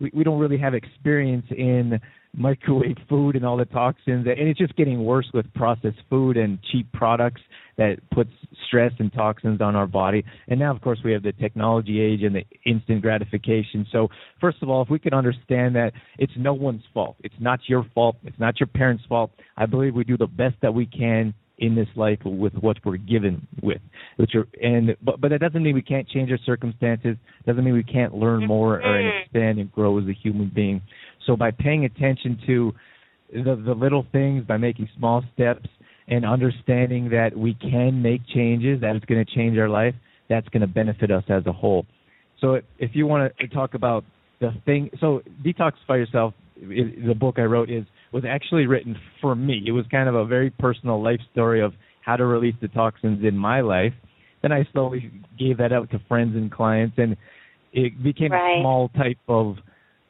we, 0.00 0.10
we 0.14 0.24
don't 0.24 0.38
really 0.38 0.58
have 0.58 0.74
experience 0.74 1.46
in 1.50 2.00
microwave 2.34 2.96
food 3.08 3.36
and 3.36 3.44
all 3.44 3.58
the 3.58 3.64
toxins 3.66 4.26
and 4.26 4.48
it's 4.48 4.58
just 4.58 4.74
getting 4.76 5.04
worse 5.04 5.28
with 5.34 5.52
processed 5.54 5.98
food 6.08 6.38
and 6.38 6.58
cheap 6.72 6.90
products 6.92 7.42
that 7.76 7.96
puts 8.10 8.30
stress 8.66 8.92
and 8.98 9.12
toxins 9.12 9.60
on 9.60 9.76
our 9.76 9.86
body. 9.86 10.24
And 10.48 10.58
now 10.58 10.74
of 10.74 10.80
course 10.80 10.98
we 11.04 11.12
have 11.12 11.22
the 11.22 11.32
technology 11.32 12.00
age 12.00 12.22
and 12.22 12.34
the 12.34 12.44
instant 12.64 13.02
gratification. 13.02 13.86
So 13.92 14.08
first 14.40 14.58
of 14.62 14.70
all 14.70 14.82
if 14.82 14.88
we 14.88 14.98
can 14.98 15.12
understand 15.12 15.76
that 15.76 15.92
it's 16.18 16.32
no 16.36 16.54
one's 16.54 16.84
fault. 16.94 17.16
It's 17.22 17.34
not 17.38 17.60
your 17.66 17.86
fault. 17.94 18.16
It's 18.24 18.38
not 18.38 18.60
your 18.60 18.68
parents 18.68 19.04
fault. 19.08 19.30
I 19.56 19.66
believe 19.66 19.94
we 19.94 20.04
do 20.04 20.16
the 20.16 20.26
best 20.26 20.56
that 20.62 20.72
we 20.72 20.86
can 20.86 21.34
in 21.58 21.74
this 21.74 21.88
life 21.96 22.18
with 22.24 22.54
what 22.54 22.76
we're 22.84 22.96
given 22.96 23.46
with 23.62 23.80
which 24.16 24.34
are 24.34 24.46
and 24.62 24.96
but 25.02 25.20
but 25.20 25.28
that 25.28 25.40
doesn't 25.40 25.62
mean 25.62 25.74
we 25.74 25.82
can't 25.82 26.08
change 26.08 26.30
our 26.30 26.38
circumstances. 26.44 27.16
Doesn't 27.46 27.64
mean 27.64 27.74
we 27.74 27.82
can't 27.82 28.14
learn 28.14 28.46
more 28.46 28.76
or 28.76 28.82
Mm-hmm. 28.82 29.22
expand 29.24 29.58
and 29.58 29.72
grow 29.72 29.98
as 29.98 30.04
a 30.06 30.12
human 30.12 30.50
being. 30.54 30.82
So 31.26 31.36
by 31.36 31.50
paying 31.50 31.84
attention 31.84 32.38
to 32.46 32.72
the 33.32 33.54
the 33.64 33.74
little 33.74 34.06
things 34.12 34.44
by 34.44 34.56
making 34.56 34.88
small 34.98 35.24
steps 35.34 35.68
and 36.08 36.24
understanding 36.24 37.08
that 37.10 37.36
we 37.36 37.54
can 37.54 38.02
make 38.02 38.20
changes 38.34 38.80
that 38.80 38.96
it's 38.96 39.04
going 39.06 39.24
to 39.24 39.34
change 39.34 39.56
our 39.58 39.68
life 39.68 39.94
that's 40.28 40.48
going 40.48 40.60
to 40.60 40.66
benefit 40.66 41.10
us 41.10 41.24
as 41.28 41.46
a 41.46 41.52
whole. 41.52 41.86
So 42.40 42.60
if 42.78 42.90
you 42.94 43.06
want 43.06 43.32
to 43.38 43.48
talk 43.48 43.74
about 43.74 44.04
the 44.40 44.52
thing 44.64 44.90
so 45.00 45.22
detoxify 45.44 45.96
yourself 45.96 46.34
the 46.56 47.14
book 47.18 47.36
i 47.38 47.42
wrote 47.42 47.70
is 47.70 47.84
was 48.12 48.24
actually 48.28 48.66
written 48.66 48.96
for 49.20 49.34
me. 49.34 49.64
It 49.66 49.72
was 49.72 49.84
kind 49.90 50.08
of 50.08 50.14
a 50.14 50.24
very 50.24 50.50
personal 50.50 51.02
life 51.02 51.20
story 51.32 51.62
of 51.62 51.72
how 52.04 52.16
to 52.16 52.26
release 52.26 52.54
the 52.60 52.68
toxins 52.68 53.24
in 53.24 53.36
my 53.36 53.60
life. 53.60 53.94
Then 54.42 54.52
I 54.52 54.66
slowly 54.72 55.10
gave 55.38 55.58
that 55.58 55.72
out 55.72 55.90
to 55.90 56.00
friends 56.08 56.34
and 56.34 56.50
clients, 56.50 56.96
and 56.98 57.16
it 57.72 58.02
became 58.02 58.32
right. 58.32 58.58
a 58.58 58.60
small 58.60 58.88
type 58.90 59.18
of 59.28 59.56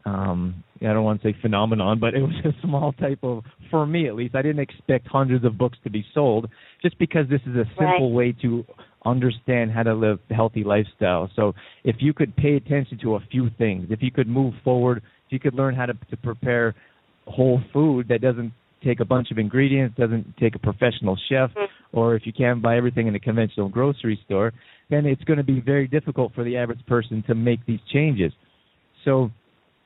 um 0.04 0.64
I 0.80 0.92
don't 0.92 1.04
want 1.04 1.22
to 1.22 1.32
say 1.32 1.36
phenomenon, 1.40 2.00
but 2.00 2.14
it 2.14 2.22
was 2.22 2.34
a 2.44 2.52
small 2.66 2.92
type 2.94 3.20
of 3.22 3.44
for 3.70 3.86
me 3.86 4.08
at 4.08 4.14
least. 4.14 4.34
I 4.34 4.42
didn't 4.42 4.60
expect 4.60 5.06
hundreds 5.06 5.44
of 5.44 5.56
books 5.56 5.78
to 5.84 5.90
be 5.90 6.04
sold 6.12 6.48
just 6.82 6.98
because 6.98 7.28
this 7.28 7.40
is 7.42 7.54
a 7.54 7.64
simple 7.78 8.10
right. 8.10 8.16
way 8.16 8.36
to 8.42 8.64
understand 9.04 9.70
how 9.70 9.82
to 9.82 9.94
live 9.94 10.18
a 10.30 10.34
healthy 10.34 10.64
lifestyle. 10.64 11.30
So 11.36 11.54
if 11.84 11.96
you 12.00 12.12
could 12.12 12.34
pay 12.36 12.54
attention 12.54 12.98
to 13.02 13.16
a 13.16 13.20
few 13.30 13.48
things, 13.58 13.88
if 13.90 14.02
you 14.02 14.10
could 14.10 14.28
move 14.28 14.54
forward, 14.64 14.98
if 15.26 15.32
you 15.32 15.40
could 15.40 15.54
learn 15.54 15.74
how 15.74 15.86
to, 15.86 15.94
to 16.10 16.16
prepare 16.16 16.74
whole 17.26 17.60
food 17.72 18.08
that 18.08 18.20
doesn't 18.20 18.52
take 18.84 19.00
a 19.00 19.04
bunch 19.04 19.30
of 19.30 19.38
ingredients, 19.38 19.96
doesn't 19.96 20.36
take 20.38 20.54
a 20.54 20.58
professional 20.58 21.16
chef, 21.28 21.50
mm-hmm. 21.50 21.96
or 21.96 22.16
if 22.16 22.26
you 22.26 22.32
can't 22.32 22.62
buy 22.62 22.76
everything 22.76 23.06
in 23.06 23.14
a 23.14 23.20
conventional 23.20 23.68
grocery 23.68 24.20
store, 24.24 24.52
then 24.90 25.06
it's 25.06 25.22
going 25.24 25.36
to 25.36 25.44
be 25.44 25.60
very 25.60 25.86
difficult 25.86 26.34
for 26.34 26.44
the 26.44 26.56
average 26.56 26.84
person 26.86 27.22
to 27.26 27.34
make 27.34 27.64
these 27.66 27.80
changes. 27.92 28.32
So 29.04 29.30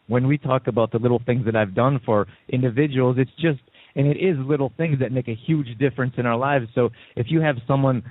when 0.09 0.27
we 0.27 0.38
talk 0.38 0.66
about 0.66 0.92
the 0.92 0.99
little 0.99 1.20
things 1.25 1.44
that 1.46 1.57
I've 1.57 1.75
done 1.75 2.01
for 2.05 2.27
individuals, 2.49 3.16
it's 3.18 3.31
just 3.40 3.61
and 3.96 4.07
it 4.07 4.18
is 4.18 4.37
little 4.38 4.72
things 4.77 4.99
that 5.01 5.11
make 5.11 5.27
a 5.27 5.35
huge 5.35 5.68
difference 5.79 6.14
in 6.18 6.27
our 6.27 6.37
lives. 6.37 6.66
So 6.75 6.90
if 7.16 7.27
you 7.31 7.40
have 7.40 7.57
someone 7.66 8.03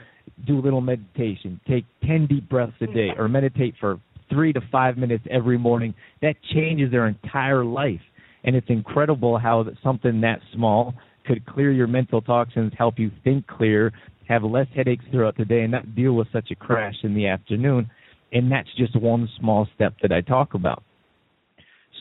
do 0.48 0.60
a 0.60 0.62
little 0.62 0.82
meditation, 0.82 1.62
take 1.68 1.86
10 2.06 2.26
deep 2.26 2.50
breaths 2.50 2.74
a 2.82 2.88
day 2.88 3.10
or 3.16 3.28
meditate 3.28 3.76
for 3.80 4.00
3 4.32 4.52
to 4.54 4.62
5 4.72 4.98
minutes 4.98 5.24
every 5.30 5.60
morning, 5.60 5.94
that 6.24 6.36
changes 6.54 6.90
their 6.90 7.08
entire 7.08 7.64
life 7.64 8.02
and 8.46 8.56
it's 8.56 8.70
incredible 8.70 9.38
how 9.38 9.66
something 9.84 10.22
that 10.22 10.40
small 10.54 10.94
could 11.26 11.46
clear 11.46 11.72
your 11.72 11.88
mental 11.88 12.22
toxins, 12.22 12.72
help 12.78 13.00
you 13.00 13.12
think 13.24 13.46
clear, 13.48 13.92
have 14.30 14.44
less 14.44 14.68
headaches 14.76 15.04
throughout 15.12 15.36
the 15.36 15.46
day, 15.46 15.62
and 15.62 15.72
not 15.72 15.96
deal 15.96 16.14
with 16.14 16.28
such 16.32 16.52
a 16.52 16.56
crash 16.56 16.96
in 17.04 17.16
the 17.16 17.28
afternoon. 17.28 17.90
And 18.32 18.52
that's 18.52 18.70
just 18.78 18.96
one 18.96 19.28
small 19.40 19.68
step 19.76 19.94
that 20.02 20.12
I 20.12 20.22
talk 20.22 20.54
about. 20.54 20.84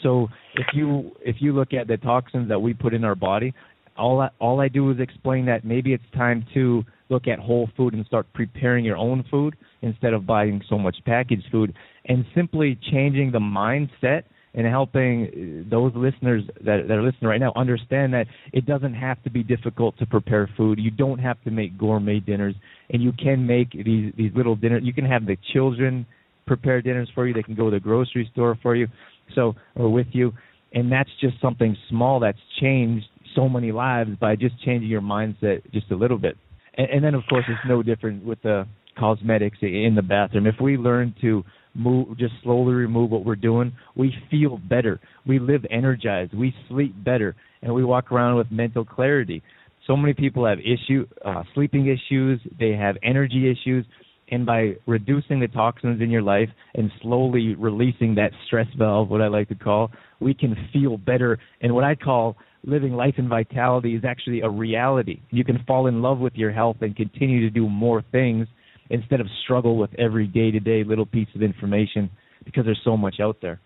So 0.02 0.28
if 0.56 0.66
you 0.74 1.12
if 1.20 1.36
you 1.38 1.54
look 1.54 1.72
at 1.72 1.86
the 1.86 1.96
toxins 1.96 2.48
that 2.50 2.60
we 2.60 2.74
put 2.74 2.92
in 2.92 3.04
our 3.04 3.14
body, 3.14 3.54
all 3.96 4.20
I, 4.20 4.28
all 4.38 4.60
I 4.60 4.68
do 4.68 4.90
is 4.90 5.00
explain 5.00 5.46
that 5.46 5.64
maybe 5.64 5.94
it's 5.94 6.04
time 6.14 6.44
to 6.52 6.84
look 7.08 7.26
at 7.26 7.38
whole 7.38 7.70
food 7.76 7.94
and 7.94 8.04
start 8.04 8.26
preparing 8.34 8.84
your 8.84 8.96
own 8.96 9.24
food 9.30 9.56
instead 9.80 10.12
of 10.12 10.26
buying 10.26 10.60
so 10.68 10.76
much 10.76 10.96
packaged 11.06 11.44
food, 11.50 11.74
and 12.06 12.24
simply 12.34 12.78
changing 12.90 13.30
the 13.30 13.38
mindset 13.38 14.24
and 14.54 14.66
helping 14.66 15.64
uh, 15.66 15.70
those 15.70 15.92
listeners 15.94 16.42
that, 16.64 16.84
that 16.88 16.94
are 16.94 17.02
listening 17.02 17.28
right 17.28 17.40
now 17.40 17.52
understand 17.56 18.12
that 18.14 18.26
it 18.52 18.66
doesn't 18.66 18.94
have 18.94 19.22
to 19.24 19.30
be 19.30 19.42
difficult 19.42 19.98
to 19.98 20.06
prepare 20.06 20.48
food. 20.56 20.78
You 20.78 20.90
don't 20.90 21.18
have 21.18 21.42
to 21.44 21.50
make 21.50 21.76
gourmet 21.76 22.20
dinners, 22.20 22.54
and 22.90 23.02
you 23.02 23.12
can 23.12 23.46
make 23.46 23.72
these 23.72 24.12
these 24.16 24.32
little 24.34 24.56
dinners. 24.56 24.82
You 24.84 24.92
can 24.92 25.04
have 25.04 25.26
the 25.26 25.36
children 25.52 26.06
prepare 26.46 26.80
dinners 26.82 27.10
for 27.14 27.26
you. 27.26 27.34
They 27.34 27.42
can 27.42 27.54
go 27.54 27.70
to 27.70 27.76
the 27.76 27.80
grocery 27.80 28.28
store 28.32 28.56
for 28.62 28.76
you, 28.76 28.86
so 29.34 29.54
or 29.74 29.92
with 29.92 30.08
you, 30.12 30.32
and 30.72 30.90
that's 30.90 31.10
just 31.20 31.40
something 31.40 31.76
small 31.88 32.20
that's 32.20 32.38
changed 32.60 33.06
so 33.34 33.48
many 33.48 33.72
lives 33.72 34.10
by 34.20 34.36
just 34.36 34.54
changing 34.64 34.88
your 34.88 35.00
mindset 35.00 35.62
just 35.72 35.90
a 35.90 35.96
little 35.96 36.18
bit. 36.18 36.36
And, 36.74 36.88
and 36.88 37.04
then 37.04 37.14
of 37.14 37.22
course 37.28 37.44
it's 37.48 37.60
no 37.66 37.82
different 37.82 38.24
with 38.24 38.40
the 38.42 38.66
cosmetics 38.98 39.58
in 39.60 39.94
the 39.96 40.02
bathroom. 40.02 40.46
If 40.46 40.56
we 40.60 40.76
learn 40.76 41.14
to 41.20 41.42
move 41.74 42.16
just 42.18 42.34
slowly 42.42 42.72
remove 42.72 43.10
what 43.10 43.24
we're 43.24 43.36
doing. 43.36 43.72
We 43.96 44.14
feel 44.30 44.58
better. 44.58 45.00
We 45.26 45.38
live 45.38 45.64
energized. 45.70 46.34
We 46.34 46.54
sleep 46.68 46.94
better. 47.04 47.34
And 47.62 47.74
we 47.74 47.84
walk 47.84 48.12
around 48.12 48.36
with 48.36 48.50
mental 48.50 48.84
clarity. 48.84 49.42
So 49.86 49.96
many 49.96 50.14
people 50.14 50.46
have 50.46 50.58
issue 50.60 51.06
uh, 51.24 51.42
sleeping 51.54 51.86
issues. 51.86 52.40
They 52.58 52.72
have 52.72 52.96
energy 53.02 53.50
issues. 53.50 53.84
And 54.30 54.46
by 54.46 54.76
reducing 54.86 55.40
the 55.40 55.48
toxins 55.48 56.00
in 56.00 56.10
your 56.10 56.22
life 56.22 56.48
and 56.74 56.90
slowly 57.02 57.54
releasing 57.54 58.14
that 58.14 58.30
stress 58.46 58.66
valve 58.78 59.10
what 59.10 59.20
i 59.20 59.28
like 59.28 59.48
to 59.48 59.54
call 59.54 59.90
we 60.18 60.32
can 60.32 60.56
feel 60.72 60.96
better. 60.96 61.38
And 61.60 61.74
what 61.74 61.84
i 61.84 61.94
call 61.94 62.36
living 62.66 62.94
life 62.94 63.14
in 63.18 63.28
vitality 63.28 63.94
is 63.94 64.04
actually 64.04 64.40
a 64.40 64.48
reality. 64.48 65.20
You 65.30 65.44
can 65.44 65.62
fall 65.66 65.86
in 65.86 66.00
love 66.00 66.18
with 66.18 66.34
your 66.34 66.50
health 66.50 66.78
and 66.80 66.96
continue 66.96 67.40
to 67.42 67.50
do 67.50 67.68
more 67.68 68.02
things 68.10 68.48
instead 68.90 69.20
of 69.20 69.26
struggle 69.42 69.76
with 69.76 69.90
every 69.98 70.26
day 70.26 70.50
to 70.50 70.60
day 70.60 70.84
little 70.84 71.06
piece 71.06 71.28
of 71.34 71.42
information 71.42 72.10
because 72.44 72.64
there's 72.64 72.80
so 72.84 72.96
much 72.96 73.16
out 73.20 73.36
there. 73.40 73.60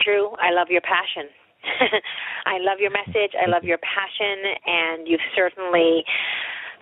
True. 0.00 0.30
I 0.40 0.52
love 0.52 0.68
your 0.70 0.82
passion. 0.82 1.30
I 2.46 2.58
love 2.60 2.78
your 2.78 2.90
message. 2.90 3.34
I 3.34 3.48
love 3.50 3.64
your 3.64 3.78
passion, 3.78 4.38
and 4.66 5.08
you've 5.08 5.24
certainly 5.34 6.04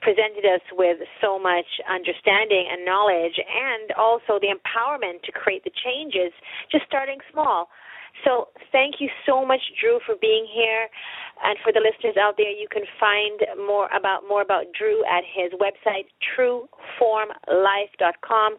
presented 0.03 0.44
us 0.44 0.61
with 0.77 0.98
so 1.22 1.38
much 1.38 1.64
understanding 1.88 2.68
and 2.70 2.85
knowledge, 2.85 3.40
and 3.40 3.92
also 3.96 4.37
the 4.37 4.53
empowerment 4.53 5.22
to 5.24 5.33
create 5.33 5.64
the 5.64 5.72
changes, 5.72 6.33
just 6.70 6.85
starting 6.85 7.18
small. 7.33 7.68
So 8.22 8.46
thank 8.70 9.00
you 9.00 9.09
so 9.27 9.44
much, 9.44 9.61
Drew, 9.81 9.98
for 10.07 10.14
being 10.20 10.46
here. 10.46 10.88
And 11.42 11.59
for 11.64 11.72
the 11.72 11.81
listeners 11.81 12.16
out 12.16 12.37
there, 12.38 12.50
you 12.50 12.68
can 12.70 12.85
find 13.00 13.40
more 13.59 13.88
about 13.94 14.22
more 14.29 14.42
about 14.42 14.66
Drew 14.79 15.05
at 15.05 15.24
his 15.24 15.50
website, 15.59 16.07
trueformlife.com. 16.37 18.57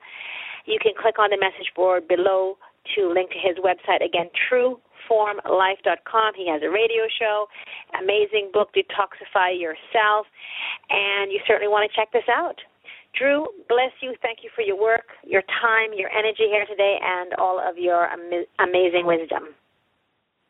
You 0.66 0.80
can 0.82 0.92
click 1.00 1.20
on 1.20 1.30
the 1.30 1.38
message 1.38 1.72
board 1.76 2.08
below 2.08 2.58
to 2.96 3.10
link 3.10 3.30
to 3.32 3.40
his 3.40 3.58
website 3.58 4.04
again, 4.06 4.30
trueformlife.com. 4.52 6.34
He 6.36 6.48
has 6.50 6.62
a 6.62 6.70
radio 6.70 7.08
show, 7.18 7.48
amazing 8.00 8.52
book, 8.54 8.72
Detoxify 8.76 9.60
Yourself, 9.60 10.28
and 10.90 11.32
you 11.32 11.40
certainly 11.48 11.70
want 11.70 11.90
to 11.90 11.96
check 11.96 12.12
this 12.12 12.30
out. 12.30 12.62
Drew, 13.18 13.46
bless 13.70 13.92
you. 14.02 14.16
Thank 14.22 14.40
you 14.44 14.50
for 14.56 14.62
your 14.62 14.80
work, 14.80 15.06
your 15.24 15.42
time, 15.42 15.92
your 15.96 16.10
energy 16.10 16.48
here 16.50 16.66
today, 16.66 16.98
and 17.02 17.34
all 17.36 17.60
of 17.60 17.78
your 17.78 18.08
am- 18.08 18.46
amazing 18.60 19.06
wisdom. 19.06 19.56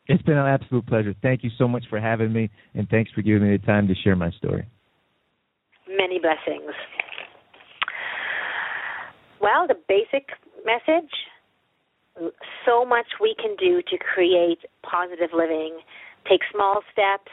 It's 0.08 0.22
been 0.24 0.38
an 0.38 0.46
absolute 0.46 0.86
pleasure. 0.86 1.16
Thank 1.22 1.44
you 1.44 1.50
so 1.58 1.68
much 1.68 1.84
for 1.90 2.00
having 2.00 2.32
me, 2.32 2.50
and 2.74 2.88
thanks 2.90 3.12
for 3.12 3.22
giving 3.22 3.50
me 3.50 3.58
the 3.58 3.66
time 3.66 3.88
to 3.88 3.96
share 3.96 4.16
my 4.16 4.32
story. 4.32 4.66
Many 5.88 6.20
blessings. 6.20 6.74
Well, 9.42 9.68
the 9.68 9.76
basic 9.88 10.30
message 10.66 11.12
so 12.66 12.86
much 12.86 13.06
we 13.22 13.36
can 13.36 13.56
do 13.58 13.82
to 13.82 13.98
create 13.98 14.60
positive 14.84 15.30
living. 15.34 15.80
Take 16.30 16.42
small 16.52 16.82
steps. 16.92 17.32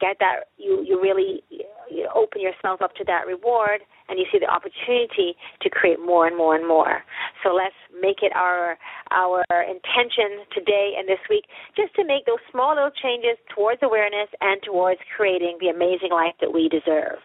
Get 0.00 0.16
that 0.20 0.48
you 0.56 0.84
you 0.86 1.00
really 1.00 1.42
you 1.90 2.08
open 2.14 2.40
yourself 2.40 2.80
up 2.80 2.94
to 2.96 3.04
that 3.04 3.26
reward, 3.26 3.80
and 4.08 4.18
you 4.18 4.24
see 4.32 4.38
the 4.38 4.48
opportunity 4.48 5.36
to 5.60 5.68
create 5.68 6.00
more 6.00 6.26
and 6.26 6.36
more 6.36 6.56
and 6.56 6.66
more. 6.66 7.04
So 7.42 7.52
let's 7.52 7.76
make 8.00 8.22
it 8.22 8.32
our 8.34 8.78
our 9.10 9.44
intention 9.60 10.46
today 10.54 10.94
and 10.96 11.08
this 11.08 11.20
week 11.28 11.44
just 11.76 11.94
to 11.96 12.04
make 12.04 12.24
those 12.26 12.40
small 12.50 12.74
little 12.74 12.90
changes 12.90 13.36
towards 13.54 13.82
awareness 13.82 14.28
and 14.40 14.62
towards 14.62 15.00
creating 15.16 15.58
the 15.60 15.68
amazing 15.68 16.10
life 16.10 16.34
that 16.40 16.52
we 16.52 16.68
deserve. 16.68 17.18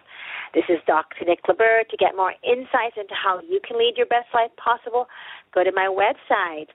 This 0.53 0.65
is 0.69 0.80
Dr. 0.88 1.26
Nicola 1.28 1.55
Bird. 1.55 1.89
To 1.91 1.97
get 1.97 2.15
more 2.15 2.34
insights 2.43 2.95
into 2.95 3.13
how 3.13 3.41
you 3.43 3.59
can 3.67 3.78
lead 3.78 3.95
your 3.97 4.07
best 4.07 4.28
life 4.34 4.51
possible, 4.55 5.07
go 5.53 5.63
to 5.63 5.71
my 5.76 5.91
website, 5.91 6.71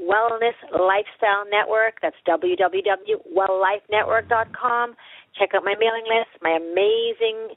Wellness 0.00 0.56
Lifestyle 0.72 1.44
Network. 1.50 2.00
That's 2.02 2.16
www.welllifenetwork.com. 2.26 4.96
Check 5.38 5.54
out 5.54 5.64
my 5.64 5.74
mailing 5.78 6.04
list, 6.06 6.30
my 6.42 6.58
amazing, 6.58 7.54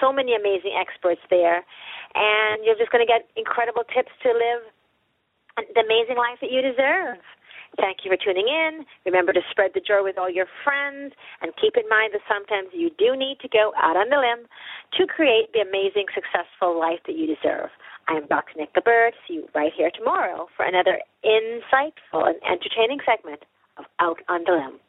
so 0.00 0.12
many 0.12 0.34
amazing 0.34 0.74
experts 0.78 1.20
there. 1.30 1.64
And 2.14 2.64
you're 2.64 2.78
just 2.78 2.90
going 2.90 3.04
to 3.04 3.10
get 3.10 3.28
incredible 3.36 3.84
tips 3.88 4.10
to 4.22 4.30
live 4.30 4.62
the 5.74 5.82
amazing 5.82 6.16
life 6.16 6.38
that 6.40 6.50
you 6.50 6.62
deserve. 6.62 7.18
Thank 7.78 8.02
you 8.02 8.10
for 8.10 8.18
tuning 8.18 8.48
in. 8.48 8.84
Remember 9.06 9.32
to 9.32 9.40
spread 9.50 9.72
the 9.74 9.80
joy 9.80 10.02
with 10.02 10.18
all 10.18 10.30
your 10.30 10.46
friends 10.64 11.14
and 11.40 11.54
keep 11.54 11.76
in 11.76 11.88
mind 11.88 12.12
that 12.14 12.26
sometimes 12.26 12.74
you 12.74 12.90
do 12.98 13.14
need 13.14 13.38
to 13.40 13.48
go 13.48 13.72
out 13.78 13.96
on 13.96 14.10
the 14.10 14.18
limb 14.18 14.46
to 14.98 15.06
create 15.06 15.52
the 15.54 15.60
amazing, 15.60 16.06
successful 16.10 16.78
life 16.78 16.98
that 17.06 17.14
you 17.14 17.26
deserve. 17.30 17.70
I 18.08 18.14
am 18.14 18.26
Dr. 18.26 18.58
Nicola 18.58 18.82
Bird. 18.82 19.14
See 19.26 19.34
you 19.34 19.48
right 19.54 19.72
here 19.76 19.90
tomorrow 19.94 20.48
for 20.56 20.66
another 20.66 20.98
insightful 21.22 22.26
and 22.26 22.42
entertaining 22.42 22.98
segment 23.06 23.44
of 23.78 23.84
Out 24.00 24.18
on 24.28 24.42
the 24.44 24.52
Limb. 24.52 24.80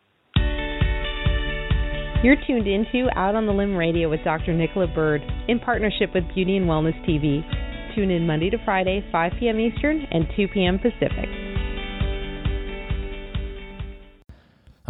You're 2.24 2.36
tuned 2.46 2.68
into 2.68 3.10
Out 3.16 3.34
on 3.34 3.48
the 3.48 3.52
Limb 3.52 3.76
Radio 3.76 4.08
with 4.08 4.24
Dr. 4.24 4.54
Nick 4.54 4.76
Bird 4.94 5.24
in 5.48 5.60
partnership 5.60 6.14
with 6.14 6.24
Beauty 6.36 6.56
and 6.56 6.68
Wellness 6.68 6.94
TV. 7.04 7.42
Tune 7.96 8.12
in 8.12 8.28
Monday 8.28 8.52
to 8.52 8.60
Friday, 8.64 9.04
5 9.12 9.32
p.m. 9.40 9.60
Eastern 9.60 10.06
and 10.12 10.28
2 10.36 10.48
p.m. 10.54 10.78
Pacific. 10.78 11.51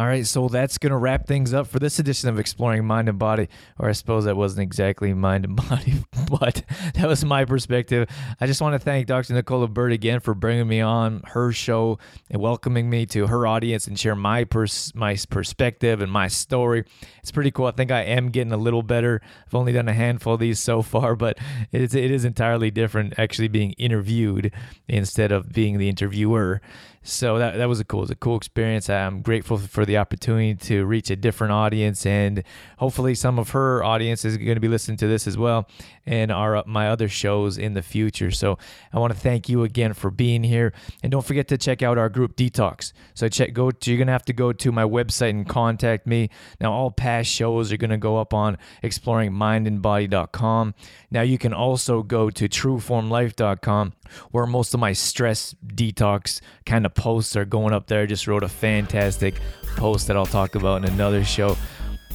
All 0.01 0.07
right, 0.07 0.25
so 0.25 0.47
that's 0.47 0.79
going 0.79 0.89
to 0.89 0.97
wrap 0.97 1.27
things 1.27 1.53
up 1.53 1.67
for 1.67 1.77
this 1.77 1.99
edition 1.99 2.27
of 2.27 2.39
Exploring 2.39 2.83
Mind 2.85 3.07
and 3.07 3.19
Body. 3.19 3.49
Or 3.77 3.87
I 3.87 3.91
suppose 3.91 4.25
that 4.25 4.35
wasn't 4.35 4.63
exactly 4.63 5.13
mind 5.13 5.45
and 5.45 5.55
body, 5.69 5.93
but 6.27 6.63
that 6.95 7.07
was 7.07 7.23
my 7.23 7.45
perspective. 7.45 8.09
I 8.39 8.47
just 8.47 8.63
want 8.63 8.73
to 8.73 8.79
thank 8.79 9.05
Dr. 9.05 9.35
Nicola 9.35 9.67
Bird 9.67 9.91
again 9.91 10.19
for 10.19 10.33
bringing 10.33 10.67
me 10.67 10.81
on 10.81 11.21
her 11.27 11.51
show 11.51 11.99
and 12.31 12.41
welcoming 12.41 12.89
me 12.89 13.05
to 13.05 13.27
her 13.27 13.45
audience 13.45 13.85
and 13.85 13.99
share 13.99 14.15
my 14.15 14.43
pers- 14.43 14.91
my 14.95 15.15
perspective 15.29 16.01
and 16.01 16.11
my 16.11 16.27
story. 16.27 16.83
It's 17.19 17.31
pretty 17.31 17.51
cool. 17.51 17.67
I 17.67 17.71
think 17.71 17.91
I 17.91 18.01
am 18.01 18.31
getting 18.31 18.53
a 18.53 18.57
little 18.57 18.81
better. 18.81 19.21
I've 19.45 19.53
only 19.53 19.71
done 19.71 19.87
a 19.87 19.93
handful 19.93 20.33
of 20.33 20.39
these 20.39 20.59
so 20.59 20.81
far, 20.81 21.15
but 21.15 21.37
it 21.71 21.79
is, 21.79 21.93
it 21.93 22.09
is 22.09 22.25
entirely 22.25 22.71
different 22.71 23.19
actually 23.19 23.49
being 23.49 23.73
interviewed 23.73 24.51
instead 24.87 25.31
of 25.31 25.51
being 25.51 25.77
the 25.77 25.89
interviewer. 25.89 26.59
So 27.03 27.39
that 27.39 27.57
that 27.57 27.67
was 27.67 27.79
a 27.79 27.83
cool, 27.83 28.01
was 28.01 28.11
a 28.11 28.15
cool 28.15 28.37
experience. 28.37 28.87
I'm 28.87 29.23
grateful 29.23 29.57
for 29.57 29.85
the 29.85 29.97
opportunity 29.97 30.53
to 30.67 30.85
reach 30.85 31.09
a 31.09 31.15
different 31.15 31.51
audience, 31.51 32.05
and 32.05 32.43
hopefully 32.77 33.15
some 33.15 33.39
of 33.39 33.49
her 33.51 33.83
audience 33.83 34.23
is 34.23 34.37
going 34.37 34.53
to 34.53 34.59
be 34.59 34.67
listening 34.67 34.97
to 34.97 35.07
this 35.07 35.25
as 35.25 35.35
well, 35.35 35.67
and 36.05 36.31
our 36.31 36.63
my 36.67 36.89
other 36.89 37.09
shows 37.09 37.57
in 37.57 37.73
the 37.73 37.81
future. 37.81 38.29
So 38.29 38.59
I 38.93 38.99
want 38.99 39.13
to 39.13 39.19
thank 39.19 39.49
you 39.49 39.63
again 39.63 39.93
for 39.93 40.11
being 40.11 40.43
here, 40.43 40.73
and 41.01 41.11
don't 41.11 41.25
forget 41.25 41.47
to 41.47 41.57
check 41.57 41.81
out 41.81 41.97
our 41.97 42.07
group 42.07 42.35
Detox. 42.35 42.93
So 43.15 43.27
check 43.27 43.53
go 43.53 43.71
to, 43.71 43.91
you're 43.91 43.97
gonna 43.97 44.11
have 44.11 44.25
to 44.25 44.33
go 44.33 44.53
to 44.53 44.71
my 44.71 44.83
website 44.83 45.31
and 45.31 45.49
contact 45.49 46.05
me. 46.05 46.29
Now 46.59 46.71
all 46.71 46.91
past 46.91 47.31
shows 47.31 47.71
are 47.71 47.77
gonna 47.77 47.97
go 47.97 48.17
up 48.17 48.31
on 48.31 48.59
exploringmindandbody.com. 48.83 50.75
Now 51.09 51.21
you 51.21 51.39
can 51.39 51.53
also 51.53 52.03
go 52.03 52.29
to 52.29 52.47
trueformlife.com 52.47 53.93
where 54.31 54.45
most 54.45 54.73
of 54.73 54.79
my 54.79 54.93
stress 54.93 55.55
detox 55.65 56.41
kind 56.65 56.85
of 56.85 56.90
posts 56.95 57.35
are 57.35 57.45
going 57.45 57.73
up 57.73 57.87
there. 57.87 58.01
I 58.01 58.05
just 58.05 58.27
wrote 58.27 58.43
a 58.43 58.49
fantastic 58.49 59.35
post 59.75 60.07
that 60.07 60.17
I'll 60.17 60.25
talk 60.25 60.55
about 60.55 60.83
in 60.83 60.91
another 60.91 61.23
show. 61.23 61.57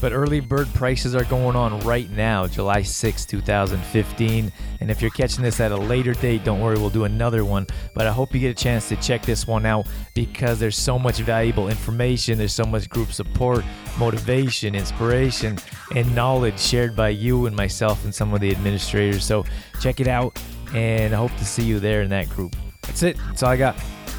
But 0.01 0.13
early 0.13 0.41
bird 0.41 0.69
prices 0.75 1.15
are 1.15 1.25
going 1.25 1.57
on 1.57 1.81
right 1.81 2.11
now, 2.11 2.47
July 2.47 2.83
6, 2.83 3.25
2015. 3.25 4.53
And 4.81 4.91
if 4.91 5.01
you're 5.01 5.11
catching 5.11 5.43
this 5.43 5.59
at 5.59 5.73
a 5.73 5.77
later 5.77 6.13
date, 6.13 6.45
don't 6.45 6.61
worry, 6.61 6.77
we'll 6.77 6.91
do 6.91 7.05
another 7.05 7.45
one. 7.45 7.67
But 7.95 8.07
I 8.07 8.13
hope 8.13 8.35
you 8.35 8.41
get 8.41 8.51
a 8.51 8.63
chance 8.63 8.89
to 8.91 8.97
check 8.97 9.23
this 9.23 9.47
one 9.47 9.65
out 9.65 9.87
because 10.15 10.61
there's 10.61 10.77
so 10.77 10.99
much 10.99 11.19
valuable 11.19 11.69
information, 11.69 12.37
there's 12.37 12.53
so 12.53 12.65
much 12.65 12.91
group 12.91 13.11
support, 13.11 13.65
motivation, 13.99 14.75
inspiration, 14.75 15.59
and 15.95 16.15
knowledge 16.15 16.59
shared 16.59 16.95
by 16.95 17.09
you 17.09 17.47
and 17.47 17.57
myself 17.57 18.05
and 18.05 18.15
some 18.15 18.35
of 18.35 18.41
the 18.41 18.51
administrators. 18.51 19.25
So 19.25 19.47
check 19.81 20.01
it 20.01 20.09
out, 20.09 20.39
and 20.75 21.15
I 21.15 21.17
hope 21.17 21.35
to 21.37 21.45
see 21.45 21.65
you 21.65 21.81
there 21.81 22.03
in 22.03 22.11
that 22.11 22.29
group. 22.29 22.55
That's 22.83 23.03
it. 23.03 23.17
That's 23.29 23.43
all 23.43 23.51
I 23.51 23.57
got. 23.57 23.77